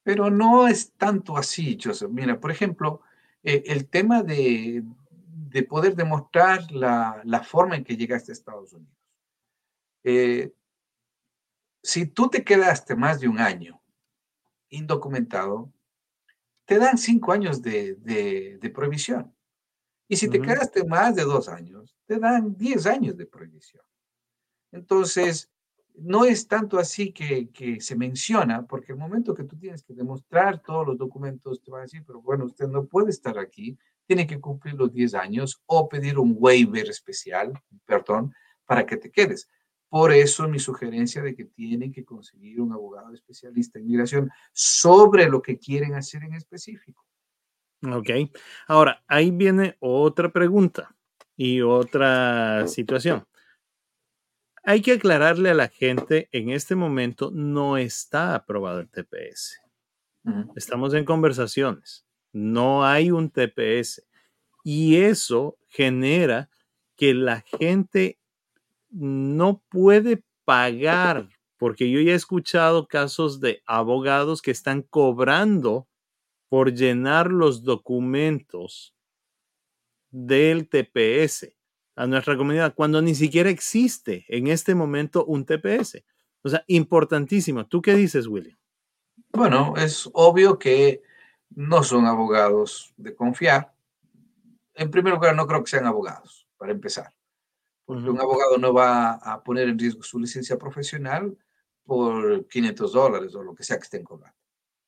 Pero 0.03 0.29
no 0.29 0.67
es 0.67 0.93
tanto 0.93 1.37
así, 1.37 1.77
Joseph. 1.81 2.09
Mira, 2.11 2.39
por 2.39 2.51
ejemplo, 2.51 3.01
eh, 3.43 3.63
el 3.67 3.87
tema 3.87 4.23
de, 4.23 4.83
de 5.53 5.61
poder 5.61 5.95
demostrar 5.95 6.71
la, 6.71 7.21
la, 7.25 7.43
forma 7.43 7.75
en 7.75 7.83
que 7.83 7.95
llegaste 7.95 8.31
a 8.31 8.33
Estados 8.33 8.73
Unidos. 8.73 8.97
Eh, 10.03 10.51
si 11.83 12.07
tú 12.07 12.27
te 12.27 12.43
quedaste 12.43 12.95
más 12.95 13.19
de 13.19 13.27
un 13.27 13.37
año 13.37 13.79
indocumentado, 14.69 15.71
te 16.65 16.79
dan 16.79 16.97
cinco 16.97 17.31
años 17.31 17.61
de, 17.61 17.93
de, 17.95 18.69
prohibición. 18.71 19.31
Y 20.07 20.15
si 20.15 20.27
te 20.27 20.41
quedaste 20.41 20.85
más 20.85 21.15
de 21.15 21.23
dos 21.23 21.47
años, 21.47 21.95
te 22.07 22.17
dan 22.17 22.57
diez 22.57 22.87
años 22.87 23.15
de 23.15 23.27
prohibición. 23.27 23.83
Entonces, 24.71 25.51
no 25.93 26.25
es 26.25 26.47
tanto 26.47 26.79
así 26.79 27.13
que, 27.13 27.51
que, 27.51 27.79
se 27.79 27.95
menciona, 27.95 28.65
porque 28.65 28.93
el 28.93 28.97
momento 28.97 29.35
que 29.35 29.43
tú 29.43 29.55
tienes 29.55 29.83
que 29.83 29.93
demostrar 29.93 30.63
todos 30.63 30.87
los 30.87 30.97
documentos, 30.97 31.61
te 31.61 31.69
van 31.69 31.81
a 31.81 31.83
decir, 31.83 32.03
pero 32.07 32.21
bueno, 32.21 32.45
usted 32.45 32.67
no 32.67 32.85
puede 32.85 33.11
estar 33.11 33.37
aquí 33.37 33.77
tiene 34.05 34.27
que 34.27 34.39
cumplir 34.39 34.75
los 34.75 34.91
10 34.91 35.13
años 35.15 35.61
o 35.65 35.87
pedir 35.87 36.19
un 36.19 36.35
waiver 36.37 36.89
especial, 36.89 37.53
perdón, 37.85 38.33
para 38.65 38.85
que 38.85 38.97
te 38.97 39.11
quedes. 39.11 39.49
Por 39.89 40.11
eso 40.11 40.47
mi 40.47 40.57
sugerencia 40.57 41.21
de 41.21 41.35
que 41.35 41.45
tienen 41.45 41.91
que 41.91 42.03
conseguir 42.03 42.59
un 42.59 42.71
abogado 42.71 43.13
especialista 43.13 43.77
en 43.77 43.85
migración 43.85 44.31
sobre 44.51 45.29
lo 45.29 45.41
que 45.41 45.59
quieren 45.59 45.93
hacer 45.93 46.23
en 46.23 46.33
específico. 46.33 47.05
Ok. 47.91 48.09
Ahora, 48.67 49.03
ahí 49.07 49.29
viene 49.31 49.75
otra 49.79 50.31
pregunta 50.31 50.95
y 51.35 51.61
otra 51.61 52.67
situación. 52.67 53.25
Hay 54.63 54.81
que 54.81 54.93
aclararle 54.93 55.49
a 55.49 55.53
la 55.53 55.67
gente, 55.67 56.29
en 56.31 56.49
este 56.49 56.75
momento 56.75 57.31
no 57.31 57.77
está 57.77 58.33
aprobado 58.33 58.79
el 58.79 58.89
TPS. 58.89 59.59
Estamos 60.55 60.93
en 60.93 61.03
conversaciones. 61.03 62.05
No 62.33 62.85
hay 62.85 63.11
un 63.11 63.29
TPS. 63.29 64.03
Y 64.63 64.97
eso 64.97 65.57
genera 65.69 66.49
que 66.97 67.13
la 67.13 67.41
gente 67.41 68.19
no 68.89 69.61
puede 69.69 70.23
pagar, 70.45 71.29
porque 71.57 71.89
yo 71.89 72.01
ya 72.01 72.11
he 72.11 72.15
escuchado 72.15 72.87
casos 72.87 73.39
de 73.39 73.61
abogados 73.65 74.41
que 74.41 74.51
están 74.51 74.81
cobrando 74.81 75.87
por 76.49 76.73
llenar 76.73 77.31
los 77.31 77.63
documentos 77.63 78.93
del 80.11 80.69
TPS 80.69 81.55
a 81.95 82.07
nuestra 82.07 82.37
comunidad 82.37 82.75
cuando 82.75 83.01
ni 83.01 83.15
siquiera 83.15 83.49
existe 83.49 84.25
en 84.27 84.47
este 84.47 84.75
momento 84.75 85.25
un 85.25 85.45
TPS. 85.45 86.03
O 86.43 86.49
sea, 86.49 86.63
importantísimo. 86.67 87.65
¿Tú 87.65 87.81
qué 87.81 87.95
dices, 87.95 88.27
William? 88.27 88.57
Bueno, 89.31 89.73
es 89.77 90.09
obvio 90.13 90.59
que 90.59 91.01
no 91.55 91.83
son 91.83 92.05
abogados 92.05 92.93
de 92.97 93.15
confiar. 93.15 93.73
En 94.73 94.89
primer 94.89 95.13
lugar, 95.13 95.35
no 95.35 95.47
creo 95.47 95.63
que 95.63 95.69
sean 95.69 95.85
abogados, 95.85 96.47
para 96.57 96.71
empezar. 96.71 97.13
Porque 97.85 98.09
un 98.09 98.19
abogado 98.19 98.57
no 98.57 98.73
va 98.73 99.13
a 99.13 99.43
poner 99.43 99.69
en 99.69 99.77
riesgo 99.77 100.03
su 100.03 100.19
licencia 100.19 100.57
profesional 100.57 101.37
por 101.83 102.47
500 102.47 102.93
dólares 102.93 103.35
o 103.35 103.43
lo 103.43 103.53
que 103.53 103.63
sea 103.63 103.77
que 103.77 103.83
estén 103.83 104.03
cobrando. 104.03 104.37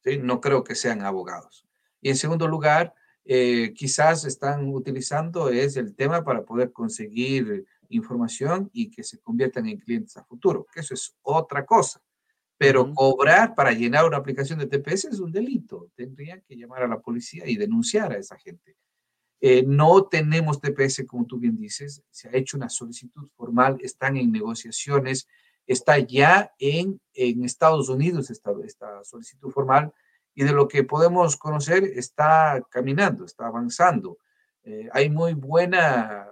¿sí? 0.03 0.17
No 0.17 0.39
creo 0.39 0.63
que 0.63 0.75
sean 0.75 1.01
abogados. 1.01 1.65
Y 2.01 2.09
en 2.09 2.15
segundo 2.15 2.47
lugar, 2.47 2.93
eh, 3.25 3.73
quizás 3.75 4.23
están 4.25 4.69
utilizando 4.69 5.49
es 5.49 5.77
el 5.77 5.95
tema 5.95 6.23
para 6.23 6.43
poder 6.43 6.71
conseguir 6.71 7.65
información 7.89 8.69
y 8.71 8.89
que 8.89 9.03
se 9.03 9.19
conviertan 9.19 9.67
en 9.67 9.79
clientes 9.79 10.15
a 10.17 10.23
futuro, 10.23 10.65
que 10.71 10.79
eso 10.79 10.93
es 10.93 11.15
otra 11.21 11.65
cosa. 11.65 12.01
Pero 12.57 12.93
cobrar 12.93 13.53
para 13.53 13.71
llenar 13.71 14.05
una 14.05 14.17
aplicación 14.17 14.59
de 14.59 14.67
TPS 14.67 15.05
es 15.05 15.19
un 15.19 15.31
delito. 15.31 15.89
Tendrían 15.95 16.41
que 16.47 16.55
llamar 16.55 16.83
a 16.83 16.87
la 16.87 17.01
policía 17.01 17.47
y 17.47 17.57
denunciar 17.57 18.13
a 18.13 18.17
esa 18.17 18.37
gente. 18.37 18.77
Eh, 19.41 19.63
no 19.67 20.05
tenemos 20.05 20.61
TPS, 20.61 21.05
como 21.05 21.25
tú 21.25 21.37
bien 21.37 21.57
dices. 21.57 22.01
Se 22.09 22.29
ha 22.29 22.35
hecho 22.35 22.57
una 22.57 22.69
solicitud 22.69 23.27
formal, 23.35 23.77
están 23.81 24.15
en 24.15 24.31
negociaciones, 24.31 25.27
está 25.67 25.99
ya 25.99 26.53
en, 26.59 27.01
en 27.13 27.43
Estados 27.43 27.89
Unidos 27.89 28.29
esta, 28.29 28.51
esta 28.63 29.03
solicitud 29.03 29.51
formal 29.51 29.93
y 30.35 30.43
de 30.43 30.51
lo 30.51 30.67
que 30.67 30.83
podemos 30.83 31.37
conocer 31.37 31.83
está 31.83 32.61
caminando, 32.69 33.25
está 33.25 33.47
avanzando. 33.47 34.17
Eh, 34.63 34.89
hay 34.91 35.09
muy 35.09 35.33
buena, 35.33 36.27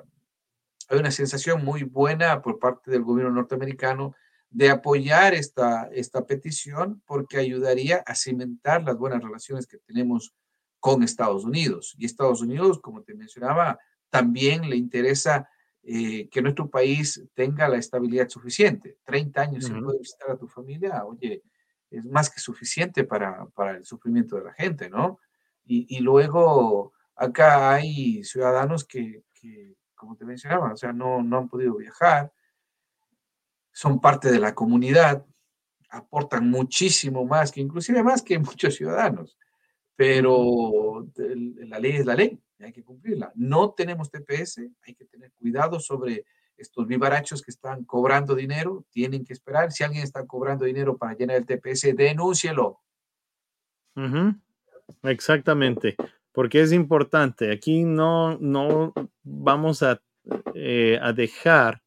hay 0.89 0.99
una 0.99 1.11
sensación 1.11 1.63
muy 1.63 1.83
buena 1.83 2.41
por 2.41 2.59
parte 2.59 2.91
del 2.91 3.03
gobierno 3.03 3.33
norteamericano 3.33 4.15
de 4.53 4.69
apoyar 4.69 5.33
esta, 5.33 5.89
esta 5.91 6.25
petición 6.27 7.01
porque 7.07 7.37
ayudaría 7.37 8.03
a 8.05 8.13
cimentar 8.13 8.83
las 8.83 8.97
buenas 8.97 9.21
relaciones 9.23 9.65
que 9.65 9.79
tenemos 9.79 10.35
con 10.79 11.01
Estados 11.01 11.43
Unidos. 11.43 11.95
Y 11.97 12.05
Estados 12.05 12.41
Unidos, 12.41 12.79
como 12.79 13.01
te 13.01 13.15
mencionaba, 13.15 13.79
también 14.11 14.69
le 14.69 14.75
interesa 14.75 15.49
eh, 15.81 16.29
que 16.29 16.43
nuestro 16.43 16.69
país 16.69 17.23
tenga 17.33 17.67
la 17.67 17.77
estabilidad 17.77 18.29
suficiente. 18.29 18.97
30 19.05 19.41
años 19.41 19.65
sin 19.65 19.83
poder 19.83 19.99
visitar 19.99 20.29
a 20.29 20.37
tu 20.37 20.47
familia, 20.47 21.03
oye, 21.03 21.41
es 21.89 22.05
más 22.05 22.29
que 22.29 22.39
suficiente 22.39 23.05
para, 23.05 23.47
para 23.55 23.77
el 23.77 23.85
sufrimiento 23.85 24.35
de 24.35 24.43
la 24.43 24.53
gente, 24.53 24.87
¿no? 24.87 25.19
Y, 25.65 25.97
y 25.97 25.99
luego 26.01 26.93
acá 27.15 27.73
hay 27.73 28.23
ciudadanos 28.23 28.85
que, 28.85 29.23
que, 29.33 29.75
como 29.95 30.15
te 30.15 30.25
mencionaba, 30.25 30.73
o 30.73 30.77
sea, 30.77 30.93
no, 30.93 31.23
no 31.23 31.39
han 31.39 31.49
podido 31.49 31.75
viajar, 31.75 32.31
son 33.73 33.99
parte 33.99 34.31
de 34.31 34.39
la 34.39 34.55
comunidad, 34.55 35.25
aportan 35.89 36.49
muchísimo 36.49 37.25
más, 37.25 37.51
que 37.51 37.59
inclusive 37.59 38.01
más 38.03 38.21
que 38.21 38.39
muchos 38.39 38.75
ciudadanos, 38.75 39.37
pero 39.95 41.07
la 41.17 41.79
ley 41.79 41.97
es 41.97 42.05
la 42.05 42.15
ley, 42.15 42.39
hay 42.59 42.71
que 42.71 42.83
cumplirla. 42.83 43.31
No 43.35 43.71
tenemos 43.71 44.09
TPS, 44.09 44.59
hay 44.85 44.95
que 44.95 45.05
tener 45.05 45.31
cuidado 45.33 45.79
sobre 45.79 46.25
estos 46.55 46.87
vivarachos 46.87 47.41
que 47.41 47.51
están 47.51 47.83
cobrando 47.83 48.35
dinero, 48.35 48.85
tienen 48.91 49.25
que 49.25 49.33
esperar. 49.33 49.71
Si 49.71 49.83
alguien 49.83 50.03
está 50.03 50.25
cobrando 50.25 50.65
dinero 50.65 50.97
para 50.97 51.15
llenar 51.15 51.37
el 51.37 51.45
TPS, 51.45 51.95
denúncielo. 51.95 52.79
Exactamente, 55.03 55.95
porque 56.31 56.61
es 56.61 56.71
importante. 56.71 57.51
Aquí 57.51 57.83
no, 57.83 58.37
no 58.39 58.93
vamos 59.23 59.83
a, 59.83 60.01
eh, 60.55 60.97
a 61.01 61.11
dejar 61.13 61.82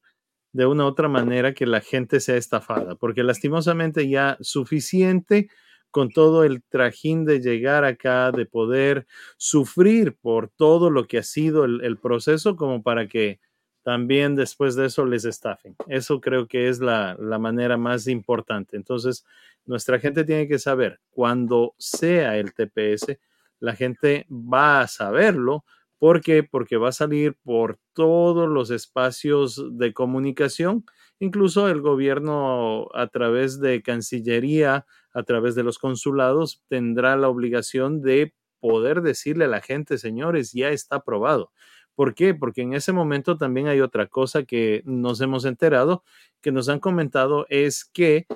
de 0.57 0.65
una 0.65 0.87
otra 0.87 1.07
manera 1.07 1.53
que 1.53 1.67
la 1.67 1.83
gente 1.83 2.19
sea 2.19 2.39
estafada, 2.39 2.95
porque 2.95 3.23
lastimosamente 3.23 4.09
ya 4.09 4.39
suficiente 4.41 5.51
con 5.91 6.09
todo 6.09 6.45
el 6.45 6.63
trajín 6.63 7.27
de 7.27 7.41
llegar 7.41 7.85
acá, 7.85 8.33
de 8.33 8.47
poder 8.47 9.07
sufrir 9.37 10.17
por 10.17 10.49
todo 10.49 10.89
lo 10.89 11.07
que 11.07 11.19
ha 11.19 11.23
sido 11.23 11.67
el, 11.67 11.99
proceso, 11.99 12.57
como 12.57 12.83
para 12.83 13.07
que 13.07 13.39
también 13.83 14.35
después 14.35 14.77
de 14.77 14.87
eso 14.87 15.05
les 15.05 15.27
estafen. 15.27 15.77
Eso 15.89 16.23
creo 16.23 16.49
que 16.49 16.71
es 16.71 16.81
la, 16.81 17.17
la, 17.21 17.39
manera 17.39 17.77
más 17.77 18.09
importante. 18.09 18.79
Entonces, 18.79 19.27
nuestra 19.67 19.99
gente 19.99 20.25
tiene 20.25 20.49
que 20.49 20.59
saber, 20.59 21.01
cuando 21.11 21.75
sea 21.77 22.39
el 22.39 22.55
TPS, 22.55 23.19
la 23.61 23.77
gente 23.77 24.27
va 24.31 24.81
a 24.81 24.89
saberlo 24.89 25.67
¿Por 25.99 26.21
qué? 26.21 26.43
Porque 26.43 26.77
va 26.77 26.91
a 26.91 26.93
salir 26.93 27.37
por 27.43 27.79
todos 27.95 28.49
los 28.49 28.71
espacios 28.71 29.79
de 29.79 29.95
comunicación, 29.95 30.85
incluso 31.19 31.69
el 31.69 31.81
gobierno 31.81 32.89
a 32.95 33.07
través 33.09 33.61
de 33.61 33.83
Cancillería, 33.83 34.87
a 35.15 35.23
través 35.23 35.55
de 35.55 35.63
los 35.63 35.79
consulados, 35.79 36.63
tendrá 36.69 37.17
la 37.17 37.31
obligación 37.31 38.03
de 38.03 38.35
poder 38.61 39.01
decirle 39.01 39.47
a 39.47 39.49
la 39.49 39.63
gente, 39.63 39.97
señores, 39.97 40.53
ya 40.53 40.69
está 40.69 40.97
aprobado. 40.97 41.51
¿Por 41.95 42.15
qué? 42.15 42.35
Porque 42.35 42.61
en 42.61 42.75
ese 42.75 42.93
momento 42.93 43.39
también 43.39 43.69
hay 43.69 43.81
otra 43.81 44.07
cosa 44.07 44.45
que 44.45 44.83
nos 44.85 45.23
hemos 45.23 45.47
enterado, 45.47 46.05
que 46.43 46.53
nos 46.53 46.69
han 46.69 46.81
comentado, 46.81 47.47
es 47.49 47.87
que 47.87 48.27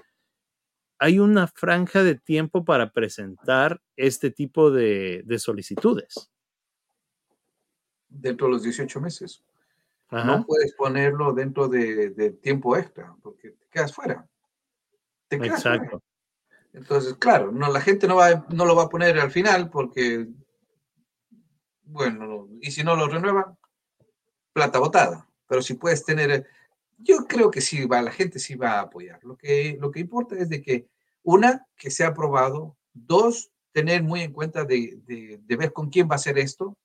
hay 0.98 1.18
una 1.18 1.46
franja 1.46 2.02
de 2.04 2.14
tiempo 2.14 2.64
para 2.64 2.92
presentar 2.92 3.82
este 3.96 4.30
tipo 4.30 4.70
de, 4.70 5.22
de 5.26 5.38
solicitudes 5.38 6.30
dentro 8.10 8.48
de 8.48 8.54
los 8.54 8.62
18 8.62 9.00
meses. 9.00 9.42
No 10.10 10.44
puedes 10.44 10.74
ponerlo 10.74 11.32
dentro 11.32 11.68
de, 11.68 12.36
tiempo 12.42 12.76
extra, 12.76 13.14
porque 13.22 13.50
te 13.50 13.66
quedas 13.70 13.94
fuera. 13.94 14.26
Te 15.28 15.38
quedas 15.38 15.64
Exacto. 15.64 16.02
Entonces, 16.72 17.14
claro, 17.14 17.52
no, 17.52 17.70
la 17.70 17.80
gente 17.80 18.06
no, 18.06 18.16
va, 18.16 18.46
no 18.48 18.64
lo 18.64 18.76
va 18.76 18.84
a 18.84 18.88
poner 18.88 19.18
al 19.18 19.30
final 19.30 19.70
porque, 19.70 20.28
bueno, 21.82 22.48
y 22.60 22.70
si 22.70 22.84
no 22.84 22.96
lo 22.96 23.08
renuevan, 23.08 23.56
plata 24.52 24.78
botada. 24.78 25.28
Pero 25.48 25.62
si 25.62 25.74
puedes 25.74 26.04
tener, 26.04 26.46
yo 26.98 27.26
creo 27.26 27.50
que 27.50 27.60
sí 27.60 27.86
va, 27.86 28.02
la 28.02 28.12
gente 28.12 28.38
sí 28.38 28.54
va 28.54 28.72
a 28.72 28.82
apoyar. 28.82 29.22
Lo 29.24 29.36
que, 29.36 29.76
lo 29.80 29.90
que 29.90 30.00
importa 30.00 30.36
es 30.36 30.48
de 30.48 30.62
que, 30.62 30.88
una, 31.22 31.66
que 31.76 31.90
sea 31.90 32.08
aprobado, 32.08 32.76
dos, 32.92 33.50
tener 33.72 34.02
muy 34.02 34.22
en 34.22 34.32
cuenta 34.32 34.64
de, 34.64 34.98
de 35.06 35.56
ver 35.56 35.72
con 35.72 35.90
quién 35.90 36.08
va 36.08 36.14
a 36.14 36.16
hacer 36.16 36.38
esto, 36.38 36.76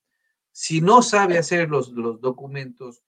si 0.58 0.80
no 0.80 1.02
sabe 1.02 1.38
hacer 1.38 1.70
los, 1.70 1.90
los 1.90 2.22
documentos, 2.22 3.04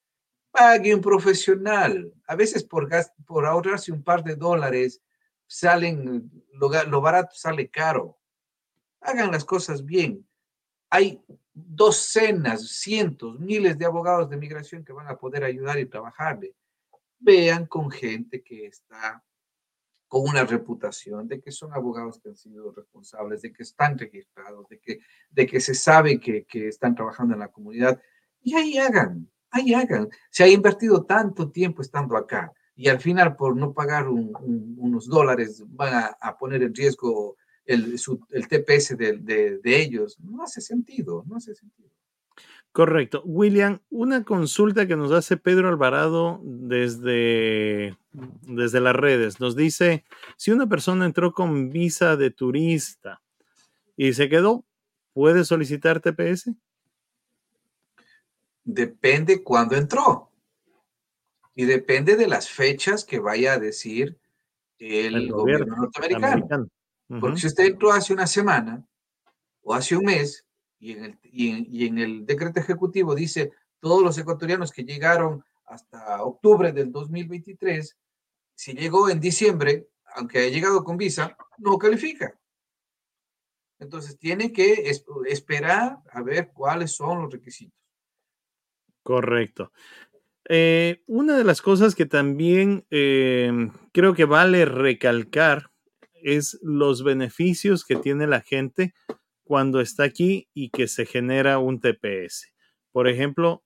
pague 0.50 0.94
un 0.94 1.00
profesional. 1.00 2.12
A 2.26 2.36
veces 2.36 2.62
por, 2.62 2.90
por 3.24 3.46
ahorrarse 3.46 3.90
un 3.90 4.02
par 4.02 4.22
de 4.22 4.36
dólares, 4.36 5.00
salen, 5.46 6.30
lo, 6.52 6.68
lo 6.84 7.00
barato 7.00 7.34
sale 7.34 7.70
caro. 7.70 8.18
Hagan 9.00 9.32
las 9.32 9.46
cosas 9.46 9.82
bien. 9.82 10.28
Hay 10.90 11.22
docenas, 11.54 12.68
cientos, 12.68 13.40
miles 13.40 13.78
de 13.78 13.86
abogados 13.86 14.28
de 14.28 14.36
migración 14.36 14.84
que 14.84 14.92
van 14.92 15.08
a 15.08 15.16
poder 15.16 15.42
ayudar 15.42 15.78
y 15.78 15.86
trabajarle. 15.86 16.54
Vean 17.18 17.64
con 17.64 17.90
gente 17.90 18.42
que 18.42 18.66
está 18.66 19.24
con 20.08 20.22
una 20.22 20.44
reputación, 20.44 21.28
de 21.28 21.40
que 21.40 21.52
son 21.52 21.72
abogados 21.74 22.18
que 22.20 22.30
han 22.30 22.36
sido 22.36 22.72
responsables, 22.72 23.42
de 23.42 23.52
que 23.52 23.62
están 23.62 23.98
registrados, 23.98 24.66
de 24.68 24.78
que, 24.78 25.00
de 25.30 25.46
que 25.46 25.60
se 25.60 25.74
sabe 25.74 26.18
que, 26.18 26.44
que 26.44 26.68
están 26.68 26.94
trabajando 26.94 27.34
en 27.34 27.40
la 27.40 27.48
comunidad. 27.48 28.00
Y 28.42 28.54
ahí 28.56 28.78
hagan, 28.78 29.30
ahí 29.50 29.74
hagan. 29.74 30.08
Se 30.30 30.44
ha 30.44 30.48
invertido 30.48 31.04
tanto 31.04 31.50
tiempo 31.50 31.82
estando 31.82 32.16
acá 32.16 32.52
y 32.74 32.88
al 32.88 33.00
final 33.00 33.36
por 33.36 33.56
no 33.56 33.72
pagar 33.72 34.08
unos 34.08 35.06
dólares 35.08 35.62
van 35.66 36.14
a, 36.20 36.38
poner 36.38 36.62
en 36.62 36.74
riesgo 36.74 37.36
el, 37.64 38.00
el 38.30 38.48
TPS 38.48 38.96
de, 38.96 39.18
de, 39.18 39.58
de 39.58 39.82
ellos. 39.82 40.18
No 40.20 40.42
hace 40.42 40.60
sentido, 40.60 41.24
no 41.26 41.36
hace 41.36 41.54
sentido. 41.54 41.90
Correcto. 42.78 43.22
William, 43.24 43.80
una 43.90 44.22
consulta 44.22 44.86
que 44.86 44.94
nos 44.94 45.10
hace 45.10 45.36
Pedro 45.36 45.68
Alvarado 45.68 46.40
desde, 46.44 47.98
desde 48.42 48.80
las 48.80 48.94
redes. 48.94 49.40
Nos 49.40 49.56
dice, 49.56 50.04
si 50.36 50.52
una 50.52 50.68
persona 50.68 51.04
entró 51.04 51.32
con 51.32 51.70
visa 51.70 52.16
de 52.16 52.30
turista 52.30 53.20
y 53.96 54.12
se 54.12 54.28
quedó, 54.28 54.64
¿puede 55.12 55.44
solicitar 55.44 55.98
TPS? 55.98 56.52
Depende 58.62 59.42
cuándo 59.42 59.74
entró. 59.74 60.30
Y 61.56 61.64
depende 61.64 62.14
de 62.14 62.28
las 62.28 62.48
fechas 62.48 63.04
que 63.04 63.18
vaya 63.18 63.54
a 63.54 63.58
decir 63.58 64.16
el, 64.78 65.32
gobierno, 65.32 65.74
norteamericano. 65.74 66.68
Porque 67.08 67.40
si 67.40 67.48
usted 67.48 67.64
entró 67.64 67.90
hace 67.90 68.12
una 68.12 68.28
semana 68.28 68.86
o 69.62 69.74
hace 69.74 69.96
un 69.96 70.04
mes 70.04 70.44
y 70.78 70.92
en, 70.92 71.04
el, 71.04 71.18
y 71.22 71.86
en 71.86 71.98
el 71.98 72.26
decreto 72.26 72.60
ejecutivo 72.60 73.14
dice 73.14 73.52
todos 73.80 74.02
los 74.02 74.18
ecuatorianos 74.18 74.72
que 74.72 74.84
llegaron 74.84 75.44
hasta 75.66 76.22
octubre 76.22 76.72
del 76.72 76.90
2023, 76.90 77.96
si 78.54 78.72
llegó 78.72 79.08
en 79.08 79.20
diciembre, 79.20 79.88
aunque 80.14 80.38
haya 80.38 80.48
llegado 80.48 80.82
con 80.82 80.96
visa, 80.96 81.36
no 81.58 81.78
califica. 81.78 82.38
Entonces 83.78 84.18
tiene 84.18 84.52
que 84.52 84.90
esperar 85.28 85.98
a 86.10 86.22
ver 86.22 86.50
cuáles 86.52 86.92
son 86.92 87.22
los 87.22 87.32
requisitos. 87.32 87.78
Correcto. 89.02 89.72
Eh, 90.48 91.02
una 91.06 91.36
de 91.36 91.44
las 91.44 91.62
cosas 91.62 91.94
que 91.94 92.06
también 92.06 92.86
eh, 92.90 93.70
creo 93.92 94.14
que 94.14 94.24
vale 94.24 94.64
recalcar 94.64 95.70
es 96.14 96.58
los 96.62 97.04
beneficios 97.04 97.84
que 97.84 97.96
tiene 97.96 98.26
la 98.26 98.40
gente 98.40 98.94
cuando 99.48 99.80
está 99.80 100.04
aquí 100.04 100.48
y 100.52 100.68
que 100.68 100.86
se 100.88 101.06
genera 101.06 101.58
un 101.58 101.80
TPS. 101.80 102.52
Por 102.92 103.08
ejemplo, 103.08 103.64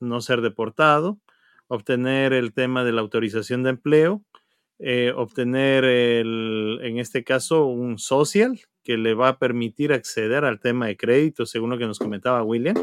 no 0.00 0.20
ser 0.20 0.42
deportado, 0.42 1.18
obtener 1.66 2.34
el 2.34 2.52
tema 2.52 2.84
de 2.84 2.92
la 2.92 3.00
autorización 3.00 3.62
de 3.62 3.70
empleo, 3.70 4.22
eh, 4.78 5.12
obtener 5.16 5.84
el, 5.84 6.78
en 6.82 6.98
este 6.98 7.24
caso 7.24 7.64
un 7.64 7.98
social 7.98 8.60
que 8.84 8.98
le 8.98 9.14
va 9.14 9.28
a 9.28 9.38
permitir 9.38 9.94
acceder 9.94 10.44
al 10.44 10.60
tema 10.60 10.86
de 10.86 10.98
crédito, 10.98 11.46
según 11.46 11.70
lo 11.70 11.78
que 11.78 11.86
nos 11.86 11.98
comentaba 11.98 12.42
William, 12.42 12.76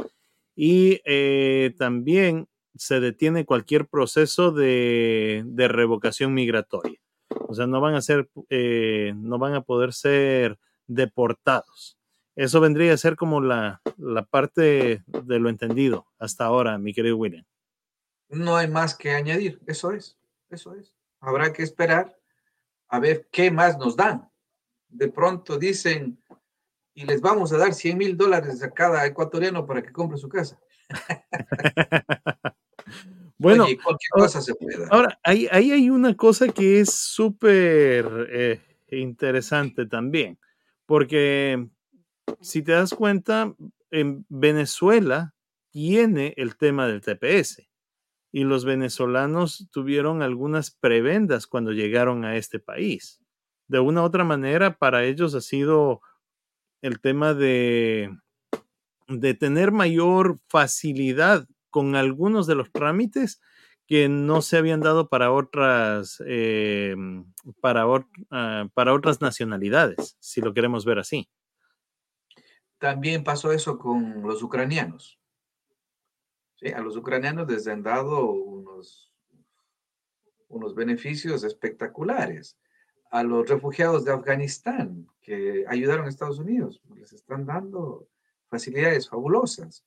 y 0.56 1.02
eh, 1.06 1.76
también 1.78 2.48
se 2.76 3.00
detiene 3.00 3.46
cualquier 3.46 3.88
proceso 3.88 4.52
de, 4.52 5.46
revocación 5.56 6.34
migratoria. 6.34 7.00
O 7.48 7.54
sea, 7.54 7.68
no 7.68 7.82
van 7.82 7.94
a 7.94 8.02
ser, 8.02 8.30
eh, 8.50 9.14
no 9.16 9.38
van 9.38 9.54
a 9.54 9.62
poder 9.62 9.94
ser 9.94 10.58
deportados. 10.88 11.98
Eso 12.36 12.60
vendría 12.60 12.94
a 12.94 12.98
ser 12.98 13.16
como 13.16 13.40
la, 13.40 13.82
la 13.98 14.26
parte 14.26 15.04
de 15.08 15.40
lo 15.40 15.50
entendido 15.50 16.08
hasta 16.20 16.46
ahora, 16.46 16.78
mi 16.78 16.94
querido 16.94 17.16
William. 17.16 17.46
No 18.30 18.58
hay 18.58 18.68
más 18.68 18.96
que 18.96 19.12
añadir, 19.12 19.62
eso 19.68 19.92
es, 19.92 20.18
eso 20.50 20.76
es. 20.76 20.94
Habrá 21.22 21.54
que 21.54 21.64
esperar 21.64 22.18
a 22.90 23.00
ver 23.00 23.28
qué 23.32 23.52
más 23.52 23.78
nos 23.78 23.96
dan. 23.96 24.30
De 24.90 25.08
pronto 25.08 25.58
dicen, 25.58 26.22
y 26.94 27.06
les 27.06 27.22
vamos 27.22 27.54
a 27.54 27.58
dar 27.58 27.74
100 27.74 27.98
mil 27.98 28.18
dólares 28.18 28.62
a 28.64 28.72
cada 28.72 29.06
ecuatoriano 29.06 29.66
para 29.66 29.82
que 29.82 29.92
compre 29.92 30.18
su 30.18 30.30
casa. 30.30 30.60
bueno, 33.38 33.66
cualquier 33.84 34.10
cosa 34.12 34.42
se 34.42 34.56
puede. 34.56 34.88
Ahora, 34.90 35.20
ahí, 35.24 35.48
hay 35.52 35.90
una 35.90 36.16
cosa 36.16 36.48
que 36.50 36.82
es 36.82 36.94
súper 36.94 38.28
eh, 38.30 38.62
interesante 38.90 39.86
también, 39.86 40.38
porque 40.86 41.68
si 42.42 42.62
te 42.62 42.74
das 42.74 42.94
cuenta, 42.94 43.56
en 43.92 44.26
Venezuela 44.30 45.34
tiene 45.72 46.34
el 46.38 46.58
tema 46.58 46.88
del 46.88 47.02
TPS 47.02 47.68
y 48.32 48.44
los 48.44 48.66
venezolanos 48.66 49.68
tuvieron 49.72 50.22
algunas 50.22 50.72
prebendas 50.72 51.48
cuando 51.48 51.72
llegaron 51.72 52.26
a 52.26 52.36
este 52.36 52.60
país. 52.60 53.22
De 53.68 53.80
una 53.80 54.02
u 54.02 54.06
otra 54.06 54.24
manera, 54.24 54.78
para 54.78 55.06
ellos 55.06 55.34
ha 55.36 55.42
sido 55.42 56.02
el 56.82 57.00
tema 57.00 57.34
de, 57.34 58.16
de 59.08 59.34
tener 59.34 59.72
mayor 59.72 60.40
facilidad 60.48 61.48
con 61.70 61.96
algunos 61.96 62.48
de 62.48 62.56
los 62.56 62.72
trámites 62.72 63.42
que 63.88 64.10
no 64.10 64.42
se 64.42 64.58
habían 64.58 64.82
dado 64.82 65.10
para 65.10 65.32
otras, 65.32 66.22
eh, 66.26 66.96
para, 67.62 67.86
ah, 68.32 68.68
para 68.74 68.94
otras 68.94 69.22
nacionalidades, 69.22 70.18
si 70.20 70.42
lo 70.42 70.54
queremos 70.54 70.86
ver 70.86 71.00
así. 71.00 71.30
También 72.86 73.24
pasó 73.24 73.52
eso 73.52 73.80
con 73.80 74.22
los 74.22 74.44
ucranianos. 74.44 75.20
A 76.76 76.82
los 76.82 76.96
ucranianos 76.96 77.50
les 77.50 77.66
han 77.66 77.82
dado 77.82 78.32
unos, 78.32 79.12
unos 80.50 80.76
beneficios 80.76 81.44
espectaculares. 81.44 82.60
A 83.10 83.24
los 83.24 83.50
refugiados 83.50 84.06
de 84.06 84.12
Afganistán 84.12 85.08
que 85.24 85.66
ayudaron 85.68 86.06
a 86.06 86.10
Estados 86.10 86.38
Unidos, 86.38 86.80
les 86.96 87.12
están 87.12 87.48
dando 87.48 88.08
facilidades 88.50 89.10
fabulosas, 89.10 89.84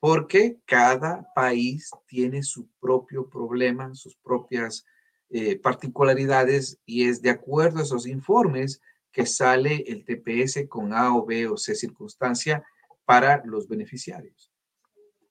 porque 0.00 0.58
cada 0.64 1.32
país 1.32 1.88
tiene 2.08 2.42
su 2.42 2.66
propio 2.80 3.30
problema, 3.30 3.94
sus 3.94 4.16
propias 4.16 4.84
eh, 5.28 5.56
particularidades, 5.56 6.80
y 6.84 7.08
es 7.08 7.22
de 7.22 7.30
acuerdo 7.30 7.78
a 7.78 7.82
esos 7.82 8.08
informes 8.08 8.82
que 9.12 9.26
sale 9.26 9.84
el 9.86 10.04
TPS 10.04 10.68
con 10.68 10.92
A 10.92 11.14
o 11.14 11.24
B 11.24 11.48
o 11.48 11.56
C 11.56 11.74
circunstancia 11.74 12.64
para 13.04 13.42
los 13.44 13.68
beneficiarios. 13.68 14.52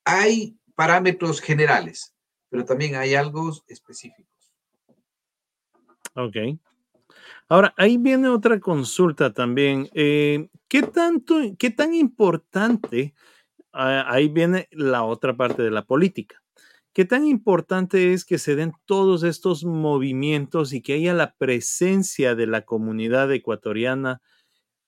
Hay 0.03 0.57
parámetros 0.75 1.41
generales, 1.41 2.15
pero 2.49 2.65
también 2.65 2.95
hay 2.95 3.15
algo 3.15 3.51
específicos. 3.67 4.53
Ok. 6.15 6.35
Ahora, 7.47 7.73
ahí 7.77 7.97
viene 7.97 8.29
otra 8.29 8.59
consulta 8.59 9.33
también. 9.33 9.89
Eh, 9.93 10.49
¿Qué 10.67 10.83
tanto, 10.83 11.35
qué 11.57 11.71
tan 11.71 11.93
importante, 11.93 13.15
ah, 13.73 14.05
ahí 14.07 14.27
viene 14.27 14.67
la 14.71 15.03
otra 15.03 15.35
parte 15.35 15.63
de 15.63 15.71
la 15.71 15.83
política? 15.83 16.41
¿Qué 16.93 17.05
tan 17.05 17.25
importante 17.25 18.13
es 18.13 18.25
que 18.25 18.39
se 18.39 18.55
den 18.55 18.73
todos 18.85 19.23
estos 19.23 19.63
movimientos 19.63 20.73
y 20.73 20.81
que 20.81 20.93
haya 20.93 21.13
la 21.13 21.35
presencia 21.35 22.33
de 22.35 22.47
la 22.47 22.65
comunidad 22.65 23.31
ecuatoriana 23.31 24.21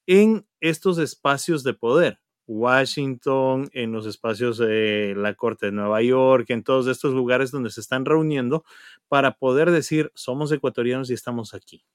en 0.08 0.48
estos 0.60 0.98
espacios 0.98 1.64
de 1.64 1.76
poder? 1.76 2.20
Washington, 2.48 3.70
en 3.72 3.92
los 3.92 4.06
espacios 4.08 4.58
de 4.58 5.14
la 5.16 5.36
Corte 5.36 5.68
de 5.68 5.72
Nueva 5.72 6.02
York, 6.02 6.50
en 6.50 6.64
todos 6.64 6.88
estos 6.88 7.14
lugares 7.14 7.52
donde 7.52 7.70
se 7.70 7.82
están 7.82 8.04
reuniendo 8.04 8.66
para 9.08 9.38
poder 9.38 9.72
decir, 9.72 10.12
somos 10.16 10.52
ecuatorianos 10.52 11.10
y 11.10 11.14
estamos 11.14 11.54
aquí. 11.54 11.86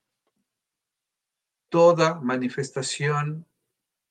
Toda 1.69 2.21
manifestación 2.21 3.45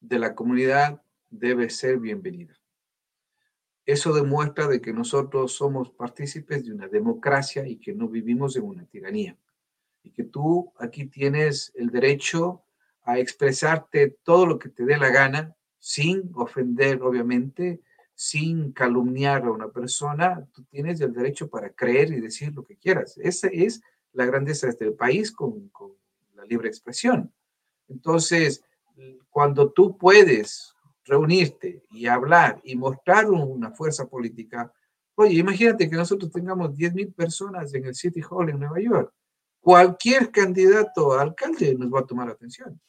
de 0.02 0.20
la 0.20 0.36
comunidad 0.36 1.02
debe 1.32 1.70
ser 1.70 1.98
bienvenida. 2.00 2.60
Eso 3.86 4.14
demuestra 4.14 4.68
de 4.68 4.82
que 4.82 4.94
nosotros 4.94 5.54
somos 5.54 5.92
partícipes 5.92 6.66
de 6.66 6.74
una 6.74 6.88
democracia 6.88 7.68
y 7.68 7.78
que 7.78 7.94
no 7.94 8.08
vivimos 8.08 8.56
en 8.56 8.64
una 8.64 8.86
tiranía. 8.86 9.38
Y 10.02 10.12
que 10.12 10.24
tú 10.24 10.74
aquí 10.80 11.06
tienes 11.06 11.72
el 11.76 11.90
derecho 11.90 12.64
a 13.04 13.20
expresarte 13.20 14.18
todo 14.24 14.48
lo 14.48 14.58
que 14.58 14.70
te 14.70 14.86
dé 14.86 14.98
la 14.98 15.10
gana, 15.10 15.56
sin 15.78 16.32
ofender, 16.34 17.04
obviamente, 17.04 17.82
sin 18.16 18.72
calumniar 18.72 19.44
a 19.44 19.52
una 19.52 19.70
persona. 19.70 20.48
Tú 20.52 20.64
tienes 20.64 21.00
el 21.02 21.14
derecho 21.14 21.48
para 21.48 21.70
creer 21.70 22.12
y 22.12 22.22
decir 22.22 22.54
lo 22.54 22.64
que 22.64 22.78
quieras. 22.78 23.20
Esa 23.20 23.48
es 23.50 23.82
la 24.14 24.26
grandeza 24.26 24.66
de 24.66 24.72
este 24.72 24.92
país 24.92 25.32
con 25.32 25.72
la 26.34 26.46
libre 26.46 26.70
expresión. 26.70 27.32
Entonces, 27.88 28.64
cuando 29.30 29.72
tú 29.72 29.98
puedes 29.98 30.75
reunirte 31.06 31.84
y 31.92 32.08
hablar 32.08 32.60
y 32.64 32.76
mostrar 32.76 33.30
una 33.30 33.72
fuerza 33.72 34.08
política. 34.08 34.72
Oye, 35.16 35.36
imagínate 35.36 35.90
que 35.90 35.96
nosotros 35.96 36.32
tengamos 36.32 36.72
10.000 36.72 37.14
personas 37.14 37.74
en 37.74 37.86
el 37.86 37.96
City 37.96 38.22
Hall 38.30 38.50
en 38.50 38.60
Nueva 38.60 38.80
York. 38.80 39.14
Cualquier 39.62 40.32
candidato 40.32 41.14
a 41.14 41.22
alcalde 41.22 41.76
nos 41.76 41.94
va 41.94 42.02
a 42.02 42.06
tomar 42.06 42.30
atención. 42.30 42.80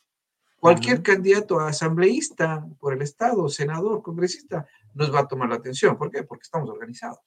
Cualquier 0.58 1.02
candidato 1.02 1.60
a 1.60 1.68
asambleísta 1.68 2.66
por 2.80 2.94
el 2.94 3.02
Estado, 3.02 3.48
senador, 3.48 4.02
congresista, 4.02 4.66
nos 4.94 5.14
va 5.14 5.20
a 5.20 5.28
tomar 5.28 5.50
la 5.50 5.56
atención. 5.56 5.96
¿Por 5.96 6.10
qué? 6.10 6.22
Porque 6.22 6.42
estamos 6.42 6.68
organizados. 6.70 7.20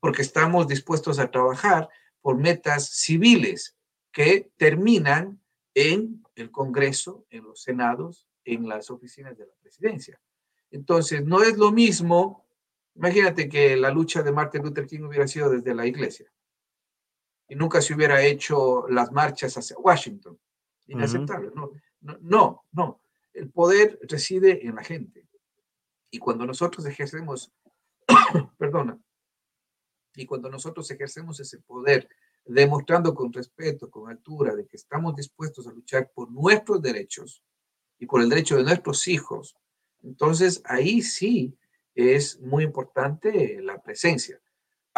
Porque 0.00 0.22
estamos 0.22 0.68
dispuestos 0.68 1.18
a 1.18 1.30
trabajar 1.30 1.88
por 2.22 2.36
metas 2.36 2.88
civiles 2.90 3.76
que 4.12 4.50
terminan 4.56 5.40
en 5.74 6.24
el 6.34 6.50
Congreso, 6.50 7.26
en 7.28 7.44
los 7.44 7.62
senados, 7.62 8.25
en 8.46 8.68
las 8.68 8.90
oficinas 8.90 9.36
de 9.36 9.46
la 9.46 9.52
presidencia. 9.60 10.18
Entonces, 10.70 11.24
no 11.24 11.42
es 11.42 11.58
lo 11.58 11.70
mismo, 11.72 12.46
imagínate 12.94 13.48
que 13.48 13.76
la 13.76 13.90
lucha 13.90 14.22
de 14.22 14.32
Martin 14.32 14.62
Luther 14.62 14.86
King 14.86 15.02
hubiera 15.02 15.28
sido 15.28 15.50
desde 15.50 15.74
la 15.74 15.86
iglesia 15.86 16.32
y 17.48 17.54
nunca 17.54 17.80
se 17.80 17.94
hubiera 17.94 18.22
hecho 18.24 18.88
las 18.88 19.12
marchas 19.12 19.56
hacia 19.56 19.76
Washington. 19.78 20.38
Inaceptable. 20.88 21.50
no, 21.54 21.70
no, 22.20 22.64
no, 22.72 23.00
El 23.32 23.50
poder 23.50 23.98
reside 24.02 24.66
en 24.66 24.76
la 24.76 24.84
gente. 24.84 25.28
Y 26.10 26.18
cuando 26.18 26.46
nosotros 26.46 26.86
ejercemos, 26.86 27.52
perdona, 28.58 28.98
y 30.14 30.24
cuando 30.24 30.48
nosotros 30.48 30.90
ejercemos 30.90 31.38
ese 31.40 31.58
poder, 31.58 32.08
demostrando 32.44 33.14
con 33.14 33.32
respeto, 33.32 33.90
con 33.90 34.08
altura, 34.08 34.54
de 34.54 34.66
que 34.66 34.76
estamos 34.76 35.16
dispuestos 35.16 35.66
a 35.66 35.72
luchar 35.72 36.10
por 36.14 36.30
nuestros 36.30 36.80
derechos, 36.80 37.42
y 37.98 38.06
por 38.06 38.20
el 38.20 38.28
derecho 38.28 38.56
de 38.56 38.64
nuestros 38.64 39.08
hijos. 39.08 39.56
Entonces, 40.02 40.62
ahí 40.64 41.02
sí 41.02 41.56
es 41.94 42.40
muy 42.40 42.64
importante 42.64 43.60
la 43.62 43.82
presencia. 43.82 44.40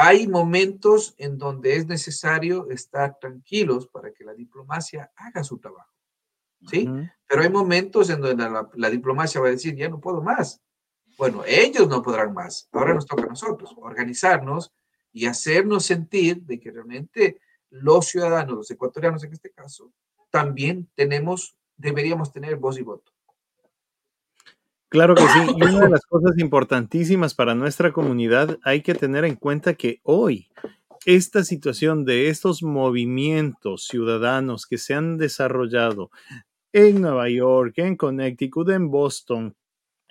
hay 0.00 0.28
momentos 0.28 1.16
en 1.18 1.38
donde 1.38 1.74
es 1.74 1.86
necesario 1.88 2.70
estar 2.70 3.18
tranquilos 3.18 3.88
para 3.88 4.12
que 4.12 4.22
la 4.24 4.32
diplomacia 4.32 5.10
haga 5.16 5.42
su 5.42 5.58
trabajo. 5.58 5.92
¿Sí? 6.70 6.88
Pero 7.26 7.42
hay 7.42 7.50
momentos 7.50 8.08
en 8.10 8.20
donde 8.20 8.48
la, 8.74 8.90
diplomacia 8.90 9.40
va 9.40 9.48
a 9.48 9.50
decir, 9.50 9.74
ya 9.74 9.88
no 9.88 10.00
puedo 10.00 10.22
más. 10.22 10.60
Bueno, 11.16 11.42
ellos 11.44 11.88
no 11.88 12.00
podrán 12.00 12.32
más. 12.32 12.68
Ahora 12.70 12.94
nos 12.94 13.06
toca 13.06 13.24
a 13.24 13.26
nosotros 13.26 13.74
organizarnos 13.76 14.72
y 15.12 15.26
hacernos 15.26 15.84
sentir 15.84 16.42
de 16.42 16.60
que 16.60 16.70
realmente 16.70 17.40
los 17.70 18.06
ciudadanos, 18.06 18.56
los 18.56 18.70
ecuatorianos 18.70 19.24
en 19.24 19.32
este 19.32 19.50
caso, 19.50 19.92
también 20.30 20.88
tenemos, 20.94 21.56
deberíamos 21.78 22.32
tener 22.32 22.56
voz 22.56 22.78
y 22.78 22.82
voto. 22.82 23.12
Claro 24.90 25.14
que 25.14 25.22
sí. 25.22 25.40
Y 25.56 25.62
una 25.62 25.80
de 25.80 25.90
las 25.90 26.04
cosas 26.06 26.38
importantísimas 26.38 27.34
para 27.34 27.54
nuestra 27.54 27.92
comunidad, 27.92 28.58
hay 28.62 28.82
que 28.82 28.94
tener 28.94 29.24
en 29.24 29.36
cuenta 29.36 29.74
que 29.74 30.00
hoy 30.02 30.48
esta 31.04 31.44
situación 31.44 32.04
de 32.04 32.28
estos 32.28 32.62
movimientos 32.62 33.86
ciudadanos 33.86 34.66
que 34.66 34.78
se 34.78 34.94
han 34.94 35.18
desarrollado 35.18 36.10
en 36.72 37.02
Nueva 37.02 37.28
York, 37.28 37.74
en 37.76 37.96
Connecticut, 37.96 38.70
en 38.70 38.90
Boston, 38.90 39.54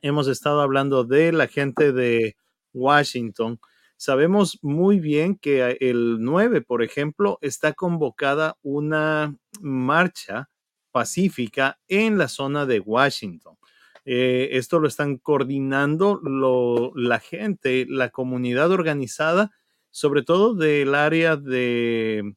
hemos 0.02 0.28
estado 0.28 0.62
hablando 0.62 1.04
de 1.04 1.32
la 1.32 1.48
gente 1.48 1.92
de 1.92 2.36
Washington. 2.74 3.60
Sabemos 3.96 4.60
muy 4.62 5.00
bien 5.00 5.38
que 5.38 5.78
el 5.80 6.18
9, 6.20 6.62
por 6.62 6.84
ejemplo, 6.84 7.40
está 7.42 7.74
convocada 7.74 8.58
una 8.62 9.36
marcha 9.60 10.50
pacífica 10.98 11.80
en 11.88 12.18
la 12.18 12.28
zona 12.28 12.66
de 12.66 12.80
Washington. 12.80 13.56
Eh, 14.04 14.50
esto 14.54 14.80
lo 14.80 14.88
están 14.88 15.18
coordinando 15.18 16.20
la 16.96 17.20
gente, 17.20 17.86
la 17.88 18.10
comunidad 18.10 18.72
organizada, 18.72 19.52
sobre 19.92 20.24
todo 20.24 20.56
del 20.56 20.96
área 20.96 21.36
de 21.36 22.34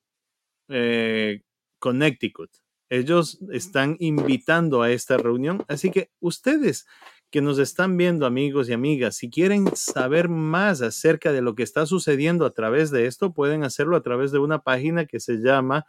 eh, 0.69 1.41
Connecticut. 1.79 2.51
Ellos 2.91 3.39
están 3.51 3.97
invitando 3.99 4.83
a 4.83 4.91
esta 4.91 5.17
reunión, 5.17 5.65
así 5.67 5.91
que 5.91 6.11
ustedes 6.21 6.87
que 7.31 7.41
nos 7.41 7.59
están 7.59 7.97
viendo, 7.97 8.27
amigos 8.27 8.69
y 8.69 8.75
amigas, 8.75 9.17
si 9.17 9.31
quieren 9.31 9.75
saber 9.75 10.29
más 10.29 10.83
acerca 10.83 11.33
de 11.33 11.41
lo 11.41 11.55
que 11.55 11.63
está 11.63 11.87
sucediendo 11.87 12.45
a 12.45 12.51
través 12.51 12.91
de 12.91 13.07
esto, 13.07 13.33
pueden 13.33 13.65
hacerlo 13.65 13.97
a 13.97 14.03
través 14.03 14.33
de 14.33 14.39
una 14.39 14.59
página 14.59 15.07
que 15.07 15.19
se 15.19 15.37
llama 15.37 15.87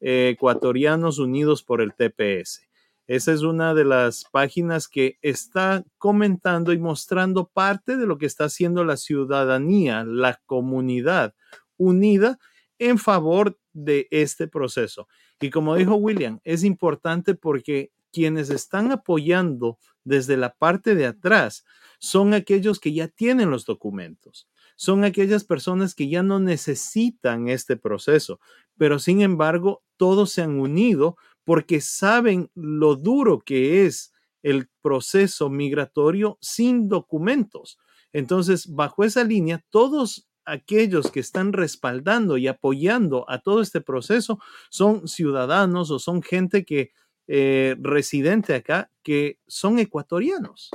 Ecuatorianos 0.00 1.18
Unidos 1.18 1.62
por 1.62 1.80
el 1.80 1.94
TPS. 1.94 2.68
Esa 3.06 3.32
es 3.32 3.42
una 3.42 3.74
de 3.74 3.84
las 3.84 4.24
páginas 4.30 4.86
que 4.86 5.18
está 5.20 5.84
comentando 5.98 6.72
y 6.72 6.78
mostrando 6.78 7.48
parte 7.48 7.96
de 7.96 8.06
lo 8.06 8.18
que 8.18 8.26
está 8.26 8.44
haciendo 8.44 8.84
la 8.84 8.96
ciudadanía, 8.96 10.04
la 10.04 10.40
comunidad 10.46 11.34
unida 11.76 12.38
en 12.78 12.98
favor 12.98 13.58
de 13.72 14.06
este 14.10 14.46
proceso. 14.46 15.08
Y 15.40 15.50
como 15.50 15.74
dijo 15.74 15.96
William, 15.96 16.38
es 16.44 16.62
importante 16.62 17.34
porque 17.34 17.90
quienes 18.12 18.50
están 18.50 18.92
apoyando 18.92 19.78
desde 20.04 20.36
la 20.36 20.54
parte 20.54 20.94
de 20.94 21.06
atrás 21.06 21.64
son 22.00 22.34
aquellos 22.34 22.80
que 22.80 22.92
ya 22.92 23.06
tienen 23.06 23.50
los 23.50 23.66
documentos, 23.66 24.48
son 24.74 25.04
aquellas 25.04 25.44
personas 25.44 25.94
que 25.94 26.08
ya 26.08 26.22
no 26.22 26.40
necesitan 26.40 27.48
este 27.48 27.76
proceso, 27.76 28.40
pero 28.76 28.98
sin 28.98 29.20
embargo 29.20 29.82
todos 29.96 30.32
se 30.32 30.42
han 30.42 30.58
unido 30.58 31.16
porque 31.44 31.80
saben 31.80 32.50
lo 32.54 32.96
duro 32.96 33.40
que 33.40 33.86
es 33.86 34.12
el 34.42 34.68
proceso 34.80 35.50
migratorio 35.50 36.38
sin 36.40 36.88
documentos. 36.88 37.78
Entonces, 38.12 38.66
bajo 38.66 39.04
esa 39.04 39.22
línea, 39.22 39.62
todos 39.70 40.26
aquellos 40.44 41.10
que 41.10 41.20
están 41.20 41.52
respaldando 41.52 42.38
y 42.38 42.48
apoyando 42.48 43.28
a 43.28 43.40
todo 43.40 43.60
este 43.60 43.80
proceso 43.80 44.40
son 44.70 45.06
ciudadanos 45.06 45.90
o 45.90 45.98
son 45.98 46.22
gente 46.22 46.64
que 46.64 46.92
eh, 47.28 47.76
residente 47.78 48.54
acá 48.54 48.90
que 49.02 49.38
son 49.46 49.78
ecuatorianos. 49.78 50.70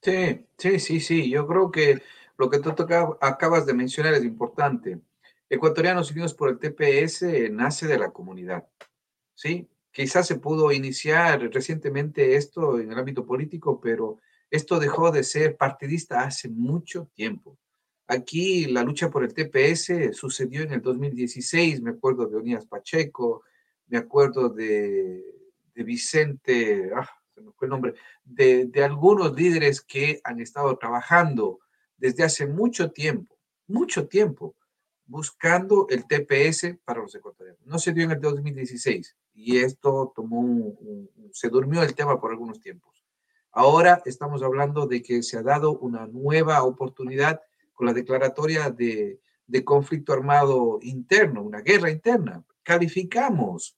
Sí, 0.00 0.46
sí, 0.56 0.78
sí, 0.78 1.00
sí. 1.00 1.30
Yo 1.30 1.46
creo 1.46 1.70
que 1.70 2.02
lo 2.36 2.48
que 2.48 2.58
tú 2.60 2.70
acabas 3.20 3.66
de 3.66 3.74
mencionar 3.74 4.14
es 4.14 4.24
importante. 4.24 5.00
Ecuatorianos 5.50 6.10
Unidos 6.10 6.34
por 6.34 6.50
el 6.50 6.58
TPS 6.58 7.50
nace 7.50 7.86
de 7.86 7.98
la 7.98 8.10
comunidad. 8.10 8.66
¿sí? 9.34 9.68
Quizás 9.90 10.26
se 10.26 10.36
pudo 10.38 10.72
iniciar 10.72 11.40
recientemente 11.52 12.36
esto 12.36 12.78
en 12.78 12.92
el 12.92 12.98
ámbito 12.98 13.24
político, 13.24 13.80
pero 13.80 14.18
esto 14.50 14.78
dejó 14.78 15.10
de 15.10 15.24
ser 15.24 15.56
partidista 15.56 16.22
hace 16.22 16.48
mucho 16.48 17.10
tiempo. 17.14 17.58
Aquí 18.06 18.66
la 18.66 18.82
lucha 18.82 19.10
por 19.10 19.22
el 19.22 19.34
TPS 19.34 20.16
sucedió 20.16 20.62
en 20.62 20.72
el 20.72 20.80
2016, 20.80 21.82
me 21.82 21.90
acuerdo 21.90 22.26
de 22.26 22.36
Onías 22.36 22.64
Pacheco, 22.66 23.42
me 23.88 23.98
acuerdo 23.98 24.48
de, 24.48 25.24
Vicente, 25.74 26.90
ah, 26.94 27.08
de 28.24 28.84
algunos 28.84 29.34
líderes 29.34 29.80
que 29.80 30.20
han 30.24 30.40
estado 30.40 30.76
trabajando 30.78 31.60
desde 31.96 32.24
hace 32.24 32.46
mucho 32.46 32.90
tiempo, 32.90 33.36
mucho 33.66 34.06
tiempo, 34.06 34.54
buscando 35.06 35.86
el 35.88 36.06
TPS 36.06 36.78
para 36.84 37.00
los 37.00 37.14
ecuatorianos. 37.14 37.60
No 37.64 37.78
se 37.78 37.92
dio 37.92 38.04
en 38.04 38.12
el 38.12 38.20
2016 38.20 39.16
y 39.34 39.58
esto 39.58 40.12
tomó 40.14 40.76
se 41.32 41.48
durmió 41.48 41.82
el 41.82 41.94
tema 41.94 42.20
por 42.20 42.30
algunos 42.30 42.60
tiempos. 42.60 43.04
Ahora 43.52 44.02
estamos 44.04 44.42
hablando 44.42 44.86
de 44.86 45.02
que 45.02 45.22
se 45.22 45.38
ha 45.38 45.42
dado 45.42 45.78
una 45.78 46.06
nueva 46.06 46.62
oportunidad 46.62 47.40
con 47.72 47.86
la 47.86 47.94
declaratoria 47.94 48.70
de, 48.70 49.20
de 49.46 49.64
conflicto 49.64 50.12
armado 50.12 50.78
interno, 50.82 51.42
una 51.42 51.60
guerra 51.60 51.90
interna. 51.90 52.44
Calificamos, 52.62 53.77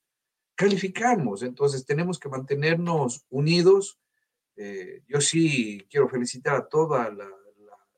calificamos, 0.61 1.43
entonces 1.43 1.87
tenemos 1.87 2.19
que 2.19 2.29
mantenernos 2.29 3.25
unidos. 3.31 3.99
Eh, 4.57 5.01
yo 5.09 5.19
sí 5.19 5.87
quiero 5.89 6.07
felicitar 6.07 6.55
a 6.55 6.69
toda 6.69 7.11
la, 7.11 7.27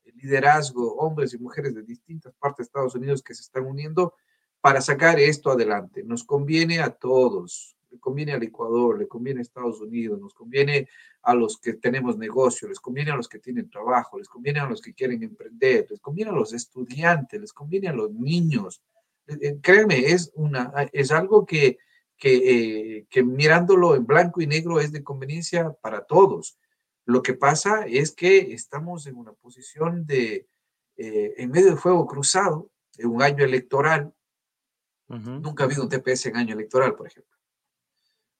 el 0.04 0.14
liderazgo, 0.14 0.94
hombres 0.94 1.34
y 1.34 1.38
mujeres 1.38 1.74
de 1.74 1.82
distintas 1.82 2.32
partes 2.34 2.58
de 2.58 2.68
Estados 2.68 2.94
Unidos 2.94 3.20
que 3.20 3.34
se 3.34 3.42
están 3.42 3.66
uniendo 3.66 4.14
para 4.60 4.80
sacar 4.80 5.18
esto 5.18 5.50
adelante. 5.50 6.04
Nos 6.04 6.22
conviene 6.22 6.78
a 6.78 6.90
todos, 6.90 7.76
le 7.90 7.98
conviene 7.98 8.30
al 8.30 8.44
Ecuador, 8.44 8.96
le 8.96 9.08
conviene 9.08 9.40
a 9.40 9.42
Estados 9.42 9.80
Unidos, 9.80 10.20
nos 10.20 10.32
conviene 10.32 10.88
a 11.22 11.34
los 11.34 11.58
que 11.58 11.72
tenemos 11.72 12.16
negocio, 12.16 12.68
les 12.68 12.78
conviene 12.78 13.10
a 13.10 13.16
los 13.16 13.28
que 13.28 13.40
tienen 13.40 13.70
trabajo, 13.70 14.18
les 14.18 14.28
conviene 14.28 14.60
a 14.60 14.68
los 14.68 14.80
que 14.80 14.94
quieren 14.94 15.20
emprender, 15.24 15.88
les 15.90 15.98
conviene 15.98 16.30
a 16.30 16.34
los 16.34 16.52
estudiantes, 16.52 17.40
les 17.40 17.52
conviene 17.52 17.88
a 17.88 17.92
los 17.92 18.12
niños. 18.12 18.80
Eh, 19.26 19.38
eh, 19.42 19.58
créeme, 19.60 20.12
es, 20.12 20.30
una, 20.36 20.72
es 20.92 21.10
algo 21.10 21.44
que, 21.44 21.78
que, 22.18 22.98
eh, 22.98 23.06
que 23.10 23.22
mirándolo 23.22 23.94
en 23.94 24.06
blanco 24.06 24.40
y 24.40 24.46
negro 24.46 24.80
es 24.80 24.92
de 24.92 25.02
conveniencia 25.02 25.72
para 25.80 26.04
todos. 26.04 26.58
Lo 27.04 27.22
que 27.22 27.34
pasa 27.34 27.84
es 27.86 28.12
que 28.12 28.52
estamos 28.52 29.06
en 29.06 29.16
una 29.16 29.32
posición 29.32 30.06
de, 30.06 30.46
en 30.96 31.50
medio 31.50 31.70
de 31.70 31.76
fuego 31.76 32.06
cruzado, 32.06 32.70
en 32.96 33.08
un 33.08 33.22
año 33.22 33.44
electoral, 33.44 34.12
Nunca 35.18 35.64
ha 35.64 35.66
habido 35.66 35.82
un 35.82 35.88
TPS 35.88 36.26
en 36.26 36.36
año 36.36 36.54
electoral, 36.54 36.94
por 36.94 37.06
ejemplo. 37.06 37.36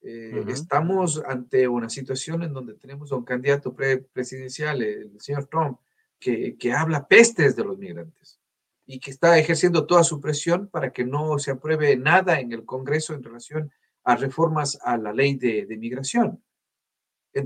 Eh, 0.01 0.45
estamos 0.49 1.23
ante 1.27 1.69
una 1.69 1.89
situación 1.89 2.43
en 2.43 2.53
donde 2.53 2.75
tenemos 2.75 3.13
a 3.13 3.17
un 3.17 3.25
candidato 3.25 3.75
presidencial, 3.75 4.83
el 4.83 5.21
señor 5.21 5.47
Trump, 5.47 5.79
que, 6.19 6.57
que, 6.57 6.73
habla 6.73 7.07
pestes 7.07 7.55
de 7.57 7.65
los 7.65 7.79
migrantes 7.79 8.41
y 8.87 8.99
que 8.99 9.11
está 9.11 9.39
ejerciendo 9.39 9.87
toda 9.87 10.05
su 10.05 10.21
presión 10.21 10.69
para 10.69 10.93
que 10.93 11.05
no 11.05 11.39
se 11.39 11.53
apruebe 11.53 11.97
nada 11.97 12.41
en 12.41 12.53
el 12.53 12.65
Congreso 12.65 13.15
en 13.15 13.23
relación 13.23 13.73
a 14.05 14.17
reformas 14.17 14.79
a 14.83 14.97
la 14.97 15.13
ley 15.13 15.37
de, 15.37 15.67
de 15.67 15.77
migración. 15.77 16.43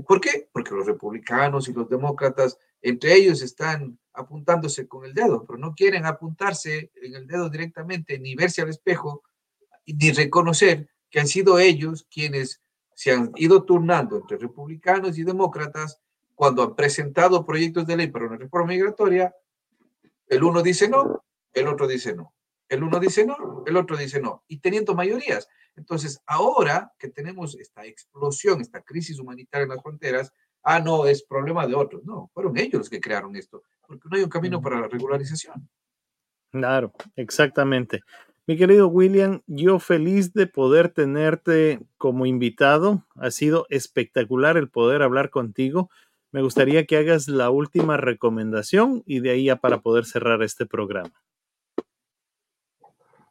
¿Por 0.05 0.19
qué? 0.19 0.49
Porque 0.51 0.73
los 0.73 0.85
republicanos 0.85 1.69
y 1.69 1.73
los 1.73 1.87
demócratas, 1.87 2.57
entre 2.81 3.13
ellos, 3.15 3.41
están 3.41 3.97
apuntándose 4.13 4.87
con 4.87 5.05
el 5.05 5.13
dedo, 5.13 5.45
pero 5.45 5.57
no 5.57 5.73
quieren 5.73 6.05
apuntarse 6.05 6.91
en 6.95 7.15
el 7.15 7.27
dedo 7.27 7.49
directamente, 7.49 8.19
ni 8.19 8.35
verse 8.35 8.61
al 8.61 8.69
espejo, 8.69 9.23
ni 9.85 10.11
reconocer 10.11 10.89
que 11.09 11.19
han 11.19 11.27
sido 11.27 11.59
ellos 11.59 12.05
quienes 12.11 12.61
se 12.93 13.11
han 13.11 13.31
ido 13.35 13.63
turnando 13.63 14.17
entre 14.17 14.37
republicanos 14.37 15.17
y 15.17 15.23
demócratas 15.23 16.01
cuando 16.35 16.63
han 16.63 16.75
presentado 16.75 17.45
proyectos 17.45 17.87
de 17.87 17.95
ley 17.95 18.07
para 18.07 18.27
una 18.27 18.37
reforma 18.37 18.69
migratoria. 18.69 19.33
El 20.27 20.43
uno 20.43 20.61
dice 20.61 20.89
no, 20.89 21.23
el 21.53 21.67
otro 21.67 21.87
dice 21.87 22.15
no. 22.15 22.33
El 22.69 22.83
uno 22.83 22.99
dice 22.99 23.25
no, 23.25 23.63
el 23.65 23.77
otro 23.77 23.95
dice 23.95 24.19
no. 24.21 24.43
Y 24.47 24.59
teniendo 24.59 24.93
mayorías. 24.93 25.47
Entonces, 25.75 26.21
ahora 26.25 26.91
que 26.97 27.09
tenemos 27.09 27.55
esta 27.57 27.85
explosión, 27.85 28.61
esta 28.61 28.81
crisis 28.81 29.19
humanitaria 29.19 29.63
en 29.63 29.69
las 29.69 29.81
fronteras, 29.81 30.33
ah, 30.63 30.79
no, 30.79 31.05
es 31.05 31.23
problema 31.23 31.65
de 31.67 31.75
otros. 31.75 32.03
No, 32.03 32.29
fueron 32.33 32.57
ellos 32.57 32.79
los 32.79 32.89
que 32.89 32.99
crearon 32.99 33.35
esto 33.35 33.63
porque 33.87 34.07
no 34.09 34.17
hay 34.17 34.23
un 34.23 34.29
camino 34.29 34.61
para 34.61 34.79
la 34.79 34.87
regularización. 34.87 35.67
Claro, 36.51 36.93
exactamente. 37.15 38.01
Mi 38.45 38.57
querido 38.57 38.87
William, 38.87 39.41
yo 39.47 39.79
feliz 39.79 40.33
de 40.33 40.47
poder 40.47 40.89
tenerte 40.89 41.79
como 41.97 42.25
invitado. 42.25 43.05
Ha 43.15 43.31
sido 43.31 43.65
espectacular 43.69 44.57
el 44.57 44.69
poder 44.69 45.01
hablar 45.01 45.29
contigo. 45.29 45.89
Me 46.31 46.41
gustaría 46.41 46.85
que 46.85 46.97
hagas 46.97 47.27
la 47.27 47.49
última 47.49 47.97
recomendación 47.97 49.03
y 49.05 49.19
de 49.19 49.31
ahí 49.31 49.45
ya 49.45 49.57
para 49.57 49.81
poder 49.81 50.05
cerrar 50.05 50.43
este 50.43 50.65
programa. 50.65 51.11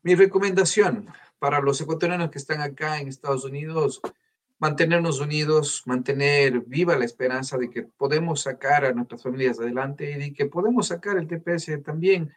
Mi 0.07 0.15
recomendación 0.15 1.09
para 1.41 1.61
los 1.61 1.81
ecuatorianos 1.81 2.31
que 2.31 2.39
están 2.39 2.61
acá 2.61 3.01
en 3.01 3.09
Estados 3.09 3.45
Unidos, 3.45 4.01
mantenernos 4.61 5.19
unidos, 5.19 5.83
mantener 5.85 6.61
viva 6.61 6.97
la 6.97 7.05
esperanza 7.05 7.59
de 7.59 7.69
que 7.69 7.83
podemos 7.83 8.43
sacar 8.43 8.85
a 8.85 8.93
nuestras 8.93 9.25
familias 9.25 9.59
adelante 9.59 10.13
y 10.13 10.15
de 10.15 10.33
que 10.33 10.47
podemos 10.47 10.87
sacar 10.87 11.17
el 11.17 11.27
TPS 11.27 11.83
también 11.83 12.33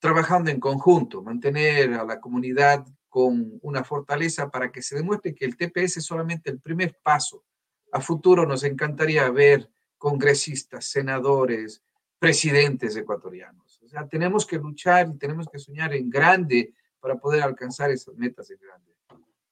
trabajando 0.00 0.50
en 0.50 0.58
conjunto, 0.58 1.22
mantener 1.22 1.94
a 1.94 2.02
la 2.02 2.18
comunidad 2.18 2.84
con 3.08 3.60
una 3.62 3.84
fortaleza 3.84 4.50
para 4.50 4.72
que 4.72 4.82
se 4.82 4.96
demuestre 4.96 5.36
que 5.36 5.44
el 5.44 5.56
TPS 5.56 5.98
es 5.98 6.04
solamente 6.06 6.50
el 6.50 6.58
primer 6.58 6.98
paso. 7.00 7.44
A 7.92 8.00
futuro 8.00 8.44
nos 8.44 8.64
encantaría 8.64 9.30
ver 9.30 9.70
congresistas, 9.98 10.86
senadores, 10.86 11.80
presidentes 12.18 12.96
ecuatorianos. 12.96 13.80
O 13.84 13.88
sea, 13.88 14.08
tenemos 14.08 14.44
que 14.44 14.58
luchar 14.58 15.10
y 15.14 15.16
tenemos 15.16 15.46
que 15.46 15.60
soñar 15.60 15.94
en 15.94 16.10
grande 16.10 16.74
para 17.04 17.16
poder 17.16 17.42
alcanzar 17.42 17.90
esas 17.90 18.16
metas 18.16 18.50
en 18.50 18.58
grande. 18.58 18.90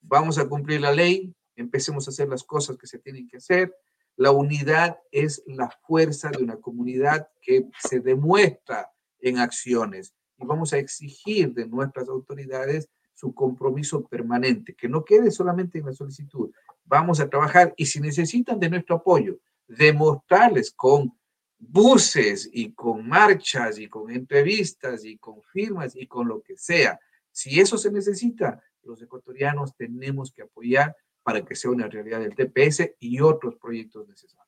Vamos 0.01 0.39
a 0.39 0.49
cumplir 0.49 0.81
la 0.81 0.91
ley, 0.91 1.35
empecemos 1.55 2.09
a 2.09 2.11
hacer 2.11 2.27
las 2.27 2.45
cosas 2.45 2.79
que 2.79 2.87
se 2.87 2.99
tienen 2.99 3.29
que 3.29 3.37
hacer. 3.37 3.77
La 4.17 4.31
unidad 4.31 4.97
es 5.11 5.43
la 5.45 5.69
fuerza 5.87 6.31
de 6.31 6.43
una 6.43 6.57
comunidad 6.57 7.29
que 7.43 7.69
se 7.79 8.01
demuestra 8.01 8.91
en 9.21 9.37
acciones 9.37 10.15
y 10.39 10.47
vamos 10.47 10.73
a 10.73 10.79
exigir 10.79 11.53
de 11.53 11.69
nuestras 11.69 12.09
autoridades 12.09 12.89
su 13.13 13.35
compromiso 13.35 14.03
permanente, 14.03 14.75
que 14.75 14.89
no 14.89 15.05
quede 15.05 15.31
solamente 15.31 15.79
en 15.79 15.85
la 15.85 15.93
solicitud. 15.93 16.51
Vamos 16.87 17.21
a 17.21 17.29
trabajar 17.29 17.75
y 17.77 17.85
si 17.85 18.01
necesitan 18.01 18.59
de 18.59 18.71
nuestro 18.71 18.97
apoyo, 18.97 19.41
demostrarles 19.69 20.73
con 20.75 21.13
buses 21.59 22.49
y 22.51 22.73
con 22.73 23.07
marchas 23.07 23.79
y 23.79 23.89
con 23.89 24.11
entrevistas 24.11 25.05
y 25.05 25.19
con 25.19 25.43
firmas 25.43 25.95
y 25.95 26.07
con 26.07 26.29
lo 26.29 26.41
que 26.41 26.57
sea. 26.57 26.99
Si 27.33 27.59
eso 27.59 27.79
se 27.79 27.91
necesita, 27.91 28.63
los 28.83 29.03
ecuatorianos 29.03 29.75
tenemos 29.77 30.33
que 30.33 30.43
apoyar 30.43 30.97
para 31.23 31.45
que 31.45 31.55
sea 31.55 31.71
una 31.71 31.89
realidad 31.89 32.23
el 32.23 32.35
TPS 32.35 32.95
y 32.99 33.21
otros 33.21 33.57
proyectos 33.57 34.09
necesarios. 34.09 34.43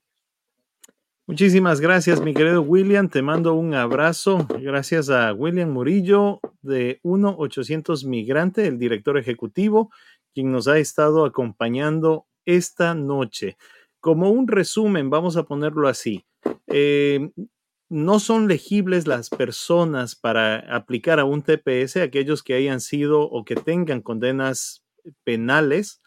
Muchísimas 1.26 1.80
gracias, 1.80 2.20
mi 2.20 2.34
querido 2.34 2.60
William. 2.60 3.08
Te 3.08 3.22
mando 3.22 3.54
un 3.54 3.72
abrazo. 3.72 4.46
Gracias 4.60 5.08
a 5.08 5.32
William 5.32 5.70
Murillo 5.70 6.40
de 6.60 7.00
1-800 7.02 8.06
Migrante, 8.06 8.66
el 8.66 8.78
director 8.78 9.16
ejecutivo, 9.16 9.90
quien 10.34 10.52
nos 10.52 10.68
ha 10.68 10.78
estado 10.78 11.24
acompañando 11.24 12.26
esta 12.44 12.94
noche. 12.94 13.56
Como 14.00 14.30
un 14.30 14.48
resumen, 14.48 15.08
vamos 15.08 15.38
a 15.38 15.44
ponerlo 15.44 15.88
así. 15.88 16.26
Eh, 16.66 17.30
no 17.94 18.18
son 18.18 18.48
legibles 18.48 19.06
las 19.06 19.30
personas 19.30 20.16
para 20.16 20.58
aplicar 20.74 21.20
a 21.20 21.24
un 21.24 21.42
TPS, 21.42 21.98
aquellos 21.98 22.42
que 22.42 22.54
hayan 22.54 22.80
sido 22.80 23.22
o 23.22 23.44
que 23.44 23.54
tengan 23.54 24.02
condenas 24.02 24.84
penales 25.22 26.00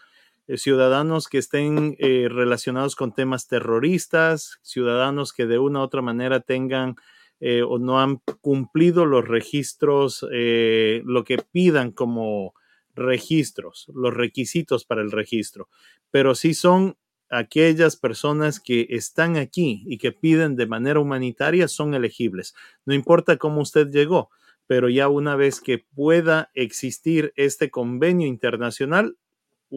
eh, 0.49 0.57
ciudadanos 0.57 1.29
que 1.29 1.37
estén 1.37 1.95
eh, 1.99 2.27
relacionados 2.29 2.97
con 2.97 3.13
temas 3.13 3.47
terroristas, 3.47 4.59
ciudadanos 4.63 5.31
que 5.31 5.45
de 5.45 5.59
una 5.59 5.79
u 5.79 5.83
otra 5.83 6.01
manera 6.01 6.41
tengan 6.41 6.97
eh, 7.39 7.61
o 7.61 7.79
no 7.79 8.01
han 8.01 8.17
cumplido 8.41 9.05
los 9.05 9.25
registros, 9.25 10.23
lo 10.23 11.23
que 11.23 11.37
pidan 11.37 11.91
como 11.91 12.53
registros, 12.95 13.89
los 13.95 14.13
requisitos 14.13 14.83
para 14.83 15.01
el 15.01 15.11
registro, 15.11 15.69
pero 16.11 16.35
sí 16.35 16.53
son 16.53 16.97
aquellas 17.29 17.95
personas 17.95 18.59
que 18.59 18.87
están 18.89 19.37
aquí 19.37 19.83
y 19.85 19.97
que 19.97 20.11
piden 20.11 20.55
de 20.55 20.67
manera 20.67 20.99
humanitaria 20.99 21.67
son 21.67 21.93
elegibles. 21.93 22.55
No 22.85 22.93
importa 22.93 23.37
cómo 23.37 23.61
usted 23.61 23.89
llegó, 23.89 24.29
pero 24.65 24.89
ya 24.89 25.07
una 25.07 25.35
vez 25.35 25.61
que 25.61 25.79
pueda 25.79 26.49
existir 26.53 27.33
este 27.35 27.69
convenio 27.69 28.27
internacional, 28.27 29.17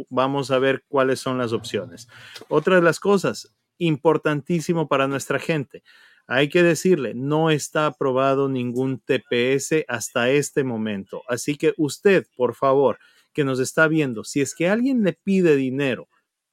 vamos 0.09 0.51
a 0.51 0.59
ver 0.59 0.85
cuáles 0.89 1.21
son 1.21 1.39
las 1.39 1.53
opciones. 1.53 2.09
Otra 2.49 2.77
de 2.77 2.83
las 2.83 3.01
cosas, 3.01 3.55
importantísimo 3.79 4.89
para 4.89 5.09
nuestra 5.09 5.39
gente, 5.39 5.83
hay 6.27 6.49
que 6.49 6.63
decirle, 6.63 7.15
no 7.15 7.51
está 7.51 7.87
aprobado 7.87 8.49
ningún 8.49 9.01
TPS 9.01 9.85
hasta 9.89 10.31
este 10.31 10.63
momento. 10.63 11.23
Así 11.29 11.57
que 11.57 11.75
usted, 11.77 12.25
por 12.37 12.55
favor, 12.55 12.99
que 13.33 13.43
nos 13.43 13.59
está 13.59 13.89
viendo, 13.89 14.23
si 14.23 14.41
es 14.41 14.55
que 14.55 14.69
alguien 14.69 15.03
le 15.03 15.13
pide 15.13 15.57
dinero 15.57 16.09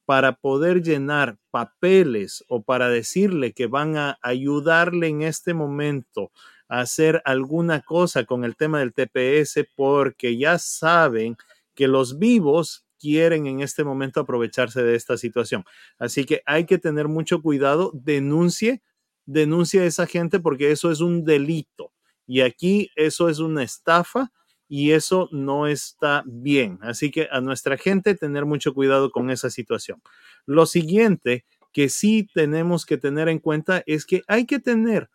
para 0.08 0.32
poder 0.32 0.82
llenar 0.82 1.36
papeles 1.50 2.42
o 2.48 2.62
para 2.62 2.88
decirle 2.88 3.52
que 3.52 3.66
van 3.66 3.98
a 3.98 4.18
ayudarle 4.22 5.08
en 5.08 5.20
este 5.20 5.52
momento 5.52 6.32
a 6.66 6.80
hacer 6.80 7.20
alguna 7.26 7.82
cosa 7.82 8.24
con 8.24 8.42
el 8.42 8.56
tema 8.56 8.78
del 8.78 8.94
TPS 8.94 9.68
porque 9.76 10.38
ya 10.38 10.58
saben 10.58 11.36
que 11.74 11.88
los 11.88 12.18
vivos 12.18 12.86
quieren 12.98 13.46
en 13.48 13.60
este 13.60 13.84
momento 13.84 14.20
aprovecharse 14.20 14.82
de 14.82 14.94
esta 14.94 15.18
situación. 15.18 15.66
Así 15.98 16.24
que 16.24 16.40
hay 16.46 16.64
que 16.64 16.78
tener 16.78 17.06
mucho 17.06 17.42
cuidado, 17.42 17.90
denuncie, 17.92 18.80
denuncie 19.26 19.82
a 19.82 19.84
esa 19.84 20.06
gente 20.06 20.40
porque 20.40 20.70
eso 20.70 20.90
es 20.90 21.02
un 21.02 21.22
delito. 21.22 21.92
Y 22.26 22.40
aquí 22.40 22.90
eso 22.96 23.28
es 23.28 23.40
una 23.40 23.62
estafa 23.62 24.32
y 24.68 24.92
eso 24.92 25.28
no 25.32 25.66
está 25.66 26.22
bien. 26.26 26.78
Así 26.82 27.10
que 27.10 27.28
a 27.30 27.40
nuestra 27.40 27.76
gente 27.76 28.14
tener 28.14 28.44
mucho 28.44 28.74
cuidado 28.74 29.10
con 29.10 29.30
esa 29.30 29.50
situación. 29.50 30.02
Lo 30.46 30.66
siguiente 30.66 31.44
que 31.72 31.88
sí 31.88 32.28
tenemos 32.34 32.86
que 32.86 32.98
tener 32.98 33.28
en 33.28 33.38
cuenta 33.38 33.82
es 33.86 34.04
que 34.06 34.22
hay 34.28 34.46
que 34.46 34.58
tener 34.58 35.08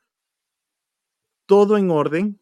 todo 1.45 1.77
en 1.77 1.91
orden, 1.91 2.39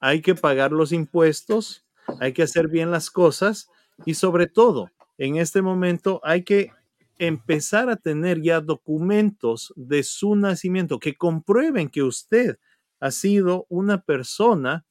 hay 0.00 0.22
que 0.22 0.34
pagar 0.34 0.72
los 0.72 0.92
impuestos, 0.92 1.84
hay 2.20 2.32
que 2.32 2.42
hacer 2.42 2.68
bien 2.68 2.90
las 2.90 3.10
cosas 3.10 3.68
y 4.04 4.14
sobre 4.14 4.46
todo, 4.46 4.90
en 5.18 5.36
este 5.36 5.62
momento 5.62 6.20
hay 6.22 6.44
que 6.44 6.70
empezar 7.18 7.88
a 7.88 7.96
tener 7.96 8.42
ya 8.42 8.60
documentos 8.60 9.72
de 9.76 10.02
su 10.02 10.36
nacimiento 10.36 10.98
que 10.98 11.14
comprueben 11.14 11.88
que 11.88 12.02
usted 12.02 12.58
ha 13.00 13.10
sido 13.10 13.66
una 13.68 14.02
persona 14.02 14.84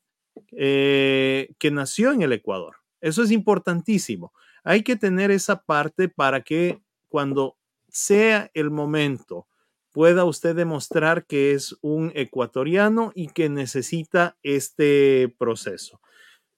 eh, 0.51 1.49
que 1.59 1.71
nació 1.71 2.11
en 2.11 2.21
el 2.21 2.33
Ecuador. 2.33 2.77
Eso 3.01 3.23
es 3.23 3.31
importantísimo. 3.31 4.33
Hay 4.63 4.83
que 4.83 4.95
tener 4.95 5.31
esa 5.31 5.61
parte 5.63 6.09
para 6.09 6.41
que 6.41 6.79
cuando 7.07 7.57
sea 7.89 8.49
el 8.53 8.71
momento 8.71 9.47
pueda 9.91 10.25
usted 10.25 10.55
demostrar 10.55 11.25
que 11.25 11.53
es 11.53 11.77
un 11.81 12.11
ecuatoriano 12.15 13.11
y 13.15 13.27
que 13.27 13.47
necesita 13.47 14.37
este 14.43 15.33
proceso. 15.37 16.01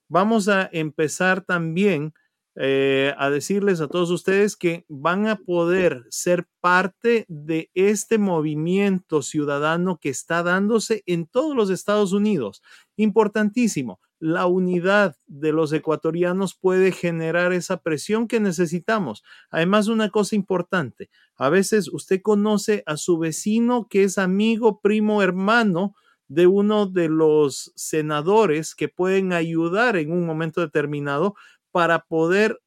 Vamos 0.10 0.48
a 0.48 0.70
empezar 0.72 1.42
también 1.42 2.14
eh, 2.60 3.14
a 3.18 3.30
decirles 3.30 3.82
a 3.82 3.88
todos 3.88 4.10
ustedes 4.10 4.56
que 4.56 4.84
van 4.90 5.28
a 5.28 5.36
poder 5.36 6.06
ser 6.10 6.48
parte 6.60 7.26
de 7.28 7.70
este 7.76 8.18
movimiento 8.18 9.22
ciudadano 9.22 10.00
que 10.02 10.10
está 10.10 10.42
dándose 10.42 11.04
en 11.06 11.28
todos 11.28 11.56
los 11.56 11.70
Estados 11.70 12.14
Unidos. 12.14 12.64
Importantísimo, 12.96 14.00
la 14.20 14.48
unidad 14.48 15.16
de 15.28 15.52
los 15.52 15.72
ecuatorianos 15.72 16.56
puede 16.56 16.92
generar 16.92 17.54
esa 17.54 17.78
presión 17.78 18.28
que 18.28 18.40
necesitamos. 18.40 19.24
Además, 19.52 19.88
una 19.88 20.10
cosa 20.10 20.36
importante, 20.36 21.12
a 21.36 21.50
veces 21.50 21.88
usted 21.94 22.22
conoce 22.24 22.82
a 22.88 22.98
su 22.98 23.20
vecino 23.20 23.88
que 23.88 24.04
es 24.04 24.18
amigo, 24.18 24.82
primo, 24.82 25.22
hermano, 25.22 25.94
de 26.28 26.48
uno 26.48 26.88
de 26.88 27.08
los 27.08 27.72
senadores 27.76 28.76
que 28.76 28.90
pueden 28.90 29.32
ayudar 29.32 29.96
en 29.96 30.12
un 30.12 30.26
momento 30.26 30.62
determinado 30.62 31.36
para 31.78 32.00
poder 32.06 32.60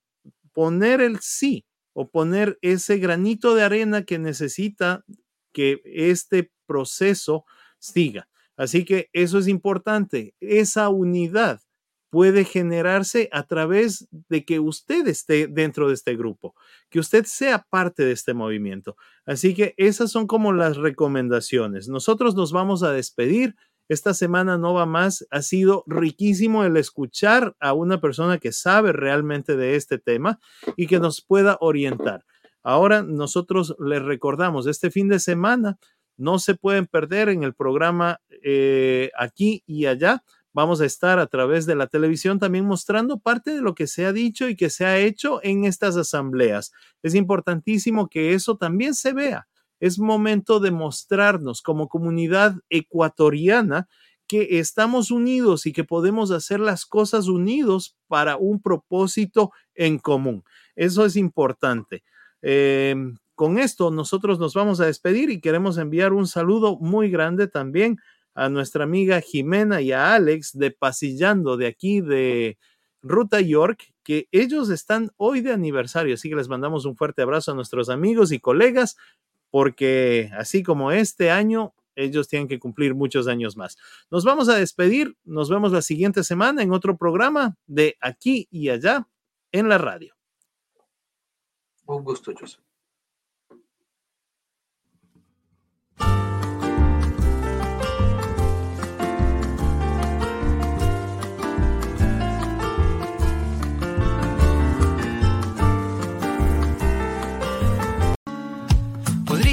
poner 0.52 1.00
el 1.00 1.18
sí 1.18 1.64
o 1.94 2.08
poner 2.08 2.60
ese 2.62 2.98
granito 2.98 3.56
de 3.56 3.64
arena 3.64 4.04
que 4.04 4.20
necesita 4.20 5.04
que 5.52 5.80
este 5.84 6.52
proceso 6.64 7.44
siga. 7.80 8.28
Así 8.56 8.84
que 8.84 9.10
eso 9.12 9.40
es 9.40 9.48
importante. 9.48 10.36
Esa 10.38 10.90
unidad 10.90 11.60
puede 12.08 12.44
generarse 12.44 13.28
a 13.32 13.42
través 13.48 14.06
de 14.28 14.44
que 14.44 14.60
usted 14.60 15.08
esté 15.08 15.48
dentro 15.48 15.88
de 15.88 15.94
este 15.94 16.14
grupo, 16.14 16.54
que 16.88 17.00
usted 17.00 17.24
sea 17.24 17.66
parte 17.68 18.04
de 18.04 18.12
este 18.12 18.32
movimiento. 18.32 18.96
Así 19.26 19.54
que 19.54 19.74
esas 19.76 20.12
son 20.12 20.28
como 20.28 20.52
las 20.52 20.76
recomendaciones. 20.76 21.88
Nosotros 21.88 22.36
nos 22.36 22.52
vamos 22.52 22.84
a 22.84 22.92
despedir 22.92 23.56
esta 23.90 24.14
semana 24.14 24.56
no 24.56 24.72
va 24.72 24.86
más. 24.86 25.26
Ha 25.32 25.42
sido 25.42 25.82
riquísimo 25.88 26.62
el 26.62 26.76
escuchar 26.76 27.56
a 27.58 27.72
una 27.72 28.00
persona 28.00 28.38
que 28.38 28.52
sabe 28.52 28.92
realmente 28.92 29.56
de 29.56 29.74
este 29.74 29.98
tema 29.98 30.38
y 30.76 30.86
que 30.86 31.00
nos 31.00 31.20
pueda 31.20 31.58
orientar. 31.60 32.24
Ahora 32.62 33.02
nosotros 33.02 33.74
les 33.80 34.00
recordamos, 34.00 34.68
este 34.68 34.92
fin 34.92 35.08
de 35.08 35.18
semana 35.18 35.76
no 36.16 36.38
se 36.38 36.54
pueden 36.54 36.86
perder 36.86 37.30
en 37.30 37.42
el 37.42 37.52
programa 37.52 38.20
eh, 38.44 39.10
aquí 39.18 39.64
y 39.66 39.86
allá. 39.86 40.22
Vamos 40.52 40.80
a 40.80 40.86
estar 40.86 41.18
a 41.18 41.26
través 41.26 41.66
de 41.66 41.74
la 41.74 41.88
televisión 41.88 42.38
también 42.38 42.66
mostrando 42.66 43.18
parte 43.18 43.56
de 43.56 43.60
lo 43.60 43.74
que 43.74 43.88
se 43.88 44.06
ha 44.06 44.12
dicho 44.12 44.48
y 44.48 44.54
que 44.54 44.70
se 44.70 44.84
ha 44.84 44.98
hecho 44.98 45.40
en 45.42 45.64
estas 45.64 45.96
asambleas. 45.96 46.70
Es 47.02 47.16
importantísimo 47.16 48.08
que 48.08 48.34
eso 48.34 48.56
también 48.56 48.94
se 48.94 49.12
vea 49.12 49.48
es 49.80 49.98
momento 49.98 50.60
de 50.60 50.70
mostrarnos 50.70 51.62
como 51.62 51.88
comunidad 51.88 52.56
ecuatoriana 52.68 53.88
que 54.28 54.60
estamos 54.60 55.10
unidos 55.10 55.66
y 55.66 55.72
que 55.72 55.82
podemos 55.82 56.30
hacer 56.30 56.60
las 56.60 56.86
cosas 56.86 57.26
unidos 57.26 57.96
para 58.06 58.36
un 58.36 58.62
propósito 58.62 59.50
en 59.74 59.98
común. 59.98 60.44
Eso 60.76 61.04
es 61.04 61.16
importante. 61.16 62.04
Em, 62.42 63.16
con 63.34 63.58
esto 63.58 63.90
nosotros 63.90 64.38
nos 64.38 64.54
vamos 64.54 64.80
a 64.80 64.86
despedir 64.86 65.30
y 65.30 65.40
queremos 65.40 65.78
enviar 65.78 66.12
un 66.12 66.28
saludo 66.28 66.78
muy 66.78 67.10
grande 67.10 67.48
también 67.48 67.98
a 68.34 68.48
nuestra 68.48 68.84
amiga 68.84 69.20
Jimena 69.20 69.80
y 69.80 69.92
a 69.92 70.14
Alex 70.14 70.56
de 70.56 70.70
Pasillando 70.70 71.56
de 71.56 71.66
aquí 71.66 72.00
de 72.00 72.56
Ruta 73.02 73.40
York, 73.40 73.92
que 74.04 74.28
ellos 74.30 74.70
están 74.70 75.10
hoy 75.16 75.40
de 75.40 75.52
aniversario, 75.52 76.14
así 76.14 76.28
que 76.28 76.36
les 76.36 76.48
mandamos 76.48 76.84
un 76.84 76.96
fuerte 76.96 77.22
abrazo 77.22 77.52
a 77.52 77.54
nuestros 77.54 77.88
amigos 77.88 78.30
y 78.30 78.40
colegas, 78.40 78.96
porque 79.50 80.30
así 80.36 80.62
como 80.62 80.92
este 80.92 81.30
año, 81.30 81.74
ellos 81.96 82.28
tienen 82.28 82.48
que 82.48 82.58
cumplir 82.58 82.94
muchos 82.94 83.28
años 83.28 83.56
más. 83.56 83.76
Nos 84.10 84.24
vamos 84.24 84.48
a 84.48 84.54
despedir, 84.56 85.16
nos 85.24 85.50
vemos 85.50 85.72
la 85.72 85.82
siguiente 85.82 86.24
semana 86.24 86.62
en 86.62 86.72
otro 86.72 86.96
programa 86.96 87.56
de 87.66 87.96
aquí 88.00 88.48
y 88.50 88.70
allá 88.70 89.08
en 89.52 89.68
la 89.68 89.78
radio. 89.78 90.14
Un 91.86 92.04
gusto, 92.04 92.32
Joseph. 92.38 92.69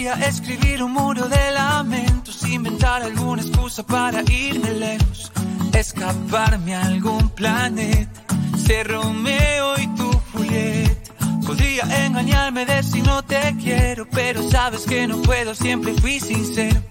Podría 0.08 0.30
escribir 0.30 0.82
un 0.84 0.94
muro 0.94 1.28
de 1.28 1.52
lamentos, 1.52 2.42
inventar 2.48 3.04
alguna 3.04 3.42
excusa 3.42 3.86
para 3.86 4.22
irme 4.32 4.72
lejos, 4.72 5.30
escaparme 5.74 6.76
a 6.76 6.86
algún 6.86 7.28
planeta, 7.32 8.24
ser 8.56 8.88
Romeo 8.88 9.78
y 9.78 9.88
tu 9.98 10.10
Julieta. 10.32 11.12
Podría 11.46 12.06
engañarme 12.06 12.66
de 12.66 12.84
si 12.84 13.02
no 13.02 13.22
te 13.22 13.54
quiero, 13.62 14.08
pero 14.10 14.50
sabes 14.50 14.86
que 14.86 15.08
no 15.08 15.22
puedo, 15.24 15.54
siempre 15.54 15.94
fui 15.96 16.22
sincero. 16.22 16.82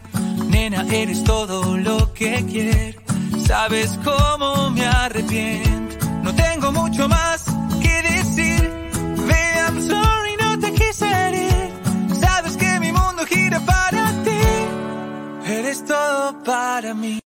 Nena, 0.48 0.84
eres 0.92 1.24
todo 1.24 1.78
lo 1.78 2.12
que 2.12 2.44
quiero, 2.44 3.00
sabes 3.46 3.98
cómo 4.04 4.68
me 4.72 4.84
arrepiento. 4.84 6.06
No 6.22 6.34
tengo 6.34 6.70
mucho 6.70 7.08
más 7.08 7.46
que 7.80 8.02
decir, 8.02 8.70
baby, 9.16 9.58
I'm 9.68 10.15
eres 15.46 15.84
todo 15.84 16.42
para 16.42 16.94
mí. 16.94 17.25